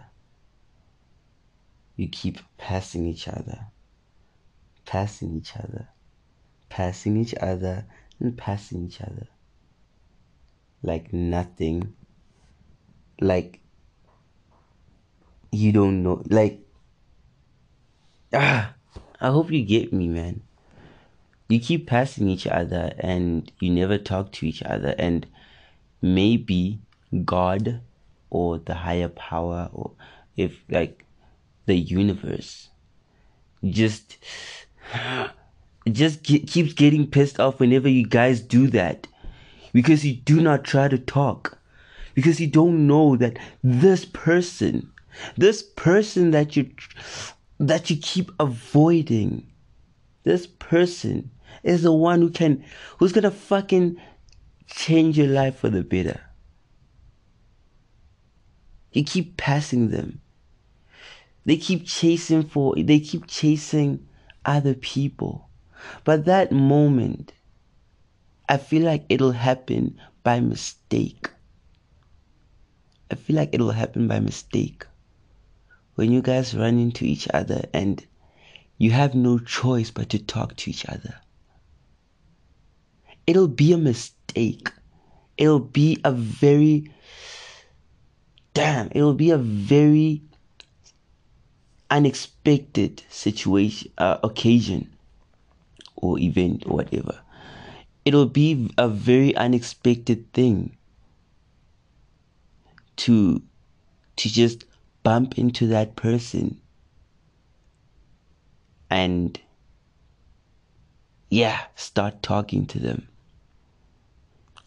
You 1.96 2.08
keep 2.08 2.40
passing 2.58 3.06
each 3.06 3.28
other, 3.28 3.68
passing 4.86 5.38
each 5.38 5.56
other, 5.56 5.90
passing 6.70 7.18
each 7.18 7.36
other, 7.36 7.86
and 8.20 8.36
passing 8.36 8.88
each 8.88 9.02
other. 9.02 9.28
Like 10.82 11.14
nothing. 11.14 11.94
Like 13.20 13.62
you 15.52 15.72
don't 15.72 16.02
know. 16.04 16.24
Like, 16.30 16.60
ah, 18.34 18.74
I 19.22 19.30
hope 19.30 19.52
you 19.52 19.64
get 19.64 19.94
me, 19.94 20.08
man. 20.08 20.42
You 21.48 21.60
keep 21.60 21.86
passing 21.86 22.28
each 22.28 22.48
other 22.48 22.94
and 22.98 23.52
you 23.60 23.70
never 23.70 23.98
talk 23.98 24.32
to 24.34 24.48
each 24.48 24.64
other 24.64 24.96
and 24.98 25.28
maybe 26.02 26.80
god 27.26 27.82
or 28.30 28.58
the 28.58 28.74
higher 28.74 29.10
power 29.10 29.70
or 29.74 29.92
if 30.36 30.64
like 30.70 31.06
the 31.66 31.76
universe 31.76 32.70
just 33.64 34.18
just 35.92 36.24
keeps 36.24 36.74
getting 36.74 37.06
pissed 37.06 37.40
off 37.40 37.60
whenever 37.60 37.90
you 37.90 38.06
guys 38.06 38.40
do 38.42 38.68
that 38.68 39.08
because 39.74 40.06
you 40.06 40.16
do 40.16 40.42
not 40.42 40.64
try 40.64 40.88
to 40.88 40.98
talk 40.98 41.58
because 42.16 42.40
you 42.40 42.48
don't 42.48 42.88
know 42.88 43.16
that 43.16 43.38
this 43.64 44.06
person 44.06 44.92
this 45.38 45.62
person 45.62 46.32
that 46.32 46.56
you 46.56 46.72
that 47.68 47.92
you 47.92 47.98
keep 47.98 48.32
avoiding 48.40 49.48
this 50.24 50.48
person 50.48 51.30
is 51.64 51.84
the 51.84 51.94
one 51.94 52.20
who 52.20 52.32
can, 52.32 52.64
who's 52.98 53.12
gonna 53.12 53.30
fucking 53.30 53.98
change 54.68 55.18
your 55.18 55.28
life 55.28 55.58
for 55.60 55.70
the 55.70 55.84
better. 55.84 56.20
You 58.92 59.04
keep 59.04 59.38
passing 59.38 59.90
them. 59.90 60.22
They 61.46 61.58
keep 61.58 61.86
chasing 61.86 62.44
for, 62.44 62.76
they 62.76 63.00
keep 63.00 63.28
chasing 63.28 64.08
other 64.44 64.74
people. 64.74 65.48
But 66.04 66.26
that 66.26 66.52
moment, 66.52 67.34
I 68.50 68.58
feel 68.58 68.84
like 68.84 69.06
it'll 69.08 69.32
happen 69.32 70.00
by 70.24 70.40
mistake. 70.40 71.30
I 73.12 73.16
feel 73.16 73.36
like 73.36 73.50
it'll 73.54 73.72
happen 73.72 74.08
by 74.08 74.20
mistake. 74.20 74.86
When 75.96 76.12
you 76.12 76.22
guys 76.22 76.56
run 76.56 76.80
into 76.80 77.06
each 77.06 77.28
other 77.34 77.66
and 77.74 78.06
you 78.78 78.92
have 78.92 79.14
no 79.14 79.40
choice 79.40 79.92
but 79.92 80.10
to 80.10 80.20
talk 80.20 80.56
to 80.58 80.70
each 80.70 80.86
other 80.86 81.16
it'll 83.28 83.48
be 83.48 83.74
a 83.74 83.78
mistake. 83.78 84.72
It'll 85.38 85.60
be 85.60 86.00
a 86.04 86.12
very 86.12 86.92
damn, 88.54 88.90
it'll 88.92 89.14
be 89.14 89.32
a 89.32 89.38
very 89.38 90.22
unexpected 91.90 93.04
situation, 93.10 93.92
uh, 93.98 94.18
occasion, 94.24 94.90
or 95.96 96.20
event, 96.20 96.64
or 96.66 96.78
whatever. 96.78 97.22
It'll 98.04 98.26
be 98.26 98.70
a 98.78 98.88
very 98.88 99.36
unexpected 99.36 100.32
thing 100.34 100.76
to 102.98 103.42
to 104.18 104.30
just 104.30 104.66
bump 105.04 105.38
into 105.38 105.68
that 105.68 105.96
person 105.96 106.60
and 108.90 109.40
yeah, 111.30 111.62
start 111.76 112.22
talking 112.22 112.66
to 112.68 112.80
them. 112.80 113.08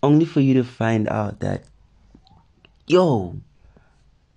Only 0.03 0.25
for 0.25 0.41
you 0.41 0.55
to 0.55 0.65
find 0.65 1.09
out 1.09 1.41
that 1.41 1.65
yo 2.87 3.37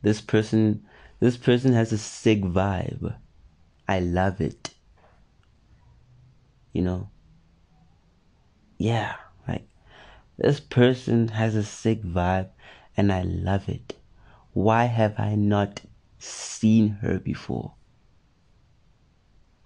this 0.02 0.22
person 0.22 0.86
this 1.20 1.38
person 1.38 1.74
has 1.74 1.92
a 1.92 1.98
sick 1.98 2.42
vibe. 2.42 3.16
I 3.88 4.00
love 4.00 4.42
it. 4.42 4.74
You 6.74 6.82
know? 6.84 7.10
Yeah 8.78 9.16
like 9.48 9.68
this 10.38 10.60
person 10.60 11.30
has 11.30 11.56
a 11.56 11.64
sick 11.64 12.04
vibe 12.04 12.50
and 12.96 13.12
i 13.12 13.22
love 13.22 13.70
it. 13.70 13.96
Why 14.54 14.86
have 14.86 15.20
i 15.20 15.36
not 15.36 15.82
seen 16.20 16.90
her 17.02 17.20
before 17.20 17.74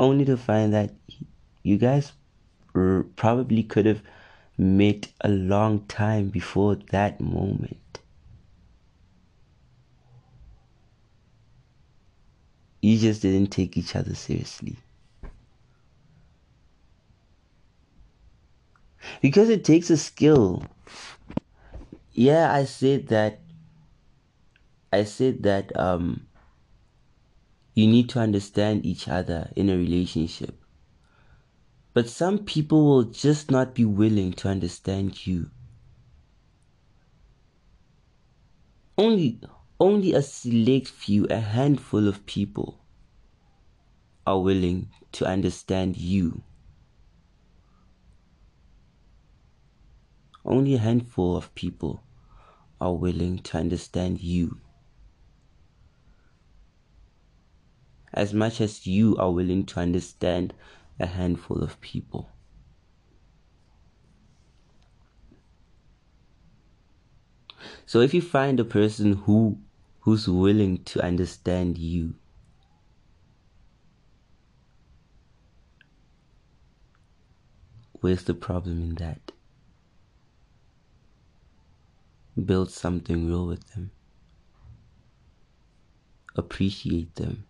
only 0.02 0.26
to 0.26 0.36
find 0.36 0.74
that 0.74 0.91
you 1.62 1.78
guys 1.78 2.12
probably 3.16 3.62
could 3.62 3.86
have 3.86 4.02
met 4.58 5.08
a 5.22 5.30
long 5.30 5.86
time 5.86 6.30
before 6.30 6.76
that 6.89 7.22
moment. 7.22 7.99
You 12.82 12.97
just 12.97 13.22
didn't 13.22 13.52
take 13.52 13.78
each 13.78 13.95
other 13.95 14.16
seriously. 14.16 14.78
Because 19.22 19.49
it 19.49 19.64
takes 19.64 19.91
a 19.91 19.97
skill. 19.97 20.64
Yeah, 22.12 22.52
I 22.52 22.66
said 22.66 23.08
that 23.10 23.39
I 24.91 25.04
said 25.04 25.43
that 25.43 25.78
um 25.78 26.28
you 27.74 27.88
need 27.88 28.09
to 28.09 28.19
understand 28.19 28.86
each 28.86 29.07
other 29.07 29.51
in 29.55 29.69
a 29.69 29.78
relationship. 29.78 30.61
But 31.93 32.09
some 32.09 32.39
people 32.39 32.86
will 32.86 33.03
just 33.03 33.51
not 33.51 33.76
be 33.76 33.86
willing 33.86 34.34
to 34.34 34.49
understand 34.49 35.26
you. 35.26 35.49
Only, 38.97 39.39
only 39.80 40.13
a 40.13 40.22
select 40.22 40.88
few, 40.88 41.26
a 41.30 41.39
handful 41.39 42.07
of 42.07 42.26
people 42.26 42.80
are 44.28 44.39
willing 44.39 44.89
to 45.13 45.26
understand 45.26 45.97
you. 45.97 46.43
Only 50.45 50.76
a 50.76 50.80
handful 50.80 51.36
of 51.36 51.53
people 51.55 52.03
are 52.80 52.93
willing 52.93 53.39
to 53.39 53.57
understand 53.57 54.22
you. 54.22 54.59
As 58.14 58.34
much 58.34 58.59
as 58.59 58.86
you 58.86 59.16
are 59.18 59.32
willing 59.32 59.66
to 59.68 59.80
understand 59.80 60.53
a 60.99 61.05
handful 61.05 61.64
of 61.64 61.80
people. 61.82 62.30
So 67.86 68.01
if 68.01 68.14
you 68.14 68.22
find 68.22 68.59
a 68.59 68.66
person 68.66 69.14
who 69.14 69.59
who's 70.01 70.28
willing 70.28 70.84
to 70.84 71.03
understand 71.03 71.78
you, 71.78 72.16
where's 77.93 78.24
the 78.24 78.34
problem 78.34 78.82
in 78.82 78.95
that? 78.95 79.32
Build 82.45 82.72
something 82.72 83.28
real 83.28 83.45
with 83.45 83.68
them. 83.74 83.91
Appreciate 86.36 87.16
them. 87.16 87.45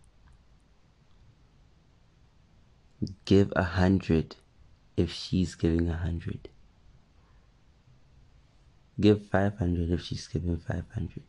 Give 3.26 3.52
a 3.56 3.64
hundred 3.64 4.36
if 4.97 5.12
she's 5.12 5.56
giving 5.56 5.89
a 5.89 5.97
hundred. 5.97 6.49
Give 8.99 9.26
500 9.26 9.89
if 9.89 10.02
she's 10.02 10.28
giving 10.28 10.58
500. 10.58 11.24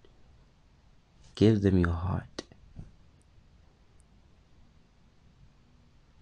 Give 1.34 1.62
them 1.62 1.78
your 1.78 1.94
heart. 1.94 2.42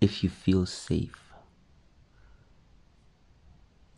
If 0.01 0.23
you 0.23 0.31
feel 0.31 0.67
safe. 0.67 1.33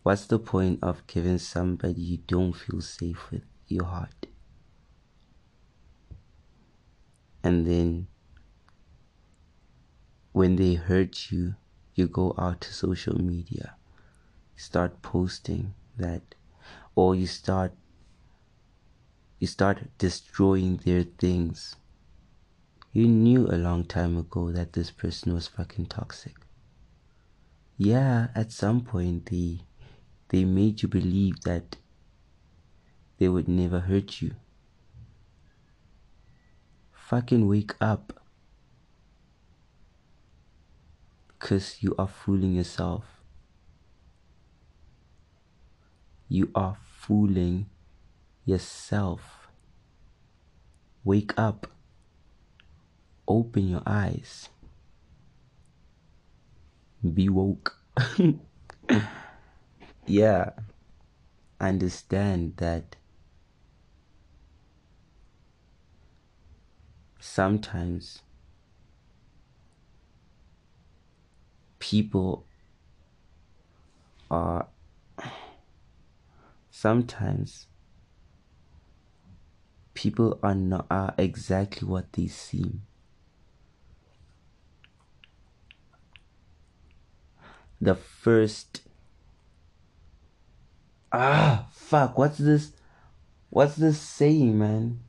What's 0.02 0.26
the 0.26 0.38
point 0.38 0.80
of 0.82 1.06
giving 1.06 1.38
somebody 1.38 2.00
you 2.00 2.16
don't 2.26 2.54
feel 2.54 2.80
safe 2.80 3.30
with 3.30 3.44
your 3.68 3.84
heart? 3.84 4.26
And 7.44 7.66
then 7.66 8.08
when 10.32 10.56
they 10.56 10.74
hurt 10.74 11.30
you, 11.30 11.54
you 11.94 12.08
go 12.08 12.34
out 12.38 12.60
to 12.62 12.72
social 12.72 13.18
media, 13.20 13.76
start 14.56 15.02
posting 15.02 15.74
that, 15.96 16.34
or 16.94 17.14
you 17.14 17.26
start 17.26 17.72
you 19.38 19.46
start 19.46 19.98
destroying 19.98 20.76
their 20.84 21.02
things. 21.02 21.74
You 22.92 23.08
knew 23.08 23.48
a 23.48 23.58
long 23.58 23.84
time 23.84 24.16
ago 24.16 24.52
that 24.52 24.72
this 24.72 24.90
person 24.92 25.34
was 25.34 25.48
fucking 25.48 25.86
toxic. 25.86 26.36
Yeah, 27.76 28.28
at 28.36 28.52
some 28.52 28.82
point 28.82 29.26
they 29.26 29.62
they 30.28 30.44
made 30.44 30.82
you 30.82 30.88
believe 30.88 31.40
that 31.40 31.76
they 33.18 33.28
would 33.28 33.48
never 33.48 33.80
hurt 33.80 34.22
you. 34.22 34.36
Fucking 36.92 37.48
wake 37.48 37.74
up. 37.80 38.21
Because 41.42 41.82
you 41.82 41.92
are 41.98 42.06
fooling 42.06 42.54
yourself. 42.54 43.04
You 46.28 46.52
are 46.54 46.76
fooling 46.80 47.66
yourself. 48.44 49.48
Wake 51.02 51.36
up. 51.36 51.66
Open 53.26 53.66
your 53.66 53.82
eyes. 53.84 54.50
Be 57.02 57.28
woke. 57.28 57.76
yeah. 60.06 60.50
Understand 61.60 62.58
that 62.58 62.94
sometimes 67.18 68.22
people 71.92 72.46
are 74.30 74.66
sometimes 76.70 77.66
people 79.92 80.40
are 80.42 80.54
not 80.54 80.86
are 80.90 81.12
exactly 81.18 81.86
what 81.86 82.10
they 82.14 82.26
seem. 82.26 82.80
The 87.78 87.94
first 87.94 88.80
ah 91.12 91.68
fuck 91.74 92.16
what's 92.16 92.38
this 92.38 92.72
what's 93.50 93.76
this 93.76 94.00
saying 94.00 94.58
man? 94.58 95.00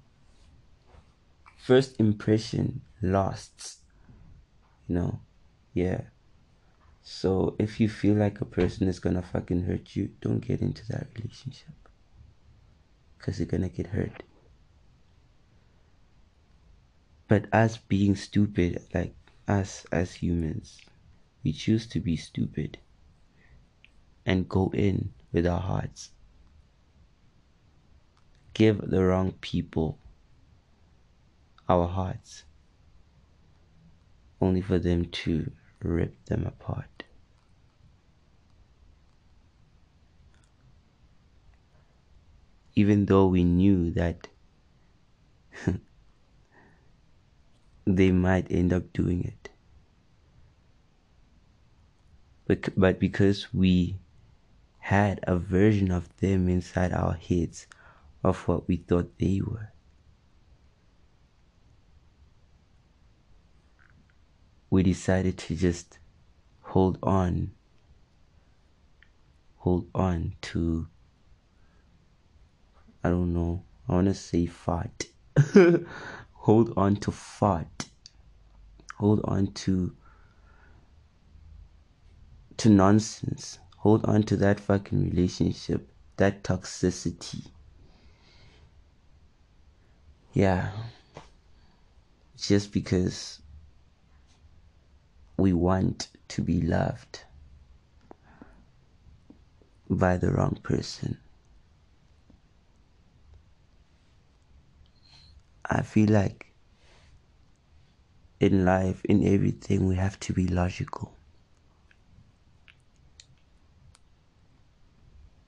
First 1.55 1.97
impression 1.97 2.81
lasts 3.01 3.77
you 4.89 4.95
know? 4.95 5.21
Yeah 5.73 6.01
so 7.03 7.55
if 7.59 7.79
you 7.79 7.87
feel 7.89 8.15
like 8.15 8.41
a 8.41 8.45
person 8.45 8.87
is 8.87 8.99
gonna 8.99 9.21
fucking 9.21 9.63
hurt 9.63 9.95
you 9.95 10.09
don't 10.21 10.39
get 10.39 10.61
into 10.61 10.85
that 10.87 11.07
relationship. 11.15 11.75
Because 13.17 13.39
you're 13.39 13.47
gonna 13.47 13.69
get 13.69 13.87
hurt. 13.87 14.23
But 17.27 17.53
us 17.53 17.77
being 17.77 18.15
stupid 18.15 18.81
like 18.93 19.15
us 19.47 19.85
as 19.91 20.13
humans 20.13 20.79
we 21.43 21.51
choose 21.51 21.85
to 21.87 21.99
be 21.99 22.15
stupid 22.15 22.77
and 24.25 24.47
go 24.47 24.71
in 24.73 25.11
with 25.33 25.45
our 25.45 25.59
hearts. 25.59 26.11
Give 28.53 28.79
the 28.79 29.03
wrong 29.03 29.33
people 29.41 29.97
our 31.67 31.87
hearts, 31.87 32.43
only 34.39 34.61
for 34.61 34.79
them 34.79 35.05
to 35.05 35.51
rip 35.81 36.25
them 36.25 36.45
apart. 36.45 36.92
Even 42.75 43.05
though 43.05 43.27
we 43.27 43.43
knew 43.43 43.91
that 43.91 44.27
they 47.85 48.11
might 48.11 48.51
end 48.51 48.73
up 48.73 48.91
doing 48.93 49.23
it. 49.23 49.49
But, 52.45 52.69
but 52.75 52.99
because 52.99 53.53
we 53.53 53.97
had 54.79 55.19
a 55.23 55.37
version 55.37 55.91
of 55.91 56.15
them 56.17 56.49
inside 56.49 56.91
our 56.91 57.13
heads 57.13 57.67
of 58.23 58.47
what 58.47 58.67
we 58.67 58.77
thought 58.77 59.17
they 59.17 59.41
were, 59.41 59.71
we 64.69 64.81
decided 64.81 65.37
to 65.37 65.55
just 65.55 65.99
hold 66.61 66.97
on, 67.03 67.51
hold 69.57 69.87
on 69.93 70.33
to, 70.41 70.87
I 73.03 73.09
don't 73.09 73.33
know, 73.33 73.63
I 73.87 73.93
want 73.93 74.07
to 74.07 74.13
say 74.13 74.45
fart. 74.45 75.05
hold 76.33 76.73
on 76.77 76.95
to 76.97 77.11
fart. 77.11 77.85
Hold 78.97 79.21
on 79.25 79.47
to, 79.53 79.93
to 82.57 82.69
nonsense. 82.69 83.59
Hold 83.79 84.05
on 84.05 84.23
to 84.23 84.37
that 84.37 84.59
fucking 84.59 85.09
relationship, 85.09 85.89
that 86.17 86.43
toxicity. 86.43 87.47
Yeah. 90.33 90.71
Just 92.37 92.71
because 92.71 93.41
we 95.37 95.51
want 95.51 96.07
to 96.29 96.41
be 96.41 96.61
loved 96.61 97.23
by 99.89 100.17
the 100.17 100.31
wrong 100.31 100.57
person. 100.63 101.17
I 105.73 105.81
feel 105.81 106.09
like 106.09 106.53
in 108.39 108.63
life, 108.65 109.03
in 109.05 109.25
everything, 109.25 109.87
we 109.87 109.95
have 109.95 110.19
to 110.21 110.33
be 110.33 110.47
logical. 110.47 111.13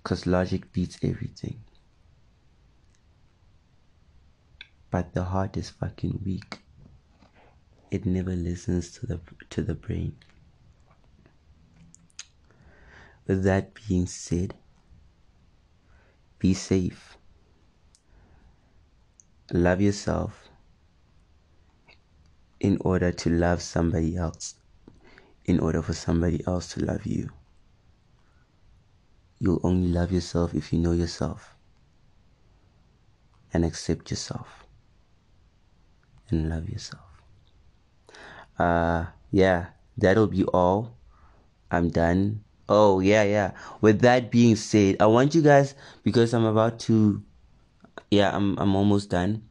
Because 0.01 0.25
logic 0.25 0.71
beats 0.71 0.97
everything. 1.01 1.59
But 4.89 5.13
the 5.13 5.25
heart 5.25 5.57
is 5.57 5.69
fucking 5.69 6.21
weak 6.25 6.59
it 7.95 8.05
never 8.05 8.35
listens 8.35 8.91
to 8.91 9.05
the 9.05 9.19
to 9.49 9.61
the 9.61 9.73
brain. 9.73 10.15
With 13.25 13.43
that 13.43 13.73
being 13.73 14.05
said, 14.05 14.53
be 16.39 16.53
safe. 16.53 17.17
Love 19.53 19.79
yourself 19.79 20.49
in 22.59 22.77
order 22.81 23.11
to 23.11 23.29
love 23.29 23.61
somebody 23.61 24.17
else, 24.17 24.55
in 25.45 25.59
order 25.59 25.83
for 25.83 25.93
somebody 25.93 26.41
else 26.47 26.73
to 26.73 26.83
love 26.83 27.05
you. 27.05 27.29
You'll 29.37 29.61
only 29.63 29.87
love 29.87 30.11
yourself 30.11 30.55
if 30.55 30.73
you 30.73 30.79
know 30.79 30.93
yourself 30.93 31.55
and 33.53 33.63
accept 33.63 34.09
yourself 34.09 34.65
and 36.29 36.49
love 36.49 36.67
yourself. 36.67 37.05
Uh 38.57 39.05
yeah 39.31 39.67
that'll 39.97 40.27
be 40.27 40.43
all. 40.45 40.97
I'm 41.69 41.89
done. 41.89 42.43
Oh 42.67 42.99
yeah 42.99 43.23
yeah. 43.23 43.51
With 43.81 44.01
that 44.01 44.31
being 44.31 44.55
said 44.55 44.95
i 44.99 45.05
want 45.05 45.35
you 45.35 45.43
guys 45.43 45.75
because 46.03 46.33
i'm 46.33 46.45
about 46.45 46.79
to 46.79 47.21
yeah 48.11 48.35
i'm 48.35 48.57
i'm 48.57 48.75
almost 48.75 49.09
done. 49.09 49.43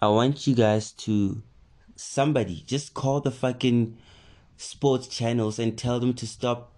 I 0.00 0.08
want 0.08 0.46
you 0.46 0.54
guys 0.54 0.92
to 0.92 1.42
somebody 1.94 2.62
just 2.66 2.92
call 2.92 3.20
the 3.20 3.30
fucking 3.30 3.96
sports 4.58 5.08
channels 5.08 5.58
and 5.58 5.76
tell 5.76 5.98
them 6.00 6.12
to 6.14 6.26
stop 6.26 6.72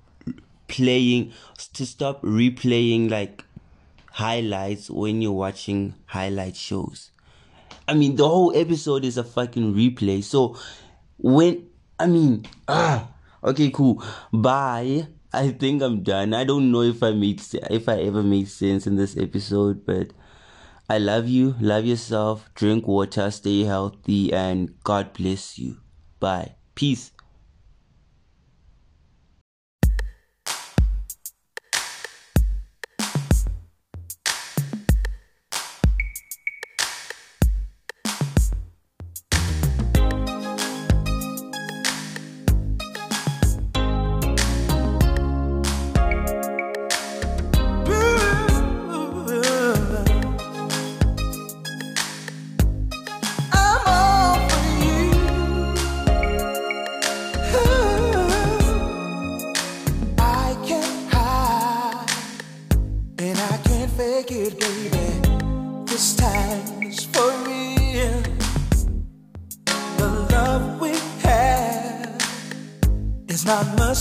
playing 0.68 1.32
to 1.74 1.84
stop 1.84 2.22
replaying 2.22 3.10
like 3.10 3.44
highlights 4.12 4.88
when 4.88 5.20
you're 5.20 5.32
watching 5.32 5.94
highlight 6.06 6.54
shows. 6.56 7.10
I 7.88 7.94
mean 7.94 8.16
the 8.16 8.28
whole 8.28 8.56
episode 8.56 9.04
is 9.04 9.18
a 9.18 9.24
fucking 9.24 9.74
replay 9.74 10.22
so 10.22 10.56
when 11.18 11.66
I 11.98 12.06
mean 12.06 12.46
ah 12.68 13.08
okay 13.42 13.70
cool. 13.70 14.02
Bye. 14.32 15.08
I 15.32 15.50
think 15.50 15.82
I'm 15.82 16.02
done. 16.02 16.32
I 16.32 16.44
don't 16.44 16.72
know 16.72 16.82
if 16.82 17.02
I 17.02 17.10
made 17.10 17.42
if 17.52 17.88
I 17.88 18.00
ever 18.02 18.22
made 18.22 18.48
sense 18.48 18.86
in 18.86 18.96
this 18.96 19.16
episode 19.16 19.84
but 19.84 20.12
I 20.90 20.96
love 20.98 21.28
you 21.28 21.54
love 21.60 21.84
yourself 21.84 22.48
drink 22.54 22.86
water 22.86 23.30
stay 23.30 23.64
healthy 23.64 24.32
and 24.32 24.74
God 24.84 25.12
bless 25.12 25.58
you. 25.58 25.76
Bye. 26.18 26.54
Peace 26.74 27.12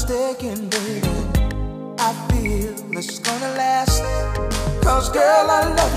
again, 0.09 0.69
baby. 0.69 1.07
I 1.99 2.13
feel 2.31 2.73
is 3.09 3.19
gonna 3.19 3.49
last. 3.55 4.01
Cause 4.81 5.09
girl, 5.09 5.49
I 5.49 5.73
love 5.75 5.95
you. 5.95 5.96